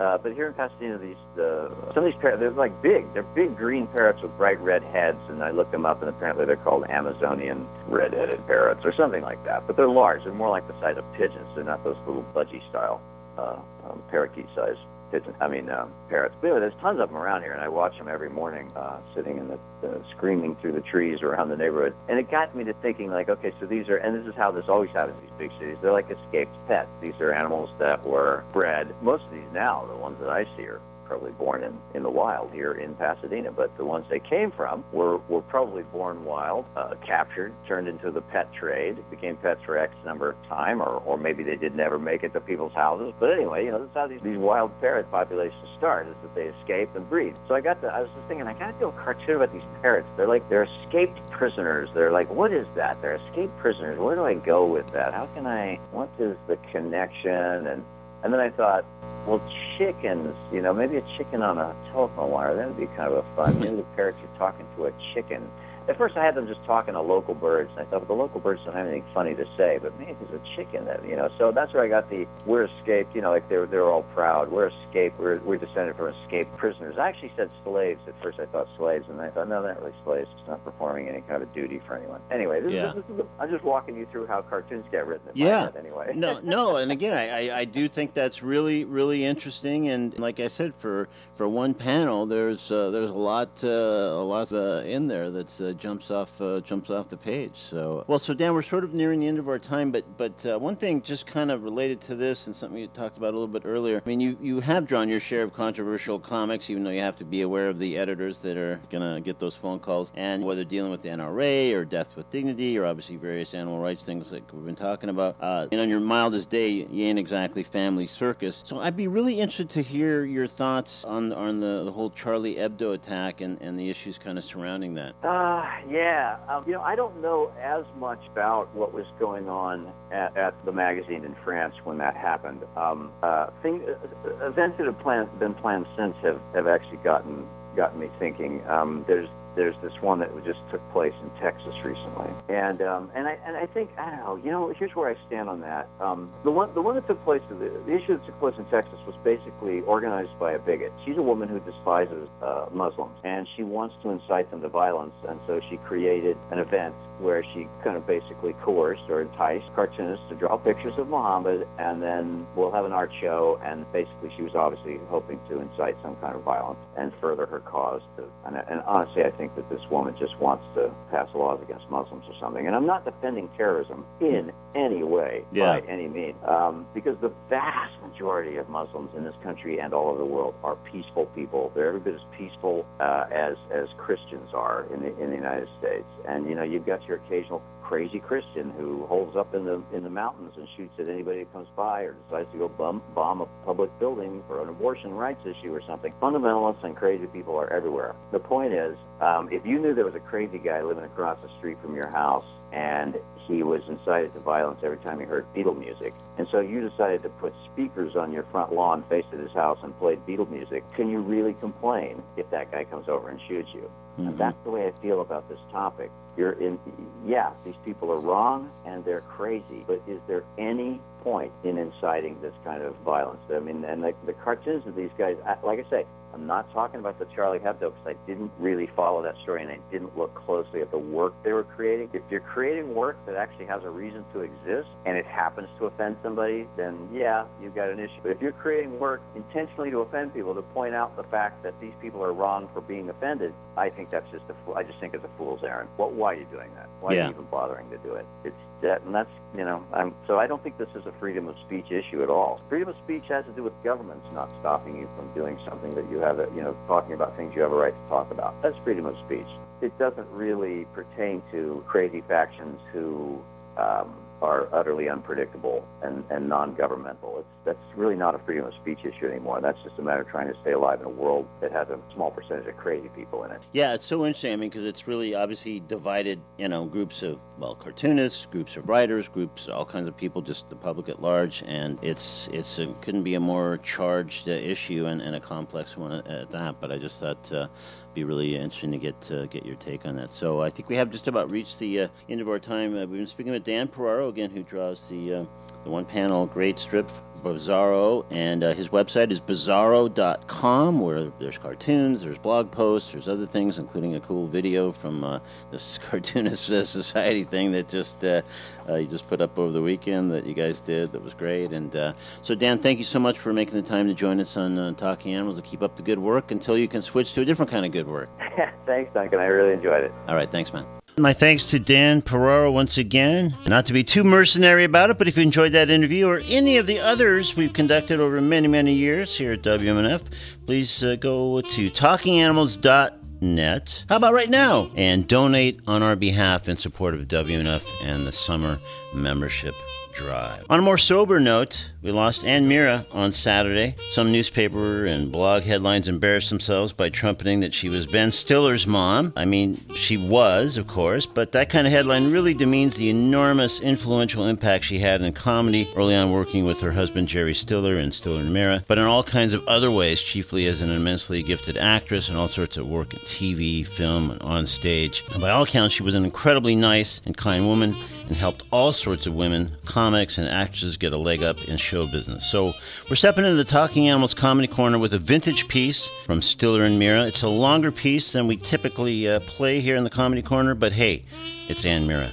Uh, 0.00 0.16
but 0.16 0.32
here 0.32 0.46
in 0.46 0.54
Pasadena, 0.54 0.96
these 0.96 1.16
the 1.36 1.70
some 1.92 2.04
of 2.04 2.10
these 2.10 2.18
parrots 2.22 2.40
they're 2.40 2.50
like 2.50 2.72
big. 2.80 3.12
They're 3.12 3.22
big 3.22 3.54
green 3.54 3.86
parrots 3.86 4.22
with 4.22 4.34
bright 4.38 4.58
red 4.60 4.82
heads, 4.82 5.18
and 5.28 5.42
I 5.42 5.50
looked 5.50 5.72
them 5.72 5.84
up, 5.84 6.00
and 6.00 6.08
apparently 6.08 6.46
they're 6.46 6.56
called 6.56 6.84
Amazonian 6.88 7.68
red-headed 7.86 8.46
parrots 8.46 8.80
or 8.86 8.92
something 8.92 9.22
like 9.22 9.44
that. 9.44 9.66
But 9.66 9.76
they're 9.76 9.90
large. 9.90 10.24
They're 10.24 10.32
more 10.32 10.48
like 10.48 10.66
the 10.66 10.80
size 10.80 10.96
of 10.96 11.04
pigeons. 11.12 11.46
They're 11.54 11.64
not 11.64 11.84
those 11.84 11.98
little 12.06 12.24
budgie 12.34 12.66
style 12.70 13.02
uh, 13.36 13.56
um, 13.90 14.02
parakeet-sized 14.10 14.80
pigeons. 15.10 15.36
I 15.40 15.48
mean 15.48 15.70
um, 15.70 15.92
parrots. 16.08 16.34
But 16.40 16.48
anyway, 16.48 16.60
there's 16.60 16.80
tons 16.80 17.00
of 17.00 17.08
them 17.08 17.18
around 17.18 17.42
here, 17.42 17.52
and 17.52 17.60
I 17.60 17.68
watch 17.68 17.96
them 17.98 18.08
every 18.08 18.30
morning, 18.30 18.70
uh, 18.76 18.98
sitting 19.14 19.38
in 19.38 19.48
the 19.48 19.58
uh, 19.88 19.98
screaming 20.16 20.56
through 20.56 20.72
the 20.72 20.80
trees 20.80 21.22
around 21.22 21.48
the 21.48 21.56
neighborhood. 21.56 21.94
And 22.08 22.18
it 22.18 22.30
got 22.30 22.54
me 22.54 22.64
to 22.64 22.72
thinking, 22.74 23.10
like, 23.10 23.28
okay, 23.28 23.52
so 23.60 23.66
these 23.66 23.88
are, 23.88 23.96
and 23.96 24.16
this 24.16 24.26
is 24.26 24.34
how 24.34 24.50
this 24.50 24.66
always 24.68 24.90
happens 24.90 25.18
in 25.18 25.26
these 25.26 25.38
big 25.38 25.58
cities. 25.58 25.76
They're 25.82 25.92
like 25.92 26.10
escaped 26.10 26.54
pets. 26.68 26.90
These 27.00 27.18
are 27.20 27.32
animals 27.32 27.70
that 27.78 28.04
were 28.06 28.44
bred. 28.52 28.94
Most 29.02 29.24
of 29.24 29.32
these 29.32 29.52
now, 29.52 29.86
the 29.86 29.96
ones 29.96 30.18
that 30.20 30.30
I 30.30 30.44
see, 30.56 30.64
are 30.66 30.80
probably 31.10 31.32
born 31.32 31.64
in, 31.64 31.76
in 31.92 32.04
the 32.04 32.10
wild 32.10 32.52
here 32.52 32.70
in 32.70 32.94
Pasadena, 32.94 33.50
but 33.50 33.76
the 33.76 33.84
ones 33.84 34.06
they 34.08 34.20
came 34.20 34.52
from 34.52 34.84
were, 34.92 35.16
were 35.28 35.42
probably 35.42 35.82
born 35.82 36.24
wild, 36.24 36.64
uh, 36.76 36.94
captured, 37.04 37.52
turned 37.66 37.88
into 37.88 38.12
the 38.12 38.20
pet 38.20 38.46
trade, 38.52 38.96
became 39.10 39.36
pets 39.36 39.60
for 39.64 39.76
X 39.76 39.92
number 40.04 40.30
of 40.30 40.42
time, 40.46 40.80
or, 40.80 41.02
or 41.04 41.18
maybe 41.18 41.42
they 41.42 41.56
did 41.56 41.74
never 41.74 41.98
make 41.98 42.22
it 42.22 42.32
to 42.32 42.40
people's 42.40 42.72
houses. 42.74 43.12
But 43.18 43.32
anyway, 43.32 43.64
you 43.64 43.72
know, 43.72 43.80
that's 43.80 43.94
how 43.94 44.06
these, 44.06 44.20
these 44.22 44.38
wild 44.38 44.70
parrot 44.80 45.10
populations 45.10 45.68
start, 45.76 46.06
is 46.06 46.14
that 46.22 46.32
they 46.36 46.44
escape 46.44 46.94
and 46.94 47.10
breed. 47.10 47.34
So 47.48 47.56
I 47.56 47.60
got 47.60 47.82
to, 47.82 47.88
I 47.88 48.02
was 48.02 48.10
just 48.14 48.28
thinking, 48.28 48.46
I 48.46 48.52
got 48.52 48.70
to 48.70 48.78
do 48.78 48.86
a 48.86 48.92
cartoon 48.92 49.34
about 49.34 49.52
these 49.52 49.66
parrots. 49.82 50.06
They're 50.16 50.28
like, 50.28 50.48
they're 50.48 50.62
escaped 50.62 51.28
prisoners. 51.30 51.90
They're 51.92 52.12
like, 52.12 52.30
what 52.30 52.52
is 52.52 52.68
that? 52.76 53.02
They're 53.02 53.16
escaped 53.16 53.58
prisoners. 53.58 53.98
Where 53.98 54.14
do 54.14 54.24
I 54.24 54.34
go 54.34 54.64
with 54.64 54.86
that? 54.92 55.12
How 55.12 55.26
can 55.34 55.48
I, 55.48 55.80
what 55.90 56.08
is 56.20 56.36
the 56.46 56.56
connection? 56.70 57.66
And 57.66 57.84
and 58.22 58.32
then 58.32 58.40
I 58.40 58.50
thought, 58.50 58.84
well, 59.26 59.40
chickens, 59.76 60.34
you 60.52 60.62
know, 60.62 60.72
maybe 60.72 60.96
a 60.96 61.04
chicken 61.16 61.42
on 61.42 61.58
a 61.58 61.74
telephone 61.92 62.30
wire, 62.30 62.54
that 62.56 62.68
would 62.68 62.76
be 62.76 62.86
kind 62.96 63.12
of 63.12 63.24
a 63.24 63.36
fun. 63.36 63.60
The 63.60 63.82
parrots 63.96 64.18
are 64.22 64.38
talking 64.38 64.66
to 64.76 64.86
a 64.86 64.92
chicken. 65.14 65.48
At 65.88 65.96
first, 65.98 66.16
I 66.16 66.24
had 66.24 66.34
them 66.34 66.46
just 66.46 66.62
talking 66.64 66.94
to 66.94 67.00
local 67.00 67.34
birds, 67.34 67.70
and 67.76 67.80
I 67.80 67.84
thought, 67.90 68.00
well, 68.08 68.16
the 68.16 68.22
local 68.22 68.40
birds 68.40 68.60
don't 68.64 68.74
have 68.74 68.86
anything 68.86 69.04
funny 69.12 69.34
to 69.34 69.44
say, 69.56 69.78
but 69.82 69.98
maybe 69.98 70.14
there's 70.20 70.40
a 70.40 70.56
chicken 70.56 70.84
that, 70.84 71.04
you 71.08 71.16
know. 71.16 71.28
So 71.38 71.50
that's 71.52 71.74
where 71.74 71.82
I 71.82 71.88
got 71.88 72.08
the 72.10 72.26
"we're 72.46 72.64
escaped," 72.64 73.14
you 73.14 73.22
know, 73.22 73.30
like 73.30 73.48
they're 73.48 73.66
they're 73.66 73.90
all 73.90 74.02
proud. 74.14 74.50
We're 74.52 74.68
escaped. 74.68 75.18
We're 75.18 75.40
we're 75.40 75.56
descended 75.56 75.96
from 75.96 76.14
escaped 76.14 76.56
prisoners. 76.56 76.96
I 76.98 77.08
actually 77.08 77.32
said 77.36 77.50
slaves 77.64 78.00
at 78.06 78.20
first. 78.22 78.38
I 78.38 78.46
thought 78.46 78.68
slaves, 78.76 79.06
and 79.08 79.20
I 79.20 79.30
thought, 79.30 79.48
no, 79.48 79.62
they're 79.62 79.74
not 79.74 79.82
really 79.82 79.94
slaves. 80.04 80.28
It's 80.38 80.48
not 80.48 80.64
performing 80.64 81.08
any 81.08 81.22
kind 81.22 81.42
of 81.42 81.52
duty 81.52 81.80
for 81.86 81.96
anyone. 81.96 82.20
Anyway, 82.30 82.60
this, 82.60 82.72
Yeah. 82.72 82.90
is, 82.90 83.02
this 83.08 83.18
is 83.18 83.26
I'm 83.40 83.50
just 83.50 83.64
walking 83.64 83.96
you 83.96 84.06
through 84.12 84.26
how 84.26 84.42
cartoons 84.42 84.84
get 84.92 85.06
written. 85.06 85.28
Yeah. 85.34 85.62
Head 85.62 85.76
anyway. 85.76 86.12
no, 86.14 86.38
no, 86.44 86.76
and 86.76 86.92
again, 86.92 87.14
I, 87.16 87.48
I, 87.48 87.58
I 87.60 87.64
do 87.64 87.88
think 87.88 88.14
that's 88.14 88.42
really, 88.42 88.84
really 88.84 89.24
interesting. 89.24 89.88
And 89.88 90.16
like 90.18 90.38
I 90.40 90.46
said, 90.48 90.74
for 90.76 91.08
for 91.34 91.48
one 91.48 91.74
panel, 91.74 92.26
there's 92.26 92.70
uh, 92.70 92.90
there's 92.90 93.10
a 93.10 93.14
lot 93.14 93.64
uh, 93.64 93.68
a 93.68 94.22
lot 94.24 94.52
uh, 94.52 94.82
in 94.84 95.06
there 95.08 95.30
that 95.30 95.50
uh, 95.70 95.72
jumps 95.74 96.10
off 96.10 96.40
uh, 96.40 96.60
jumps 96.60 96.90
off 96.90 97.08
the 97.08 97.16
page. 97.16 97.56
So 97.56 98.04
well, 98.06 98.18
so 98.18 98.34
Dan, 98.34 98.52
we're 98.52 98.62
sort 98.62 98.84
of 98.84 98.94
nearing 98.94 99.20
the 99.20 99.28
end 99.28 99.38
of 99.38 99.48
our 99.48 99.58
time, 99.58 99.90
but 99.90 100.04
but 100.16 100.44
uh, 100.46 100.58
one 100.58 100.76
thing 100.76 101.02
just 101.02 101.26
kind 101.26 101.50
of 101.50 101.62
related 101.62 102.00
to 102.02 102.16
this 102.16 102.46
and 102.46 102.54
something 102.54 102.78
you 102.78 102.88
talked 102.88 103.16
about 103.16 103.28
a 103.28 103.36
little 103.38 103.48
bit 103.48 103.62
earlier. 103.64 104.02
I 104.04 104.08
mean, 104.08 104.20
you 104.20 104.36
you 104.40 104.60
have 104.60 104.86
drawn 104.86 105.08
your 105.08 105.20
share 105.20 105.42
of 105.42 105.52
controversial 105.52 106.18
comics, 106.18 106.70
even 106.70 106.84
though 106.84 106.90
you 106.90 107.00
have 107.00 107.16
to 107.18 107.24
be 107.24 107.42
aware 107.42 107.68
of 107.68 107.78
the 107.78 107.96
editors 107.96 108.40
that 108.40 108.56
are 108.56 108.80
gonna 108.90 109.20
get 109.20 109.38
those 109.38 109.56
phone 109.56 109.78
calls, 109.78 110.12
and 110.16 110.44
whether 110.44 110.64
dealing 110.64 110.90
with 110.90 111.02
the 111.02 111.08
NRA 111.08 111.74
or 111.74 111.84
Death 111.84 112.16
with 112.16 112.30
Dignity 112.30 112.78
or 112.78 112.86
obviously 112.86 113.16
various 113.16 113.54
animal 113.54 113.78
rights 113.78 114.04
things 114.04 114.32
like 114.32 114.42
we've 114.52 114.64
been 114.64 114.74
talking 114.74 115.08
about. 115.08 115.36
Uh, 115.40 115.66
and 115.72 115.80
on 115.80 115.88
your 115.88 116.00
mildest 116.00 116.50
day, 116.50 116.68
you 116.68 117.04
ain't 117.04 117.18
exactly 117.18 117.62
family 117.62 118.06
circus. 118.06 118.62
So 118.64 118.80
I'd 118.80 118.96
be 118.96 119.08
really 119.08 119.40
interested 119.40 119.70
to 119.70 119.82
hear 119.82 120.24
your 120.24 120.46
thoughts 120.46 121.04
on 121.04 121.32
on 121.32 121.60
the, 121.60 121.84
the 121.84 121.92
whole 121.92 122.10
Charlie 122.10 122.56
Hebdo 122.56 122.94
attack 122.94 123.40
and, 123.40 123.60
and 123.60 123.78
the 123.78 123.88
issues 123.88 124.18
kind 124.18 124.38
of 124.38 124.44
surrounding 124.44 124.92
that. 124.94 125.14
Uh, 125.22 125.59
yeah. 125.88 126.36
Um, 126.48 126.64
you 126.66 126.72
know, 126.72 126.82
I 126.82 126.94
don't 126.96 127.20
know 127.20 127.52
as 127.60 127.84
much 127.98 128.20
about 128.32 128.74
what 128.74 128.92
was 128.92 129.06
going 129.18 129.48
on 129.48 129.92
at, 130.12 130.36
at 130.36 130.64
the 130.64 130.72
magazine 130.72 131.24
in 131.24 131.34
France 131.44 131.74
when 131.84 131.98
that 131.98 132.16
happened. 132.16 132.62
Um, 132.76 133.12
uh, 133.22 133.50
thing, 133.62 133.82
uh, 133.86 134.46
events 134.46 134.78
that 134.78 134.86
have 134.86 134.98
planned, 135.00 135.38
been 135.38 135.54
planned 135.54 135.86
since 135.96 136.14
have, 136.22 136.40
have 136.54 136.66
actually 136.66 136.98
gotten 136.98 137.46
gotten 137.76 138.00
me 138.00 138.08
thinking. 138.18 138.66
Um, 138.68 139.04
there's 139.06 139.28
there's 139.56 139.74
this 139.82 139.92
one 140.00 140.18
that 140.20 140.30
just 140.44 140.60
took 140.70 140.80
place 140.92 141.14
in 141.22 141.30
Texas 141.40 141.74
recently, 141.84 142.30
and 142.48 142.80
um, 142.82 143.10
and 143.14 143.26
I 143.26 143.38
and 143.46 143.56
I 143.56 143.66
think 143.66 143.90
I 143.98 144.10
don't 144.10 144.20
know. 144.20 144.36
You 144.44 144.50
know, 144.50 144.72
here's 144.76 144.94
where 144.94 145.10
I 145.10 145.16
stand 145.26 145.48
on 145.48 145.60
that. 145.60 145.88
Um, 146.00 146.30
the 146.44 146.50
one 146.50 146.72
the 146.74 146.82
one 146.82 146.94
that 146.94 147.06
took 147.06 147.22
place, 147.24 147.42
the, 147.48 147.54
the 147.54 147.94
issue 147.94 148.16
that 148.16 148.26
took 148.26 148.38
place 148.38 148.54
in 148.58 148.64
Texas 148.66 148.98
was 149.06 149.14
basically 149.24 149.80
organized 149.82 150.38
by 150.38 150.52
a 150.52 150.58
bigot. 150.58 150.92
She's 151.04 151.16
a 151.16 151.22
woman 151.22 151.48
who 151.48 151.60
despises 151.60 152.28
uh, 152.42 152.66
Muslims, 152.72 153.16
and 153.24 153.46
she 153.56 153.62
wants 153.62 153.94
to 154.02 154.10
incite 154.10 154.50
them 154.50 154.60
to 154.62 154.68
violence, 154.68 155.14
and 155.28 155.40
so 155.46 155.60
she 155.68 155.76
created 155.78 156.36
an 156.50 156.58
event 156.58 156.94
where 157.20 157.44
she 157.52 157.68
kind 157.84 157.96
of 157.96 158.06
basically 158.06 158.54
coerced 158.62 159.02
or 159.08 159.20
enticed 159.22 159.66
cartoonists 159.74 160.24
to 160.28 160.34
draw 160.34 160.56
pictures 160.56 160.94
of 160.98 161.08
Muhammad, 161.08 161.66
and 161.78 162.02
then 162.02 162.46
we'll 162.56 162.70
have 162.72 162.84
an 162.84 162.92
art 162.92 163.10
show. 163.20 163.60
And 163.64 163.90
basically, 163.92 164.32
she 164.36 164.42
was 164.42 164.54
obviously 164.54 164.98
hoping 165.08 165.38
to 165.48 165.60
incite 165.60 165.96
some 166.02 166.16
kind 166.16 166.34
of 166.34 166.42
violence 166.42 166.78
and 166.96 167.12
further 167.20 167.46
her 167.46 167.60
cause. 167.60 168.02
To, 168.16 168.24
and, 168.46 168.56
and 168.56 168.80
honestly, 168.86 169.24
I 169.24 169.30
think 169.30 169.54
that 169.56 169.68
this 169.70 169.82
woman 169.90 170.14
just 170.18 170.36
wants 170.38 170.64
to 170.74 170.90
pass 171.10 171.28
laws 171.34 171.60
against 171.62 171.88
Muslims 171.90 172.24
or 172.28 172.34
something. 172.40 172.66
And 172.66 172.74
I'm 172.74 172.86
not 172.86 173.04
defending 173.04 173.48
terrorism 173.56 174.04
in 174.20 174.52
any 174.74 175.02
way 175.02 175.44
Yeah. 175.52 175.80
by 175.80 175.86
any 175.86 176.08
means, 176.08 176.36
um, 176.46 176.86
because 176.94 177.16
the 177.20 177.32
vast 177.48 177.94
majority 178.02 178.56
of 178.56 178.68
Muslims 178.68 179.10
in 179.16 179.24
this 179.24 179.34
country 179.42 179.80
and 179.80 179.92
all 179.92 180.08
over 180.08 180.18
the 180.18 180.24
world 180.24 180.54
are 180.62 180.76
peaceful 180.92 181.26
people. 181.26 181.72
They're 181.74 181.88
every 181.88 182.00
bit 182.00 182.14
as 182.14 182.20
peaceful 182.36 182.86
uh, 183.00 183.26
as 183.32 183.56
as 183.72 183.88
Christians 183.98 184.50
are 184.54 184.86
in 184.92 185.00
the 185.02 185.08
in 185.22 185.30
the 185.30 185.36
United 185.36 185.68
States. 185.78 186.06
And 186.26 186.48
you 186.48 186.54
know, 186.54 186.62
you've 186.62 186.86
got 186.86 187.06
your 187.06 187.09
occasional 187.16 187.62
crazy 187.82 188.20
Christian 188.20 188.70
who 188.78 189.04
holds 189.06 189.36
up 189.36 189.52
in 189.54 189.64
the 189.64 189.82
in 189.92 190.04
the 190.04 190.10
mountains 190.10 190.52
and 190.56 190.68
shoots 190.76 190.94
at 190.98 191.08
anybody 191.08 191.40
who 191.40 191.46
comes 191.46 191.68
by, 191.76 192.02
or 192.02 192.14
decides 192.28 192.50
to 192.52 192.58
go 192.58 192.68
bomb, 192.68 193.02
bomb 193.14 193.40
a 193.40 193.46
public 193.64 193.90
building 193.98 194.42
for 194.46 194.62
an 194.62 194.68
abortion 194.68 195.12
rights 195.12 195.40
issue 195.44 195.74
or 195.74 195.82
something. 195.86 196.12
Fundamentalists 196.22 196.84
and 196.84 196.94
crazy 196.94 197.26
people 197.26 197.56
are 197.56 197.72
everywhere. 197.72 198.14
The 198.30 198.38
point 198.38 198.72
is, 198.72 198.96
um, 199.20 199.48
if 199.50 199.66
you 199.66 199.80
knew 199.80 199.94
there 199.94 200.04
was 200.04 200.14
a 200.14 200.20
crazy 200.20 200.58
guy 200.58 200.82
living 200.82 201.04
across 201.04 201.38
the 201.42 201.50
street 201.58 201.78
from 201.82 201.96
your 201.96 202.08
house 202.10 202.44
and 202.72 203.16
he 203.46 203.62
was 203.62 203.82
incited 203.88 204.32
to 204.34 204.40
violence 204.40 204.80
every 204.82 204.98
time 204.98 205.18
he 205.18 205.26
heard 205.26 205.46
Beatle 205.54 205.78
music. 205.78 206.14
And 206.38 206.46
so 206.50 206.60
you 206.60 206.88
decided 206.88 207.22
to 207.24 207.28
put 207.28 207.52
speakers 207.72 208.16
on 208.16 208.32
your 208.32 208.44
front 208.44 208.72
lawn 208.72 209.02
face 209.08 209.20
facing 209.20 209.44
his 209.44 209.52
house 209.52 209.78
and 209.82 209.96
played 209.98 210.18
Beatle 210.26 210.50
music. 210.50 210.84
Can 210.92 211.10
you 211.10 211.20
really 211.20 211.54
complain 211.54 212.22
if 212.36 212.48
that 212.50 212.70
guy 212.70 212.84
comes 212.84 213.08
over 213.08 213.28
and 213.28 213.40
shoots 213.48 213.68
you? 213.74 213.90
And 214.16 214.28
mm-hmm. 214.28 214.36
that's 214.36 214.56
the 214.64 214.70
way 214.70 214.86
I 214.86 214.92
feel 215.00 215.20
about 215.20 215.48
this 215.48 215.58
topic. 215.70 216.10
You're 216.36 216.52
in, 216.52 216.78
yeah, 217.26 217.50
these 217.64 217.74
people 217.84 218.10
are 218.12 218.18
wrong 218.18 218.70
and 218.86 219.04
they're 219.04 219.22
crazy, 219.22 219.84
but 219.86 220.00
is 220.06 220.20
there 220.26 220.44
any 220.58 221.00
point 221.22 221.52
in 221.64 221.76
inciting 221.76 222.40
this 222.40 222.54
kind 222.64 222.82
of 222.82 222.94
violence? 222.96 223.40
I 223.54 223.58
mean, 223.58 223.84
and 223.84 224.02
the, 224.02 224.14
the 224.26 224.32
cartoons 224.32 224.86
of 224.86 224.94
these 224.94 225.10
guys, 225.18 225.36
like 225.64 225.84
I 225.84 225.90
say, 225.90 226.06
I'm 226.40 226.46
not 226.46 226.72
talking 226.72 227.00
about 227.00 227.18
the 227.18 227.26
Charlie 227.36 227.58
Hebdo 227.58 227.92
because 227.92 228.06
I 228.06 228.14
didn't 228.26 228.50
really 228.58 228.88
follow 228.96 229.22
that 229.22 229.34
story 229.42 229.60
and 229.62 229.70
I 229.70 229.78
didn't 229.92 230.16
look 230.16 230.34
closely 230.34 230.80
at 230.80 230.90
the 230.90 230.96
work 230.96 231.34
they 231.44 231.52
were 231.52 231.64
creating. 231.64 232.08
If 232.14 232.22
you're 232.30 232.40
creating 232.40 232.94
work 232.94 233.18
that 233.26 233.34
actually 233.36 233.66
has 233.66 233.84
a 233.84 233.90
reason 233.90 234.24
to 234.32 234.40
exist 234.40 234.88
and 235.04 235.18
it 235.18 235.26
happens 235.26 235.68
to 235.78 235.84
offend 235.84 236.16
somebody, 236.22 236.66
then 236.78 236.96
yeah, 237.12 237.44
you've 237.62 237.74
got 237.74 237.90
an 237.90 238.00
issue. 238.00 238.20
But 238.22 238.30
if 238.32 238.40
you're 238.40 238.52
creating 238.52 238.98
work 238.98 239.20
intentionally 239.36 239.90
to 239.90 239.98
offend 239.98 240.32
people, 240.32 240.54
to 240.54 240.62
point 240.62 240.94
out 240.94 241.14
the 241.14 241.24
fact 241.24 241.62
that 241.62 241.78
these 241.78 241.92
people 242.00 242.24
are 242.24 242.32
wrong 242.32 242.70
for 242.72 242.80
being 242.80 243.10
offended, 243.10 243.52
I 243.76 243.90
think 243.90 244.10
that's 244.10 244.30
just 244.32 244.44
a 244.48 244.54
fool. 244.64 244.76
I 244.76 244.82
just 244.82 244.98
think 244.98 245.12
it's 245.12 245.24
a 245.24 245.36
fool's 245.36 245.62
errand. 245.62 245.90
What? 245.98 246.12
Why 246.14 246.32
are 246.32 246.36
you 246.36 246.46
doing 246.50 246.70
that? 246.74 246.88
Why 247.02 247.12
Yeah. 247.12 247.24
are 247.24 247.24
you 247.26 247.30
even 247.32 247.44
bothering 247.50 247.90
to 247.90 247.98
do 247.98 248.14
it? 248.14 248.24
It's 248.44 248.56
that, 248.82 249.02
and 249.02 249.14
that's 249.14 249.30
you 249.56 249.64
know. 249.64 249.84
I'm 249.92 250.14
so 250.26 250.38
I 250.38 250.46
don't 250.46 250.62
think 250.62 250.78
this 250.78 250.88
is 250.94 251.06
a 251.06 251.12
freedom 251.12 251.48
of 251.48 251.56
speech 251.66 251.90
issue 251.90 252.22
at 252.22 252.30
all. 252.30 252.60
Freedom 252.68 252.88
of 252.88 252.96
speech 253.04 253.24
has 253.28 253.44
to 253.46 253.52
do 253.52 253.62
with 253.62 253.72
governments 253.82 254.26
not 254.32 254.50
stopping 254.60 254.96
you 254.98 255.08
from 255.16 255.32
doing 255.34 255.58
something 255.68 255.90
that 255.92 256.10
you 256.10 256.18
have, 256.18 256.38
a, 256.38 256.48
you 256.54 256.62
know, 256.62 256.76
talking 256.86 257.14
about 257.14 257.36
things 257.36 257.54
you 257.54 257.62
have 257.62 257.72
a 257.72 257.76
right 257.76 257.94
to 257.94 258.08
talk 258.08 258.30
about. 258.30 258.60
That's 258.62 258.76
freedom 258.84 259.06
of 259.06 259.16
speech. 259.26 259.46
It 259.80 259.96
doesn't 259.98 260.28
really 260.30 260.86
pertain 260.94 261.42
to 261.52 261.84
crazy 261.86 262.22
factions 262.22 262.78
who 262.92 263.40
um, 263.76 264.14
are 264.42 264.72
utterly 264.74 265.08
unpredictable 265.08 265.86
and, 266.02 266.24
and 266.30 266.48
non-governmental. 266.48 267.38
It's, 267.40 267.48
that's 267.64 267.96
really 267.96 268.16
not 268.16 268.34
a 268.34 268.38
freedom 268.38 268.64
of 268.64 268.74
speech 268.74 269.00
issue 269.04 269.26
anymore. 269.26 269.60
That's 269.60 269.78
just 269.84 269.98
a 269.98 270.02
matter 270.02 270.22
of 270.22 270.28
trying 270.28 270.48
to 270.52 270.58
stay 270.62 270.72
alive 270.72 271.00
in 271.00 271.06
a 271.06 271.10
world 271.10 271.46
that 271.60 271.72
has 271.72 271.88
a 271.88 271.98
small 272.14 272.30
percentage 272.30 272.66
of 272.66 272.76
crazy 272.76 273.08
people 273.14 273.44
in 273.44 273.50
it. 273.50 273.60
Yeah, 273.72 273.92
it's 273.94 274.04
so 274.06 274.24
interesting. 274.24 274.52
I 274.52 274.56
mean, 274.56 274.70
because 274.70 274.84
it's 274.84 275.06
really 275.06 275.34
obviously 275.34 275.80
divided, 275.80 276.40
you 276.58 276.68
know, 276.68 276.86
groups 276.86 277.22
of 277.22 277.38
well, 277.58 277.74
cartoonists, 277.74 278.46
groups 278.46 278.76
of 278.76 278.88
writers, 278.88 279.28
groups, 279.28 279.68
all 279.68 279.84
kinds 279.84 280.08
of 280.08 280.16
people, 280.16 280.40
just 280.40 280.68
the 280.68 280.76
public 280.76 281.10
at 281.10 281.20
large, 281.20 281.62
and 281.66 281.98
it's 282.00 282.48
it's 282.52 282.78
a, 282.78 282.86
couldn't 283.02 283.22
be 283.22 283.34
a 283.34 283.40
more 283.40 283.78
charged 283.82 284.48
uh, 284.48 284.52
issue 284.52 285.04
and, 285.06 285.20
and 285.20 285.36
a 285.36 285.40
complex 285.40 285.96
one 285.96 286.12
at, 286.12 286.26
at 286.26 286.50
that. 286.50 286.80
But 286.80 286.90
I 286.90 286.96
just 286.96 287.20
thought 287.20 287.52
uh, 287.52 287.68
be 288.14 288.24
really 288.24 288.56
interesting 288.56 288.92
to 288.92 288.98
get 288.98 289.30
uh, 289.30 289.46
get 289.46 289.64
your 289.64 289.76
take 289.76 290.06
on 290.06 290.16
that. 290.16 290.32
So 290.32 290.60
I 290.60 290.70
think 290.70 290.88
we 290.88 290.96
have 290.96 291.10
just 291.10 291.28
about 291.28 291.50
reached 291.50 291.78
the 291.78 292.02
uh, 292.02 292.08
end 292.28 292.40
of 292.40 292.48
our 292.48 292.58
time. 292.58 292.94
Uh, 292.94 293.00
we've 293.00 293.18
been 293.18 293.26
speaking 293.26 293.52
with 293.52 293.64
Dan 293.64 293.88
Piraro 293.88 294.28
again, 294.28 294.50
who 294.50 294.62
draws 294.62 295.08
the 295.08 295.34
uh, 295.34 295.44
the 295.84 295.90
one 295.90 296.04
panel 296.04 296.46
great 296.46 296.78
strip. 296.78 297.10
Bizarro, 297.42 298.24
and 298.30 298.62
uh, 298.62 298.74
his 298.74 298.88
website 298.90 299.30
is 299.30 299.40
bizarro.com, 299.40 301.00
where 301.00 301.24
there's 301.38 301.58
cartoons, 301.58 302.22
there's 302.22 302.38
blog 302.38 302.70
posts, 302.70 303.12
there's 303.12 303.28
other 303.28 303.46
things, 303.46 303.78
including 303.78 304.14
a 304.14 304.20
cool 304.20 304.46
video 304.46 304.92
from 304.92 305.24
uh, 305.24 305.40
this 305.70 305.98
Cartoonist 306.10 306.70
uh, 306.70 306.84
Society 306.84 307.44
thing 307.44 307.72
that 307.72 307.88
just 307.88 308.24
uh, 308.24 308.42
uh, 308.88 308.96
you 308.96 309.06
just 309.06 309.28
put 309.28 309.40
up 309.40 309.58
over 309.58 309.72
the 309.72 309.82
weekend 309.82 310.30
that 310.30 310.46
you 310.46 310.54
guys 310.54 310.80
did. 310.80 311.12
That 311.12 311.22
was 311.22 311.34
great. 311.34 311.72
And 311.72 311.94
uh, 311.94 312.12
so, 312.42 312.54
Dan, 312.54 312.78
thank 312.78 312.98
you 312.98 313.04
so 313.04 313.18
much 313.18 313.38
for 313.38 313.52
making 313.52 313.74
the 313.74 313.88
time 313.88 314.06
to 314.08 314.14
join 314.14 314.40
us 314.40 314.56
on 314.56 314.78
uh, 314.78 314.92
Talking 314.92 315.34
Animals 315.34 315.58
and 315.58 315.66
keep 315.66 315.82
up 315.82 315.96
the 315.96 316.02
good 316.02 316.18
work 316.18 316.50
until 316.50 316.76
you 316.76 316.88
can 316.88 317.02
switch 317.02 317.32
to 317.34 317.40
a 317.40 317.44
different 317.44 317.70
kind 317.70 317.86
of 317.86 317.92
good 317.92 318.06
work. 318.06 318.28
Thanks, 318.86 319.12
Duncan. 319.14 319.38
I 319.38 319.46
really 319.46 319.72
enjoyed 319.72 320.04
it. 320.04 320.12
All 320.28 320.34
right, 320.34 320.50
thanks, 320.50 320.72
man. 320.72 320.84
My 321.16 321.32
thanks 321.34 321.64
to 321.66 321.78
Dan 321.78 322.22
Piraro 322.22 322.72
once 322.72 322.96
again. 322.96 323.54
Not 323.66 323.84
to 323.86 323.92
be 323.92 324.02
too 324.02 324.24
mercenary 324.24 324.84
about 324.84 325.10
it, 325.10 325.18
but 325.18 325.28
if 325.28 325.36
you 325.36 325.42
enjoyed 325.42 325.72
that 325.72 325.90
interview 325.90 326.26
or 326.26 326.40
any 326.48 326.78
of 326.78 326.86
the 326.86 326.98
others 326.98 327.54
we've 327.56 327.74
conducted 327.74 328.20
over 328.20 328.40
many, 328.40 328.68
many 328.68 328.94
years 328.94 329.36
here 329.36 329.52
at 329.52 329.60
WMNF, 329.62 330.22
please 330.66 331.04
uh, 331.04 331.16
go 331.16 331.60
to 331.60 331.90
talkinganimals.net. 331.90 334.04
How 334.08 334.16
about 334.16 334.32
right 334.32 334.48
now? 334.48 334.90
And 334.96 335.28
donate 335.28 335.80
on 335.86 336.02
our 336.02 336.16
behalf 336.16 336.68
in 336.68 336.78
support 336.78 337.14
of 337.14 337.28
WMNF 337.28 338.06
and 338.06 338.26
the 338.26 338.32
summer 338.32 338.80
membership 339.12 339.74
drive. 340.12 340.64
On 340.68 340.78
a 340.78 340.82
more 340.82 340.98
sober 340.98 341.40
note, 341.40 341.90
we 342.02 342.10
lost 342.10 342.44
Anne 342.44 342.68
Meara 342.68 343.06
on 343.12 343.32
Saturday. 343.32 343.94
Some 344.00 344.32
newspaper 344.32 345.04
and 345.04 345.30
blog 345.30 345.62
headlines 345.62 346.08
embarrassed 346.08 346.50
themselves 346.50 346.92
by 346.92 347.08
trumpeting 347.08 347.60
that 347.60 347.74
she 347.74 347.88
was 347.88 348.06
Ben 348.06 348.32
Stiller's 348.32 348.86
mom. 348.86 349.32
I 349.36 349.44
mean, 349.44 349.80
she 349.94 350.16
was, 350.16 350.76
of 350.76 350.86
course, 350.86 351.26
but 351.26 351.52
that 351.52 351.70
kind 351.70 351.86
of 351.86 351.92
headline 351.92 352.30
really 352.30 352.54
demeans 352.54 352.96
the 352.96 353.10
enormous 353.10 353.80
influential 353.80 354.46
impact 354.46 354.84
she 354.84 354.98
had 354.98 355.22
in 355.22 355.32
comedy 355.32 355.88
early 355.96 356.14
on 356.14 356.32
working 356.32 356.64
with 356.64 356.80
her 356.80 356.92
husband 356.92 357.28
Jerry 357.28 357.54
Stiller 357.54 357.96
and 357.96 358.12
Stiller 358.12 358.40
and 358.40 358.52
Meara, 358.52 358.84
but 358.88 358.98
in 358.98 359.04
all 359.04 359.22
kinds 359.22 359.52
of 359.52 359.66
other 359.68 359.90
ways, 359.90 360.20
chiefly 360.20 360.66
as 360.66 360.80
an 360.80 360.90
immensely 360.90 361.42
gifted 361.42 361.76
actress 361.76 362.28
and 362.28 362.36
all 362.36 362.48
sorts 362.48 362.76
of 362.76 362.88
work 362.88 363.12
in 363.12 363.20
TV, 363.20 363.86
film, 363.86 364.30
and 364.30 364.42
on 364.42 364.66
stage. 364.66 365.22
And 365.32 365.40
by 365.40 365.50
all 365.50 365.64
accounts, 365.64 365.94
she 365.94 366.02
was 366.02 366.14
an 366.14 366.24
incredibly 366.24 366.74
nice 366.74 367.20
and 367.24 367.36
kind 367.36 367.66
woman 367.66 367.94
and 368.30 368.38
helped 368.38 368.62
all 368.70 368.92
sorts 368.92 369.26
of 369.26 369.34
women, 369.34 369.72
comics, 369.84 370.38
and 370.38 370.48
actresses 370.48 370.96
get 370.96 371.12
a 371.12 371.16
leg 371.16 371.42
up 371.42 371.56
in 371.68 371.76
show 371.76 372.02
business. 372.12 372.48
So 372.48 372.70
we're 373.10 373.16
stepping 373.16 373.42
into 373.42 373.56
the 373.56 373.64
Talking 373.64 374.08
Animals 374.08 374.34
Comedy 374.34 374.68
Corner 374.68 375.00
with 375.00 375.14
a 375.14 375.18
vintage 375.18 375.66
piece 375.66 376.06
from 376.06 376.40
Stiller 376.40 376.84
and 376.84 376.96
Meara. 376.96 377.24
It's 377.26 377.42
a 377.42 377.48
longer 377.48 377.90
piece 377.90 378.30
than 378.30 378.46
we 378.46 378.56
typically 378.56 379.28
uh, 379.28 379.40
play 379.40 379.80
here 379.80 379.96
in 379.96 380.04
the 380.04 380.10
Comedy 380.10 380.42
Corner, 380.42 380.76
but 380.76 380.92
hey, 380.92 381.24
it's 381.68 381.84
Anne 381.84 382.06
Meara. 382.06 382.28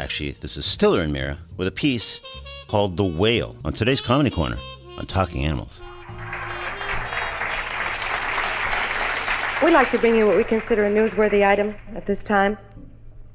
Actually, 0.00 0.30
this 0.40 0.56
is 0.56 0.64
Stiller 0.64 1.02
and 1.02 1.12
Meara 1.12 1.36
with 1.58 1.68
a 1.68 1.72
piece 1.72 2.64
called 2.66 2.96
The 2.96 3.04
Whale 3.04 3.54
on 3.62 3.74
today's 3.74 4.00
Comedy 4.00 4.30
Corner 4.30 4.56
on 4.96 5.04
Talking 5.04 5.44
Animals. 5.44 5.82
We'd 9.62 9.74
like 9.74 9.90
to 9.90 9.98
bring 9.98 10.16
you 10.16 10.26
what 10.26 10.38
we 10.38 10.44
consider 10.44 10.86
a 10.86 10.90
newsworthy 10.90 11.46
item 11.46 11.74
at 11.94 12.06
this 12.06 12.24
time. 12.24 12.56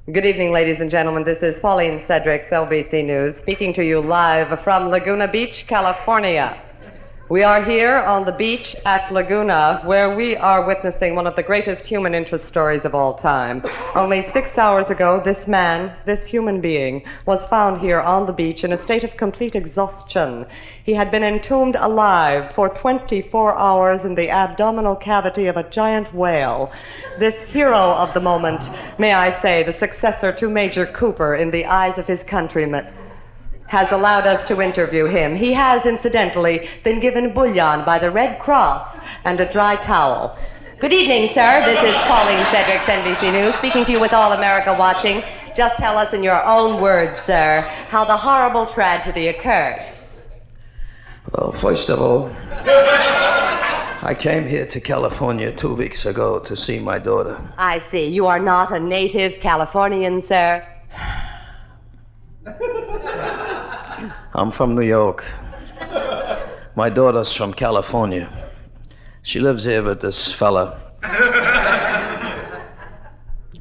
Good 0.09 0.25
evening, 0.25 0.53
ladies 0.53 0.79
and 0.79 0.89
gentlemen. 0.89 1.25
This 1.25 1.43
is 1.43 1.59
Pauline 1.59 1.99
Cedric, 1.99 2.49
LBC 2.49 3.03
News, 3.03 3.35
speaking 3.35 3.73
to 3.73 3.83
you 3.83 3.99
live 3.99 4.57
from 4.61 4.87
Laguna 4.87 5.27
Beach, 5.27 5.67
California. 5.67 6.57
We 7.29 7.43
are 7.43 7.61
here 7.61 7.97
on 7.97 8.23
the 8.23 8.31
beach 8.31 8.73
at 8.85 9.11
Laguna, 9.11 9.81
where 9.83 10.15
we 10.15 10.37
are 10.37 10.65
witnessing 10.65 11.13
one 11.13 11.27
of 11.27 11.35
the 11.35 11.43
greatest 11.43 11.85
human 11.85 12.15
interest 12.15 12.45
stories 12.45 12.85
of 12.85 12.95
all 12.95 13.15
time. 13.15 13.65
Only 13.95 14.21
six 14.21 14.57
hours 14.57 14.89
ago, 14.89 15.21
this 15.21 15.45
man, 15.45 15.93
this 16.05 16.27
human 16.27 16.61
being, 16.61 17.03
was 17.25 17.45
found 17.45 17.81
here 17.81 17.99
on 17.99 18.27
the 18.27 18.31
beach 18.31 18.63
in 18.63 18.71
a 18.71 18.77
state 18.77 19.03
of 19.03 19.17
complete 19.17 19.55
exhaustion. 19.55 20.45
He 20.81 20.93
had 20.93 21.11
been 21.11 21.21
entombed 21.21 21.75
alive 21.75 22.55
for 22.55 22.69
24 22.69 23.57
hours 23.57 24.05
in 24.05 24.15
the 24.15 24.29
abdominal 24.29 24.95
cavity 24.95 25.47
of 25.47 25.57
a 25.57 25.69
giant 25.69 26.13
whale. 26.13 26.71
This 27.19 27.43
hero 27.43 27.91
of 27.95 28.13
the 28.13 28.21
moment, 28.21 28.69
may 28.97 29.11
I 29.11 29.31
say, 29.31 29.63
the 29.63 29.73
successor 29.73 30.31
to 30.31 30.49
Major 30.49 30.85
Cooper 30.85 31.35
in 31.35 31.51
the 31.51 31.65
eyes 31.65 31.97
of 31.97 32.07
his 32.07 32.23
countrymen 32.23 32.87
has 33.67 33.91
allowed 33.91 34.25
us 34.25 34.45
to 34.45 34.61
interview 34.61 35.05
him. 35.05 35.35
He 35.35 35.53
has, 35.53 35.85
incidentally, 35.85 36.69
been 36.83 36.99
given 36.99 37.33
bouillon 37.33 37.85
by 37.85 37.99
the 37.99 38.09
Red 38.09 38.39
Cross 38.39 38.99
and 39.25 39.39
a 39.39 39.51
dry 39.51 39.75
towel. 39.75 40.37
Good 40.79 40.93
evening, 40.93 41.27
sir. 41.27 41.63
This 41.65 41.81
is 41.81 41.95
Pauline 42.03 42.45
Cedric, 42.51 42.81
NBC 42.81 43.33
News, 43.33 43.55
speaking 43.55 43.83
to 43.85 43.91
you 43.91 43.99
with 43.99 44.13
All 44.13 44.33
America 44.33 44.75
watching. 44.77 45.23
Just 45.55 45.77
tell 45.77 45.97
us 45.97 46.13
in 46.13 46.23
your 46.23 46.43
own 46.43 46.81
words, 46.81 47.19
sir, 47.21 47.61
how 47.89 48.05
the 48.05 48.15
horrible 48.15 48.67
tragedy 48.67 49.27
occurred. 49.27 49.83
Well, 51.33 51.51
first 51.51 51.89
of 51.89 51.99
all, 51.99 52.31
I 54.01 54.15
came 54.17 54.47
here 54.47 54.67
to 54.67 54.79
California 54.79 55.51
two 55.51 55.73
weeks 55.73 56.05
ago 56.05 56.39
to 56.39 56.55
see 56.55 56.79
my 56.79 56.99
daughter. 56.99 57.41
I 57.57 57.79
see. 57.79 58.07
You 58.07 58.27
are 58.27 58.39
not 58.39 58.71
a 58.71 58.79
native 58.79 59.39
Californian, 59.41 60.21
sir. 60.21 60.65
I'm 64.37 64.51
from 64.51 64.75
New 64.75 64.83
York. 64.83 65.25
My 66.75 66.91
daughter's 66.91 67.33
from 67.33 67.53
California. 67.53 68.29
She 69.23 69.39
lives 69.39 69.63
here 69.63 69.81
with 69.81 70.01
this 70.01 70.31
fella. 70.31 70.79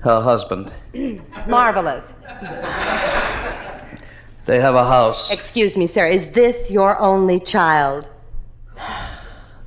Her 0.01 0.20
husband. 0.20 0.74
Marvelous. 1.49 2.12
They 4.45 4.61
have 4.61 4.74
a 4.74 4.85
house. 4.87 5.31
Excuse 5.33 5.79
me, 5.79 5.87
sir. 5.87 6.09
Is 6.09 6.29
this 6.29 6.70
your 6.70 7.01
only 7.01 7.41
child? 7.41 8.11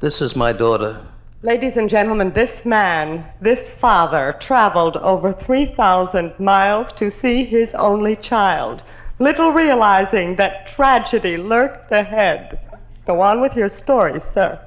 This 0.01 0.22
is 0.22 0.36
my 0.36 0.53
daughter. 0.53 1.01
Ladies 1.41 1.76
and 1.76 1.89
gentlemen, 1.89 2.34
this 2.34 2.66
man, 2.66 3.26
this 3.41 3.74
father, 3.74 4.36
traveled 4.39 4.97
over 4.97 5.34
3,000 5.34 6.39
miles 6.39 6.91
to 6.91 7.10
see 7.10 7.45
his 7.45 7.74
only 7.74 8.16
child, 8.16 8.84
little 9.20 9.51
realizing 9.51 10.36
that 10.38 10.67
tragedy 10.67 11.38
lurked 11.38 11.91
ahead. 11.91 12.59
Go 13.05 13.22
on 13.22 13.41
with 13.41 13.55
your 13.55 13.70
story, 13.70 14.20
sir. 14.20 14.59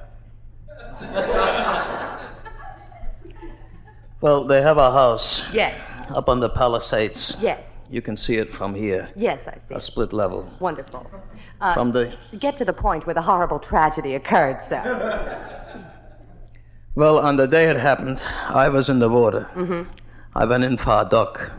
Well, 4.21 4.45
they 4.45 4.63
have 4.63 4.79
a 4.79 4.91
house 4.93 5.45
Yes, 5.53 5.75
up 6.11 6.29
on 6.29 6.39
the 6.41 6.49
Palisades. 6.49 7.37
yes, 7.41 7.67
You 7.91 8.01
can 8.03 8.17
see 8.17 8.35
it 8.37 8.53
from 8.53 8.75
here, 8.75 9.09
yes, 9.17 9.41
I 9.49 9.55
see. 9.69 9.75
a 9.75 9.81
split 9.81 10.13
level. 10.13 10.49
Wonderful. 10.61 11.07
Uh, 11.61 11.75
From 11.75 11.93
the. 11.93 12.13
Get 12.39 12.57
to 12.59 12.65
the 12.65 12.73
point 12.73 13.07
where 13.07 13.15
the 13.15 13.23
horrible 13.23 13.59
tragedy 13.59 14.15
occurred, 14.15 14.63
sir. 14.69 14.83
Well, 16.95 17.19
on 17.19 17.37
the 17.37 17.47
day 17.47 17.69
it 17.71 17.77
happened, 17.77 18.21
I 18.49 18.69
was 18.69 18.89
in 18.91 18.99
the 18.99 19.09
water. 19.09 19.49
Mm-hmm. 19.55 19.91
I 20.35 20.45
went 20.45 20.65
in 20.65 20.77
for 20.77 21.01
a 21.03 21.05
duck. 21.09 21.51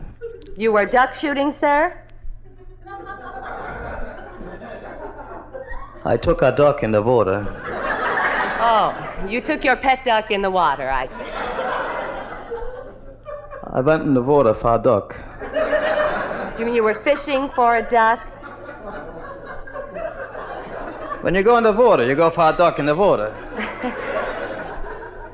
You 0.57 0.71
were 0.71 0.85
duck 0.85 1.15
shooting, 1.15 1.51
sir? 1.51 1.97
I 6.05 6.17
took 6.17 6.41
a 6.41 6.51
duck 6.53 6.83
in 6.83 6.91
the 6.91 7.01
water. 7.01 7.45
Oh, 8.59 8.93
you 9.29 9.39
took 9.39 9.63
your 9.63 9.77
pet 9.77 10.03
duck 10.03 10.31
in 10.31 10.41
the 10.41 10.51
water, 10.51 10.89
I 10.89 11.07
see. 11.07 11.31
I 13.73 13.79
went 13.79 14.03
in 14.03 14.13
the 14.13 14.21
water 14.21 14.53
for 14.53 14.75
a 14.75 14.79
duck. 14.79 15.15
You 16.59 16.65
mean 16.65 16.75
you 16.75 16.83
were 16.83 17.01
fishing 17.03 17.49
for 17.55 17.77
a 17.77 17.81
duck? 17.89 18.19
When 21.21 21.33
you 21.35 21.41
go 21.43 21.57
in 21.57 21.63
the 21.63 21.71
water, 21.71 22.05
you 22.05 22.15
go 22.15 22.29
for 22.29 22.49
a 22.49 22.53
duck 22.53 22.79
in 22.79 22.85
the 22.85 22.95
water. 22.95 23.33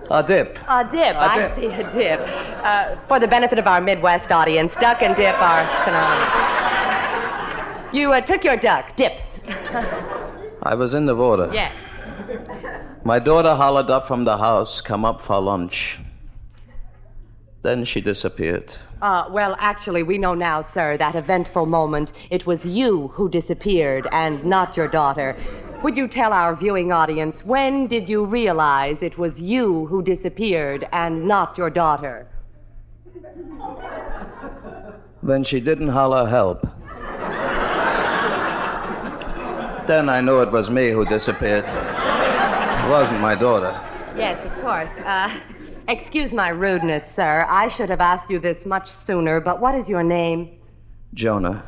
a 0.12 0.22
dip. 0.22 0.60
A 0.68 0.88
dip, 0.90 1.16
A 1.16 1.20
I 1.20 1.38
dip. 1.40 1.56
see 1.56 1.66
a 1.66 1.92
dip. 1.92 2.20
Uh, 2.64 2.96
for 3.08 3.20
the 3.20 3.28
benefit 3.28 3.58
of 3.58 3.66
our 3.66 3.82
Midwest 3.82 4.32
audience, 4.32 4.76
duck 4.76 5.02
and 5.02 5.16
dip 5.16 5.36
are 5.42 5.68
synonymous. 5.84 6.34
You 7.92 8.14
uh, 8.14 8.22
took 8.22 8.44
your 8.44 8.56
duck, 8.56 8.96
dip. 8.96 9.14
I 10.64 10.76
was 10.76 10.94
in 10.94 11.06
the 11.06 11.16
water. 11.16 11.50
Yeah. 11.54 11.72
My 13.04 13.20
daughter 13.20 13.56
hollered 13.56 13.90
up 13.90 14.08
from 14.08 14.26
the 14.26 14.38
house, 14.38 14.82
come 14.82 15.06
up 15.06 15.22
for 15.22 15.40
lunch. 15.40 16.00
Then 17.62 17.86
she 17.86 18.02
disappeared. 18.02 18.74
Uh, 19.02 19.26
well, 19.32 19.56
actually, 19.60 20.04
we 20.04 20.18
know 20.18 20.34
now, 20.34 20.62
sir, 20.62 20.98
that 20.98 21.16
eventful 21.16 21.66
moment, 21.66 22.12
it 22.30 22.46
was 22.46 22.66
you 22.66 23.10
who 23.10 23.30
disappeared 23.30 24.08
and 24.12 24.44
not 24.46 24.76
your 24.76 24.88
daughter. 24.88 25.38
Would 25.84 25.96
you 25.96 26.08
tell 26.08 26.34
our 26.34 26.56
viewing 26.56 26.92
audience 26.92 27.44
when 27.46 27.88
did 27.88 28.10
you 28.10 28.26
realize 28.26 29.02
it 29.02 29.18
was 29.18 29.42
you 29.42 29.86
who 29.86 30.02
disappeared 30.02 30.88
and 30.92 31.26
not 31.26 31.58
your 31.58 31.70
daughter? 31.70 32.28
When 35.22 35.44
she 35.44 35.62
didn't 35.62 35.90
holler 35.90 36.28
help. 36.28 36.68
Then 39.90 40.08
I 40.08 40.22
knew 40.22 40.40
it 40.42 40.52
was 40.52 40.70
me 40.70 40.92
who 40.92 41.04
disappeared. 41.04 41.66
It 41.66 42.90
wasn't 42.90 43.20
my 43.22 43.34
daughter. 43.34 43.72
Yes, 44.16 44.38
of 44.46 44.54
course. 44.62 44.90
Uh, 45.04 45.40
excuse 45.88 46.32
my 46.32 46.50
rudeness, 46.50 47.12
sir. 47.12 47.44
I 47.50 47.70
should 47.70 47.90
have 47.90 48.00
asked 48.00 48.30
you 48.30 48.38
this 48.38 48.68
much 48.68 48.88
sooner, 48.88 49.40
but 49.40 49.60
what 49.60 49.74
is 49.74 49.90
your 49.90 50.04
name? 50.04 50.60
Jonah. 51.16 51.66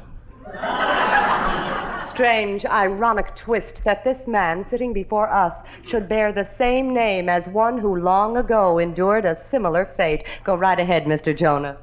Strange, 2.06 2.64
ironic 2.66 3.36
twist 3.36 3.84
that 3.86 4.04
this 4.04 4.28
man 4.28 4.64
sitting 4.64 4.94
before 4.94 5.32
us 5.32 5.64
should 5.82 6.08
bear 6.08 6.32
the 6.32 6.44
same 6.44 6.94
name 6.94 7.28
as 7.28 7.48
one 7.48 7.80
who 7.80 7.96
long 7.96 8.38
ago 8.38 8.78
endured 8.78 9.26
a 9.26 9.36
similar 9.50 9.86
fate. 9.98 10.26
Go 10.44 10.54
right 10.54 10.80
ahead, 10.80 11.06
Mr. 11.06 11.36
Jonah. 11.36 11.78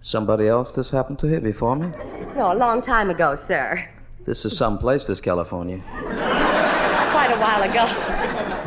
Somebody 0.00 0.46
else 0.46 0.70
this 0.72 0.90
happened 0.90 1.18
to 1.20 1.26
here 1.26 1.40
before 1.40 1.74
me? 1.74 1.90
No, 2.36 2.52
a 2.52 2.54
long 2.54 2.82
time 2.82 3.10
ago, 3.10 3.34
sir. 3.34 3.88
This 4.24 4.44
is 4.44 4.56
some 4.56 4.78
place, 4.78 5.04
this 5.04 5.20
California. 5.20 5.80
Quite 5.90 7.32
a 7.32 7.38
while 7.40 7.62
ago. 7.68 7.86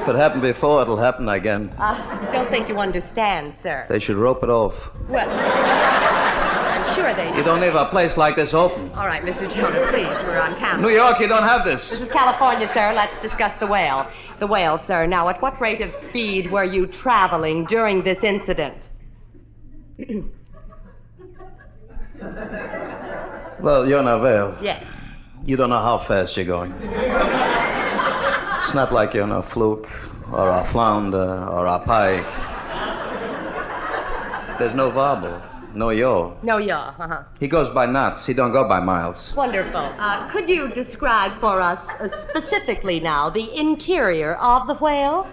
If 0.01 0.10
it 0.10 0.16
happened 0.16 0.41
before, 0.41 0.82
it'll 0.82 0.97
happen 0.97 1.30
again. 1.30 1.74
Ah, 1.78 2.20
I 2.30 2.32
don't 2.32 2.49
think 2.49 2.68
you 2.68 2.78
understand, 2.78 3.56
sir. 3.64 3.86
They 3.89 3.99
should 3.99 4.18
rope 4.18 4.43
it 4.43 4.49
off. 4.49 4.91
Well, 5.08 5.28
I'm 5.30 6.84
sure 6.93 7.14
they 7.14 7.36
You 7.38 7.43
don't 7.43 7.62
leave 7.62 7.76
a 7.76 7.86
place 7.86 8.18
like 8.18 8.36
this 8.36 8.53
open. 8.53 8.91
All 8.91 9.08
right, 9.08 9.24
Mr. 9.24 9.51
Jonah, 9.51 9.88
please. 9.88 10.08
We're 10.28 10.39
on 10.39 10.56
camera. 10.60 10.82
New 10.82 10.93
York, 10.93 11.20
you 11.22 11.28
don't 11.28 11.43
have 11.43 11.64
This 11.64 11.89
this. 11.91 12.01
is 12.01 12.10
California, 12.10 12.70
sir. 12.74 12.93
Let's 12.93 13.18
discuss 13.20 13.58
the 13.60 13.68
whale. 13.68 14.06
The 14.39 14.47
whale, 14.47 14.78
sir. 14.78 15.06
Now, 15.08 15.30
at 15.30 15.41
what 15.41 15.60
rate 15.62 15.82
of 15.82 15.93
speed 16.06 16.51
were 16.51 16.66
you 16.66 16.86
traveling 16.86 17.64
during 17.66 18.03
this 18.03 18.24
incident? 18.24 18.78
Well, 23.62 23.88
you're 23.88 24.03
not. 24.03 24.62
Yes. 24.62 24.84
You 25.46 25.56
don't 25.56 25.70
know 25.70 25.82
how 25.82 26.00
fast 26.00 26.36
you're 26.38 26.46
going. 26.46 26.74
It's 28.58 28.74
not 28.74 28.91
like 28.91 29.14
you're 29.14 29.24
on 29.24 29.32
a 29.32 29.43
fluke 29.43 29.88
or 30.32 30.50
a 30.50 30.66
flounder 30.66 31.46
or 31.46 31.68
a 31.68 31.78
pike. 31.78 32.26
There's 34.58 34.74
no 34.74 34.89
wobble, 34.89 35.39
no 35.76 35.89
yaw. 35.91 36.34
No, 36.41 36.58
yaw. 36.58 36.96
Uh-huh. 36.98 37.24
He 37.39 37.48
goes 37.48 37.70
by 37.70 37.86
knots. 37.86 38.26
He 38.26 38.34
don't 38.34 38.54
go 38.54 38.68
by 38.68 38.80
miles. 38.80 39.36
Wonderful. 39.36 39.93
Uh, 40.00 40.28
could 40.32 40.50
you 40.50 40.68
describe 40.70 41.39
for 41.39 41.62
us 41.62 41.80
uh, 42.00 42.10
specifically 42.24 43.00
now 43.00 43.30
the 43.30 43.54
interior 43.56 44.34
of 44.38 44.66
the 44.66 44.74
whale? 44.76 45.28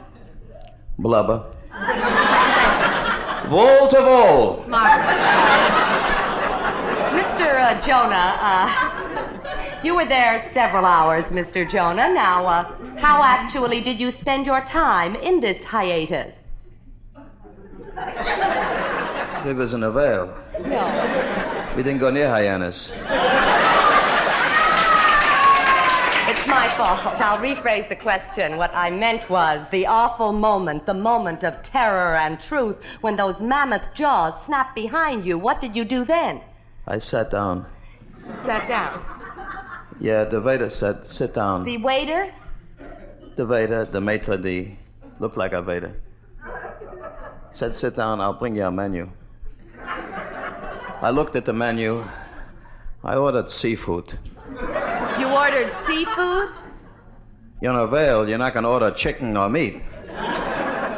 Blubber. 0.99 1.45
To 3.53 4.01
wall. 4.01 4.65
Mr. 7.13 7.61
Uh, 7.61 7.81
Jonah, 7.81 8.37
uh, 8.41 8.92
you 9.85 9.95
were 9.97 10.05
there 10.05 10.51
several 10.55 10.85
hours, 10.85 11.25
Mr. 11.27 11.69
Jonah. 11.69 12.13
Now, 12.13 12.47
uh, 12.47 12.99
how 12.99 13.23
actually 13.23 13.81
did 13.81 13.99
you 13.99 14.13
spend 14.13 14.47
your 14.47 14.63
time 14.65 15.17
in 15.17 15.41
this 15.41 15.65
hiatus? 15.65 16.35
It 19.45 19.57
was 19.57 19.75
in 19.75 19.83
a 19.83 19.91
veil. 19.91 20.33
No. 20.61 21.73
We 21.77 21.83
didn't 21.83 21.99
go 21.99 22.11
near 22.11 22.29
hyenas. 22.29 22.93
It's 26.29 26.47
my 26.47 26.69
fault. 26.77 27.21
I'll 27.21 27.39
rephrase 27.39 27.89
the 27.89 27.97
question. 27.97 28.57
What 28.57 28.73
I 28.75 28.91
meant 28.91 29.29
was 29.29 29.67
the 29.71 29.87
awful 29.87 30.33
moment, 30.33 30.87
the 30.87 30.95
moment 30.95 31.43
of 31.43 31.61
terror 31.63 32.17
and 32.17 32.41
truth 32.41 32.77
when 33.01 33.17
those 33.17 33.41
mammoth 33.41 33.93
jaws 33.95 34.45
snapped 34.47 34.77
behind 34.77 35.25
you. 35.25 35.39
What 35.39 35.61
did 35.61 35.75
you 35.75 35.85
do 35.85 36.05
then? 36.05 36.41
I 36.87 36.99
sat 36.99 37.31
down. 37.31 37.67
You 38.27 38.35
sat 38.45 38.69
down. 38.69 39.22
Yeah, 40.03 40.25
the 40.25 40.41
waiter 40.41 40.69
said, 40.69 41.09
sit 41.09 41.33
down. 41.33 41.63
The 41.65 41.77
waiter? 41.77 42.35
The 43.37 43.47
waiter, 43.47 43.85
the 43.85 44.01
maitre 44.01 44.37
d', 44.37 44.77
looked 45.21 45.37
like 45.37 45.53
a 45.53 45.63
waiter. 45.63 45.95
Said, 47.53 47.77
sit 47.77 47.95
down, 47.95 48.21
I'll 48.21 48.33
bring 48.33 48.57
you 48.57 48.65
a 48.65 48.73
menu. 48.73 49.09
I 49.87 51.11
looked 51.11 51.37
at 51.37 51.47
the 51.47 51.53
menu. 51.53 52.05
I 53.05 53.15
ordered 53.15 53.49
seafood. 53.49 54.19
You 55.21 55.29
ordered 55.29 55.73
seafood? 55.87 56.49
You're 57.61 57.73
in 57.73 57.79
a 57.79 57.87
veil, 57.87 58.29
you're 58.29 58.39
not 58.39 58.55
going 58.55 58.65
to 58.65 58.71
order 58.71 58.91
chicken 58.91 59.37
or 59.37 59.49
meat. 59.49 59.83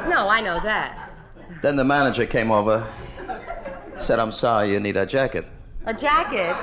No, 0.08 0.28
I 0.30 0.40
know 0.42 0.60
that. 0.62 1.12
Then 1.60 1.76
the 1.76 1.84
manager 1.84 2.24
came 2.24 2.50
over, 2.50 2.90
said, 3.98 4.18
I'm 4.18 4.32
sorry, 4.32 4.72
you 4.72 4.80
need 4.80 4.96
a 4.96 5.04
jacket. 5.04 5.44
A 5.84 5.92
jacket? 5.92 6.56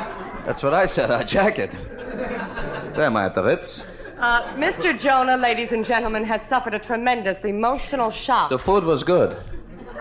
That's 0.44 0.64
what 0.64 0.74
I 0.74 0.88
said, 0.88 1.12
a 1.12 1.24
jacket. 1.24 1.78
Where 2.22 3.06
am 3.06 3.18
I 3.18 3.26
at 3.26 3.36
the 3.36 3.44
Ritz? 3.44 3.86
Uh, 4.18 4.54
Mr. 4.54 4.98
Jonah, 4.98 5.38
ladies 5.38 5.72
and 5.72 5.84
gentlemen, 5.84 6.24
has 6.24 6.44
suffered 6.44 6.76
a 6.76 6.80
tremendous 6.80 7.44
emotional 7.44 8.12
shock. 8.12 8.50
The 8.52 8.60
food 8.60 8.84
was 8.84 9.04
good. 9.04 9.38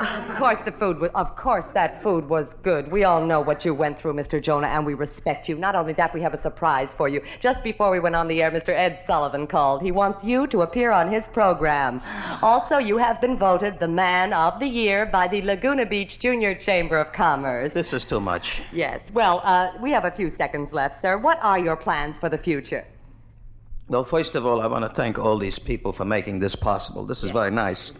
Of 0.00 0.36
course, 0.36 0.60
the 0.60 0.72
food 0.72 0.98
was, 0.98 1.10
of 1.14 1.36
course, 1.36 1.66
that 1.74 2.02
food 2.02 2.26
was 2.26 2.54
good. 2.54 2.90
We 2.90 3.04
all 3.04 3.24
know 3.24 3.40
what 3.40 3.66
you 3.66 3.74
went 3.74 3.98
through, 4.00 4.14
Mr. 4.14 4.40
Jonah, 4.42 4.68
and 4.68 4.86
we 4.86 4.94
respect 4.94 5.46
you. 5.46 5.56
Not 5.56 5.74
only 5.74 5.92
that, 5.92 6.14
we 6.14 6.22
have 6.22 6.32
a 6.32 6.38
surprise 6.38 6.94
for 6.94 7.06
you. 7.06 7.20
Just 7.38 7.62
before 7.62 7.90
we 7.90 8.00
went 8.00 8.16
on 8.16 8.26
the 8.26 8.42
air, 8.42 8.50
Mr. 8.50 8.70
Ed 8.70 9.02
Sullivan 9.06 9.46
called. 9.46 9.82
He 9.82 9.92
wants 9.92 10.24
you 10.24 10.46
to 10.46 10.62
appear 10.62 10.90
on 10.90 11.12
his 11.12 11.28
program. 11.28 12.00
Also, 12.42 12.78
you 12.78 12.96
have 12.96 13.20
been 13.20 13.36
voted 13.36 13.78
the 13.78 13.88
Man 13.88 14.32
of 14.32 14.58
the 14.58 14.66
Year 14.66 15.04
by 15.04 15.28
the 15.28 15.42
Laguna 15.42 15.84
Beach 15.84 16.18
Junior 16.18 16.54
Chamber 16.54 16.98
of 16.98 17.12
Commerce. 17.12 17.74
This 17.74 17.92
is 17.92 18.06
too 18.06 18.20
much. 18.20 18.62
Yes. 18.72 19.02
Well, 19.12 19.42
uh, 19.44 19.72
we 19.82 19.90
have 19.90 20.06
a 20.06 20.10
few 20.10 20.30
seconds 20.30 20.72
left, 20.72 21.02
sir. 21.02 21.18
What 21.18 21.38
are 21.42 21.58
your 21.58 21.76
plans 21.76 22.16
for 22.16 22.30
the 22.30 22.38
future? 22.38 22.86
Well, 23.88 24.04
first 24.04 24.34
of 24.34 24.46
all, 24.46 24.62
I 24.62 24.66
want 24.66 24.84
to 24.84 24.94
thank 24.94 25.18
all 25.18 25.36
these 25.36 25.58
people 25.58 25.92
for 25.92 26.06
making 26.06 26.38
this 26.38 26.54
possible. 26.54 27.04
This 27.04 27.22
is 27.22 27.30
very 27.32 27.50
nice. 27.50 27.92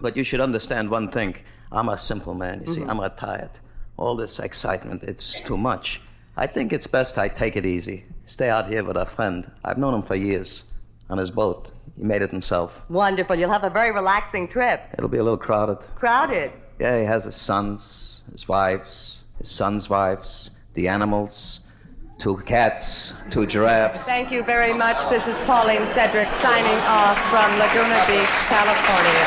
But 0.00 0.16
you 0.16 0.24
should 0.24 0.40
understand 0.40 0.90
one 0.90 1.10
thing. 1.10 1.36
I'm 1.72 1.88
a 1.88 1.96
simple 1.96 2.34
man, 2.34 2.62
you 2.66 2.72
see. 2.72 2.80
Mm-hmm. 2.80 2.90
I'm 2.90 3.00
retired. 3.00 3.50
All 3.96 4.16
this 4.16 4.38
excitement, 4.38 5.02
it's 5.02 5.40
too 5.40 5.58
much. 5.58 6.00
I 6.36 6.46
think 6.46 6.72
it's 6.72 6.86
best 6.86 7.18
I 7.18 7.28
take 7.28 7.56
it 7.56 7.66
easy. 7.66 8.06
Stay 8.24 8.48
out 8.48 8.68
here 8.68 8.82
with 8.82 8.96
a 8.96 9.06
friend. 9.06 9.50
I've 9.64 9.78
known 9.78 9.94
him 9.94 10.02
for 10.02 10.14
years. 10.14 10.64
On 11.10 11.18
his 11.18 11.30
boat. 11.30 11.72
He 11.96 12.04
made 12.04 12.22
it 12.22 12.30
himself. 12.30 12.82
Wonderful. 12.88 13.36
You'll 13.36 13.50
have 13.50 13.64
a 13.64 13.70
very 13.70 13.92
relaxing 13.92 14.46
trip. 14.48 14.80
It'll 14.96 15.08
be 15.08 15.18
a 15.18 15.24
little 15.24 15.36
crowded. 15.36 15.78
Crowded. 15.96 16.52
Yeah, 16.78 16.98
he 16.98 17.04
has 17.04 17.24
his 17.24 17.36
sons, 17.36 18.22
his 18.32 18.48
wives, 18.48 19.24
his 19.38 19.50
sons' 19.50 19.90
wives, 19.90 20.50
the 20.74 20.88
animals, 20.88 21.60
two 22.20 22.36
cats, 22.44 23.14
two 23.30 23.46
giraffes. 23.46 24.02
Thank 24.02 24.30
you 24.30 24.42
very 24.42 24.74
much. 24.74 25.08
This 25.08 25.26
is 25.26 25.36
Pauline 25.46 25.86
Cedric 25.94 26.30
signing 26.42 26.78
off 26.84 27.18
from 27.30 27.50
Laguna 27.58 28.04
Beach, 28.06 28.28
California. 28.52 29.26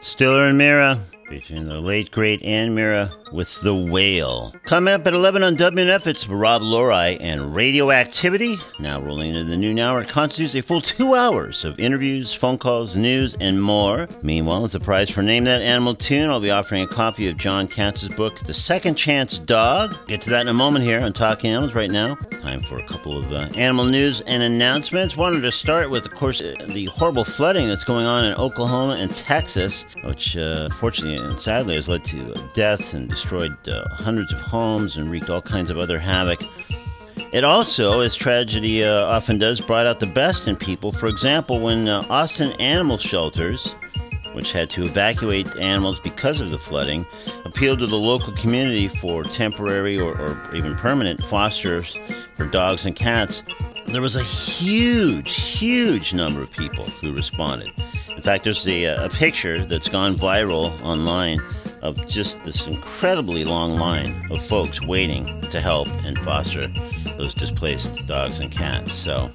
Stiller 0.00 0.46
and 0.46 0.58
Meara, 0.58 0.98
featuring 1.34 1.66
the 1.66 1.80
late 1.80 2.12
great 2.12 2.40
Anne 2.44 2.72
Meara, 2.76 3.12
with 3.34 3.60
The 3.62 3.74
Whale. 3.74 4.54
Coming 4.64 4.94
up 4.94 5.06
at 5.06 5.12
11 5.12 5.42
on 5.42 5.56
WNF, 5.56 6.06
it's 6.06 6.28
Rob 6.28 6.62
Lorei 6.62 7.16
and 7.20 7.54
Radioactivity. 7.54 8.56
Now 8.78 9.00
rolling 9.00 9.34
into 9.34 9.50
the 9.50 9.56
noon 9.56 9.80
hour, 9.80 10.02
it 10.02 10.08
constitutes 10.08 10.54
a 10.54 10.62
full 10.62 10.80
two 10.80 11.16
hours 11.16 11.64
of 11.64 11.80
interviews, 11.80 12.32
phone 12.32 12.58
calls, 12.58 12.94
news, 12.94 13.36
and 13.40 13.60
more. 13.60 14.08
Meanwhile, 14.22 14.64
as 14.66 14.76
a 14.76 14.80
prize 14.80 15.10
for 15.10 15.22
Name 15.22 15.44
That 15.44 15.62
Animal 15.62 15.96
Tune, 15.96 16.30
I'll 16.30 16.38
be 16.38 16.52
offering 16.52 16.84
a 16.84 16.86
copy 16.86 17.28
of 17.28 17.36
Jon 17.36 17.66
Katz's 17.66 18.08
book, 18.10 18.38
The 18.38 18.54
Second 18.54 18.94
Chance 18.94 19.38
Dog. 19.38 19.96
Get 20.06 20.22
to 20.22 20.30
that 20.30 20.42
in 20.42 20.48
a 20.48 20.54
moment 20.54 20.84
here 20.84 21.00
on 21.00 21.12
Talking 21.12 21.50
Animals 21.50 21.74
right 21.74 21.90
now. 21.90 22.14
Time 22.14 22.60
for 22.60 22.78
a 22.78 22.86
couple 22.86 23.18
of 23.18 23.32
uh, 23.32 23.48
animal 23.56 23.84
news 23.84 24.20
and 24.22 24.44
announcements. 24.44 25.16
Wanted 25.16 25.40
to 25.40 25.50
start 25.50 25.90
with, 25.90 26.06
of 26.06 26.14
course, 26.14 26.40
uh, 26.40 26.54
the 26.68 26.86
horrible 26.86 27.24
flooding 27.24 27.66
that's 27.66 27.84
going 27.84 28.06
on 28.06 28.24
in 28.24 28.34
Oklahoma 28.34 28.94
and 28.94 29.12
Texas, 29.14 29.84
which 30.04 30.36
uh, 30.36 30.68
fortunately 30.68 31.23
and 31.24 31.40
sadly 31.40 31.74
has 31.74 31.88
led 31.88 32.04
to 32.04 32.34
deaths 32.54 32.94
and 32.94 33.08
destroyed 33.08 33.56
uh, 33.68 33.88
hundreds 33.90 34.32
of 34.32 34.40
homes 34.40 34.96
and 34.96 35.10
wreaked 35.10 35.30
all 35.30 35.42
kinds 35.42 35.70
of 35.70 35.78
other 35.78 35.98
havoc. 35.98 36.40
It 37.32 37.42
also, 37.42 38.00
as 38.00 38.14
tragedy 38.14 38.84
uh, 38.84 39.06
often 39.06 39.38
does, 39.38 39.60
brought 39.60 39.86
out 39.86 39.98
the 39.98 40.06
best 40.06 40.46
in 40.46 40.56
people. 40.56 40.92
For 40.92 41.08
example, 41.08 41.60
when 41.60 41.88
uh, 41.88 42.06
Austin 42.08 42.52
Animal 42.60 42.98
Shelters, 42.98 43.72
which 44.34 44.52
had 44.52 44.70
to 44.70 44.84
evacuate 44.84 45.48
animals 45.56 45.98
because 45.98 46.40
of 46.40 46.50
the 46.50 46.58
flooding, 46.58 47.04
appealed 47.44 47.80
to 47.80 47.86
the 47.86 47.96
local 47.96 48.32
community 48.34 48.88
for 48.88 49.24
temporary 49.24 49.98
or, 49.98 50.16
or 50.20 50.54
even 50.54 50.76
permanent 50.76 51.20
fosters 51.24 51.96
for 52.36 52.46
dogs 52.46 52.86
and 52.86 52.94
cats, 52.94 53.42
there 53.88 54.02
was 54.02 54.16
a 54.16 54.22
huge, 54.22 55.34
huge 55.34 56.14
number 56.14 56.42
of 56.42 56.50
people 56.50 56.84
who 56.84 57.12
responded. 57.12 57.70
In 58.24 58.26
fact, 58.26 58.44
there's 58.44 58.66
a, 58.66 58.86
uh, 58.86 59.04
a 59.04 59.10
picture 59.10 59.58
that's 59.66 59.86
gone 59.86 60.14
viral 60.14 60.82
online 60.82 61.38
of 61.82 62.08
just 62.08 62.42
this 62.42 62.66
incredibly 62.66 63.44
long 63.44 63.74
line 63.74 64.26
of 64.30 64.40
folks 64.40 64.80
waiting 64.80 65.42
to 65.50 65.60
help 65.60 65.88
and 66.06 66.18
foster 66.18 66.68
those 67.18 67.34
displaced 67.34 68.08
dogs 68.08 68.40
and 68.40 68.50
cats. 68.50 68.94
So, 68.94 69.30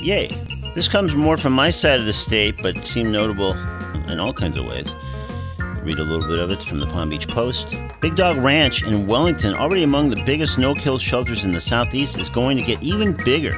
yay. 0.00 0.26
This 0.74 0.88
comes 0.88 1.14
more 1.14 1.36
from 1.36 1.52
my 1.52 1.70
side 1.70 2.00
of 2.00 2.06
the 2.06 2.12
state, 2.12 2.60
but 2.60 2.84
seemed 2.84 3.12
notable 3.12 3.52
in 4.10 4.18
all 4.18 4.32
kinds 4.32 4.56
of 4.56 4.68
ways. 4.68 4.92
Read 5.84 6.00
a 6.00 6.02
little 6.02 6.28
bit 6.28 6.40
of 6.40 6.50
it 6.50 6.58
from 6.58 6.80
the 6.80 6.86
Palm 6.86 7.08
Beach 7.08 7.28
Post. 7.28 7.76
Big 8.00 8.16
Dog 8.16 8.36
Ranch 8.38 8.82
in 8.82 9.06
Wellington, 9.06 9.54
already 9.54 9.84
among 9.84 10.10
the 10.10 10.20
biggest 10.26 10.58
no 10.58 10.74
kill 10.74 10.98
shelters 10.98 11.44
in 11.44 11.52
the 11.52 11.60
Southeast, 11.60 12.18
is 12.18 12.28
going 12.28 12.56
to 12.56 12.64
get 12.64 12.82
even 12.82 13.12
bigger. 13.24 13.52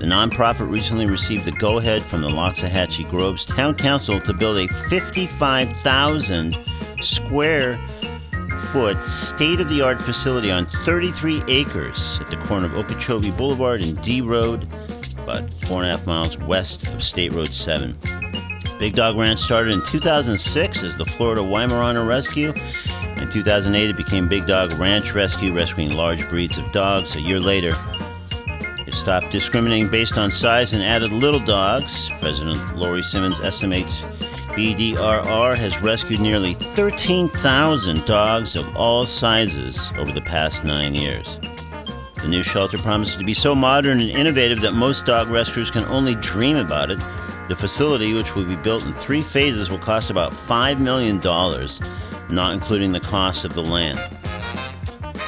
The 0.00 0.06
nonprofit 0.06 0.70
recently 0.70 1.04
received 1.04 1.44
the 1.44 1.52
go 1.52 1.76
ahead 1.76 2.00
from 2.00 2.22
the 2.22 2.28
Loxahatchee 2.28 3.10
Groves 3.10 3.44
Town 3.44 3.74
Council 3.74 4.18
to 4.20 4.32
build 4.32 4.56
a 4.56 4.66
55,000 4.66 6.56
square 7.02 7.74
foot 8.72 8.96
state 8.96 9.60
of 9.60 9.68
the 9.68 9.82
art 9.82 10.00
facility 10.00 10.50
on 10.50 10.64
33 10.86 11.42
acres 11.48 12.18
at 12.18 12.28
the 12.28 12.38
corner 12.46 12.64
of 12.64 12.78
Okeechobee 12.78 13.30
Boulevard 13.32 13.82
and 13.82 14.00
D 14.00 14.22
Road, 14.22 14.62
about 15.22 15.52
four 15.64 15.82
and 15.82 15.92
a 15.92 15.96
half 15.98 16.06
miles 16.06 16.38
west 16.38 16.94
of 16.94 17.02
State 17.02 17.34
Road 17.34 17.48
7. 17.48 17.94
Big 18.78 18.94
Dog 18.94 19.18
Ranch 19.18 19.40
started 19.40 19.74
in 19.74 19.84
2006 19.84 20.82
as 20.82 20.96
the 20.96 21.04
Florida 21.04 21.42
Weimaraner 21.42 22.08
Rescue. 22.08 22.54
In 23.20 23.28
2008, 23.28 23.90
it 23.90 23.96
became 23.98 24.28
Big 24.28 24.46
Dog 24.46 24.72
Ranch 24.78 25.12
Rescue, 25.12 25.52
rescuing 25.52 25.94
large 25.94 26.26
breeds 26.30 26.56
of 26.56 26.72
dogs. 26.72 27.16
A 27.16 27.20
year 27.20 27.38
later, 27.38 27.74
stopped 29.00 29.32
discriminating 29.32 29.88
based 29.88 30.18
on 30.18 30.30
size 30.30 30.74
and 30.74 30.82
added 30.82 31.10
little 31.10 31.40
dogs. 31.40 32.10
President 32.20 32.58
Lauree 32.76 33.02
Simmons 33.02 33.40
estimates 33.40 33.98
BDRR 34.50 35.56
has 35.56 35.80
rescued 35.80 36.20
nearly 36.20 36.52
13,000 36.52 38.04
dogs 38.04 38.56
of 38.56 38.76
all 38.76 39.06
sizes 39.06 39.90
over 39.96 40.12
the 40.12 40.20
past 40.20 40.64
nine 40.64 40.94
years. 40.94 41.38
The 42.20 42.28
new 42.28 42.42
shelter 42.42 42.76
promises 42.76 43.16
to 43.16 43.24
be 43.24 43.32
so 43.32 43.54
modern 43.54 44.00
and 44.00 44.10
innovative 44.10 44.60
that 44.60 44.74
most 44.74 45.06
dog 45.06 45.30
rescuers 45.30 45.70
can 45.70 45.84
only 45.86 46.14
dream 46.16 46.58
about 46.58 46.90
it. 46.90 46.98
The 47.48 47.56
facility, 47.56 48.12
which 48.12 48.34
will 48.34 48.44
be 48.44 48.56
built 48.56 48.84
in 48.86 48.92
three 48.92 49.22
phases, 49.22 49.70
will 49.70 49.78
cost 49.78 50.10
about 50.10 50.32
$5 50.32 50.78
million, 50.78 51.16
not 52.28 52.52
including 52.52 52.92
the 52.92 53.00
cost 53.00 53.46
of 53.46 53.54
the 53.54 53.64
land. 53.64 53.98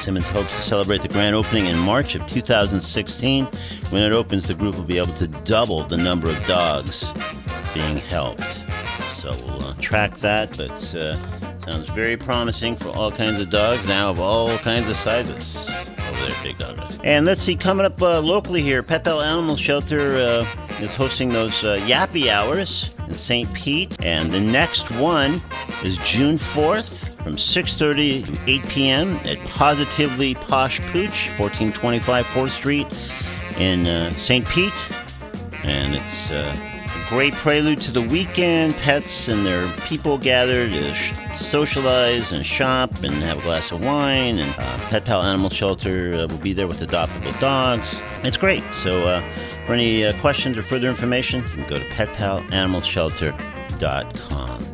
Simmons 0.03 0.27
hopes 0.27 0.53
to 0.53 0.61
celebrate 0.61 1.01
the 1.01 1.07
grand 1.07 1.33
opening 1.33 1.67
in 1.67 1.77
March 1.77 2.13
of 2.15 2.27
2016. 2.27 3.45
When 3.89 4.03
it 4.03 4.11
opens, 4.11 4.49
the 4.49 4.53
group 4.53 4.75
will 4.75 4.83
be 4.83 4.97
able 4.97 5.13
to 5.13 5.29
double 5.45 5.85
the 5.85 5.95
number 5.95 6.29
of 6.29 6.45
dogs 6.45 7.09
being 7.73 7.95
helped. 7.95 8.43
So 9.13 9.31
we'll 9.45 9.63
uh, 9.63 9.73
track 9.75 10.17
that, 10.17 10.57
but 10.57 10.93
uh, 10.93 11.15
sounds 11.71 11.87
very 11.91 12.17
promising 12.17 12.75
for 12.75 12.89
all 12.89 13.13
kinds 13.13 13.39
of 13.39 13.49
dogs 13.49 13.87
now 13.87 14.09
of 14.09 14.19
all 14.19 14.57
kinds 14.57 14.89
of 14.89 14.97
sizes 14.97 15.55
over 16.09 16.25
there, 16.25 16.35
Big 16.43 16.57
Dog. 16.57 16.99
And 17.05 17.25
let's 17.25 17.41
see, 17.41 17.55
coming 17.55 17.85
up 17.85 18.01
uh, 18.01 18.19
locally 18.19 18.61
here, 18.61 18.83
Pet 18.83 19.05
Pal 19.05 19.21
Animal 19.21 19.55
Shelter 19.55 20.17
uh, 20.17 20.45
is 20.81 20.93
hosting 20.93 21.29
those 21.29 21.63
uh, 21.63 21.77
Yappy 21.85 22.27
Hours 22.27 22.97
in 23.07 23.15
St. 23.15 23.53
Pete, 23.53 24.03
and 24.03 24.33
the 24.33 24.41
next 24.41 24.91
one 24.91 25.41
is 25.81 25.95
June 25.99 26.37
4th 26.37 27.12
from 27.23 27.37
6.30 27.37 28.25
to 28.25 28.33
8 28.51 28.63
p.m. 28.67 29.15
at 29.23 29.39
Positively 29.45 30.35
Posh 30.35 30.81
Pooch, 30.91 31.29
1425 31.39 32.25
4th 32.25 32.49
Street 32.49 32.87
in 33.57 33.87
uh, 33.87 34.11
St. 34.13 34.47
Pete. 34.47 34.89
And 35.63 35.95
it's 35.95 36.33
uh, 36.33 36.53
a 36.55 37.09
great 37.09 37.33
prelude 37.33 37.79
to 37.81 37.91
the 37.91 38.01
weekend. 38.01 38.75
Pets 38.75 39.27
and 39.29 39.43
their 39.45 39.67
people 39.87 40.17
gather 40.17 40.67
to 40.67 40.93
sh- 40.93 41.13
socialize 41.35 42.33
and 42.33 42.45
shop 42.45 43.03
and 43.03 43.15
have 43.15 43.39
a 43.39 43.41
glass 43.41 43.71
of 43.71 43.83
wine. 43.83 44.37
And 44.39 44.53
uh, 44.57 44.77
Pet 44.89 45.05
Pal 45.05 45.23
Animal 45.23 45.49
Shelter 45.49 46.13
uh, 46.13 46.27
will 46.27 46.37
be 46.39 46.51
there 46.51 46.67
with 46.67 46.81
adoptable 46.81 47.39
dogs. 47.39 48.01
It's 48.23 48.35
great. 48.35 48.63
So 48.73 49.07
uh, 49.07 49.21
for 49.65 49.71
any 49.73 50.03
uh, 50.03 50.11
questions 50.19 50.57
or 50.57 50.63
further 50.63 50.89
information, 50.89 51.41
you 51.41 51.47
can 51.49 51.69
go 51.69 51.77
to 51.77 51.85
petpalanimalshelter.com. 51.85 54.72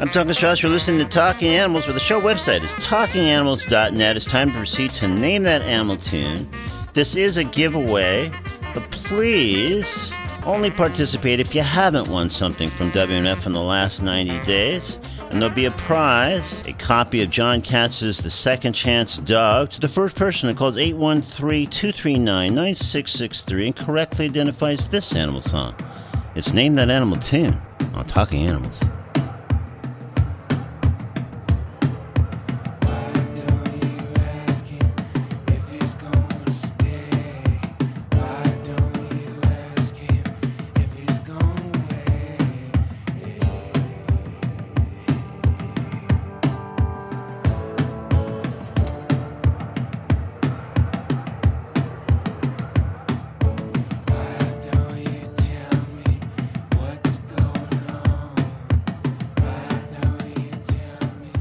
I'm 0.00 0.08
Duncan 0.08 0.32
Strauss. 0.34 0.62
You're 0.62 0.72
listening 0.72 0.98
to 1.00 1.04
Talking 1.04 1.48
Animals, 1.48 1.84
but 1.86 1.92
the 1.92 2.00
show 2.00 2.18
website 2.20 2.62
is 2.62 2.72
talkinganimals.net. 2.72 4.16
It's 4.16 4.24
time 4.24 4.50
to 4.50 4.56
proceed 4.56 4.90
to 4.92 5.06
name 5.06 5.42
that 5.44 5.60
animal 5.62 5.98
tune. 5.98 6.48
This 6.94 7.14
is 7.14 7.36
a 7.36 7.44
giveaway, 7.44 8.32
but 8.74 8.82
please 8.90 10.10
only 10.44 10.70
participate 10.70 11.40
if 11.40 11.54
you 11.54 11.60
haven't 11.60 12.08
won 12.08 12.30
something 12.30 12.68
from 12.68 12.90
WMF 12.90 13.46
in 13.46 13.52
the 13.52 13.62
last 13.62 14.02
90 14.02 14.40
days. 14.40 14.98
And 15.30 15.40
there'll 15.40 15.54
be 15.54 15.66
a 15.66 15.70
prize, 15.72 16.66
a 16.66 16.72
copy 16.72 17.22
of 17.22 17.30
Jon 17.30 17.62
Katz's 17.62 18.18
The 18.18 18.30
Second 18.30 18.72
Chance 18.72 19.18
Dog 19.18 19.70
to 19.70 19.80
the 19.80 19.86
first 19.88 20.16
person 20.16 20.48
who 20.48 20.54
calls 20.54 20.76
813-239-9663 20.76 23.66
and 23.66 23.76
correctly 23.76 24.24
identifies 24.24 24.88
this 24.88 25.14
animal 25.14 25.42
song. 25.42 25.76
It's 26.34 26.52
Name 26.52 26.74
That 26.76 26.90
Animal 26.90 27.18
Tune 27.18 27.60
on 27.94 28.06
Talking 28.06 28.46
Animals. 28.46 28.82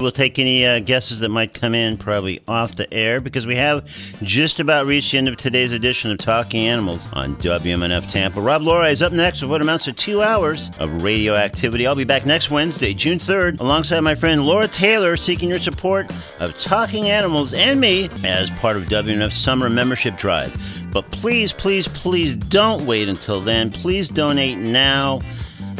We'll 0.01 0.11
take 0.11 0.39
any 0.39 0.65
uh, 0.65 0.79
guesses 0.79 1.19
that 1.19 1.29
might 1.29 1.53
come 1.53 1.75
in 1.75 1.95
probably 1.95 2.41
off 2.47 2.75
the 2.75 2.91
air 2.91 3.21
because 3.21 3.45
we 3.45 3.55
have 3.57 3.85
just 4.23 4.59
about 4.59 4.87
reached 4.87 5.11
the 5.11 5.19
end 5.19 5.27
of 5.27 5.37
today's 5.37 5.73
edition 5.73 6.09
of 6.09 6.17
Talking 6.17 6.65
Animals 6.65 7.07
on 7.13 7.35
WMNF 7.35 8.09
Tampa. 8.09 8.41
Rob 8.41 8.63
Lorei 8.63 8.91
is 8.91 9.03
up 9.03 9.13
next 9.13 9.43
with 9.43 9.51
what 9.51 9.61
amounts 9.61 9.85
to 9.85 9.93
two 9.93 10.23
hours 10.23 10.71
of 10.79 11.03
radioactivity. 11.03 11.85
I'll 11.85 11.95
be 11.95 12.03
back 12.03 12.25
next 12.25 12.49
Wednesday, 12.49 12.95
June 12.95 13.19
3rd, 13.19 13.59
alongside 13.59 13.99
my 13.99 14.15
friend 14.15 14.43
Laura 14.43 14.67
Taylor, 14.67 15.15
seeking 15.15 15.49
your 15.49 15.59
support 15.59 16.11
of 16.39 16.57
Talking 16.57 17.09
Animals 17.09 17.53
and 17.53 17.79
me 17.79 18.09
as 18.23 18.49
part 18.49 18.77
of 18.77 18.85
WMNF's 18.85 19.37
summer 19.37 19.69
membership 19.69 20.17
drive. 20.17 20.51
But 20.91 21.09
please, 21.11 21.53
please, 21.53 21.87
please 21.87 22.33
don't 22.33 22.87
wait 22.87 23.07
until 23.07 23.39
then. 23.39 23.69
Please 23.69 24.09
donate 24.09 24.57
now. 24.57 25.21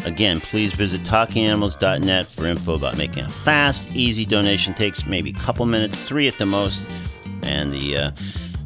Again, 0.04 0.40
please 0.40 0.72
visit 0.72 1.02
talkinganimals.net 1.02 2.26
for 2.26 2.46
info 2.46 2.74
about 2.74 2.96
making 2.98 3.24
a 3.24 3.30
fast, 3.30 3.88
easy 3.92 4.24
donation. 4.24 4.74
Takes 4.74 5.06
maybe 5.06 5.30
a 5.30 5.34
couple 5.34 5.64
minutes, 5.66 6.02
three 6.02 6.26
at 6.26 6.38
the 6.38 6.46
most. 6.46 6.82
And 7.42 7.72
the 7.72 7.96
uh, 7.96 8.10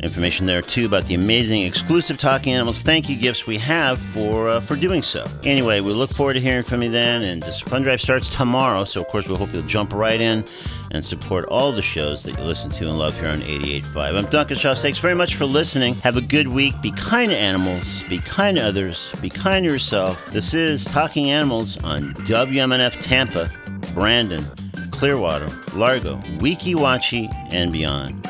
Information 0.06 0.46
there 0.46 0.62
too 0.62 0.86
about 0.86 1.04
the 1.06 1.14
amazing 1.14 1.62
exclusive 1.62 2.16
Talking 2.16 2.52
Animals 2.52 2.80
thank 2.80 3.08
you 3.08 3.16
gifts 3.16 3.44
we 3.44 3.58
have 3.58 3.98
for 3.98 4.48
uh, 4.48 4.60
for 4.60 4.76
doing 4.76 5.02
so. 5.02 5.26
Anyway, 5.42 5.80
we 5.80 5.92
look 5.92 6.14
forward 6.14 6.34
to 6.34 6.40
hearing 6.40 6.62
from 6.62 6.80
you 6.80 6.88
then, 6.88 7.22
and 7.22 7.42
this 7.42 7.58
fund 7.58 7.82
drive 7.82 8.00
starts 8.00 8.28
tomorrow. 8.28 8.84
So 8.84 9.00
of 9.00 9.08
course 9.08 9.26
we 9.26 9.34
hope 9.34 9.52
you'll 9.52 9.64
jump 9.64 9.92
right 9.92 10.20
in 10.20 10.44
and 10.92 11.04
support 11.04 11.44
all 11.46 11.72
the 11.72 11.82
shows 11.82 12.22
that 12.22 12.38
you 12.38 12.44
listen 12.44 12.70
to 12.70 12.84
and 12.84 12.96
love 12.96 13.18
here 13.18 13.28
on 13.28 13.40
88.5. 13.40 14.16
I'm 14.16 14.26
Duncan 14.26 14.56
Strauss. 14.56 14.80
Thanks 14.80 14.98
very 14.98 15.16
much 15.16 15.34
for 15.34 15.44
listening. 15.44 15.96
Have 15.96 16.16
a 16.16 16.20
good 16.20 16.46
week. 16.46 16.80
Be 16.80 16.92
kind 16.92 17.32
to 17.32 17.36
animals. 17.36 18.04
Be 18.04 18.18
kind 18.18 18.56
to 18.58 18.62
others. 18.62 19.12
Be 19.20 19.28
kind 19.28 19.66
to 19.66 19.72
yourself. 19.72 20.24
This 20.30 20.54
is 20.54 20.84
Talking 20.84 21.30
Animals 21.30 21.76
on 21.82 22.14
WMNF 22.14 23.00
Tampa, 23.02 23.50
Brandon, 23.92 24.44
Clearwater, 24.92 25.50
Largo, 25.74 26.16
Weeki 26.38 26.76
Wachee, 26.76 27.28
and 27.52 27.72
beyond. 27.72 28.24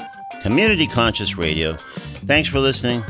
Community 0.47 0.86
Conscious 0.86 1.36
Radio. 1.36 1.74
Thanks 1.74 2.49
for 2.49 2.61
listening. 2.61 3.03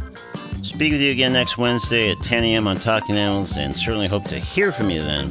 Speak 0.63 0.93
with 0.93 1.03
you 1.03 1.11
again 1.11 1.35
next 1.35 1.59
Wednesday 1.59 2.11
at 2.11 2.19
10 2.23 2.45
a.m. 2.45 2.67
on 2.67 2.77
Talking 2.77 3.15
Animals, 3.15 3.59
and 3.59 3.77
certainly 3.77 4.09
hope 4.09 4.25
to 4.29 4.39
hear 4.39 4.73
from 4.73 4.89
you 4.89 5.03
then. 5.03 5.31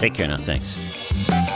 Take 0.00 0.14
care 0.14 0.26
now. 0.26 0.38
Thanks. 0.38 1.55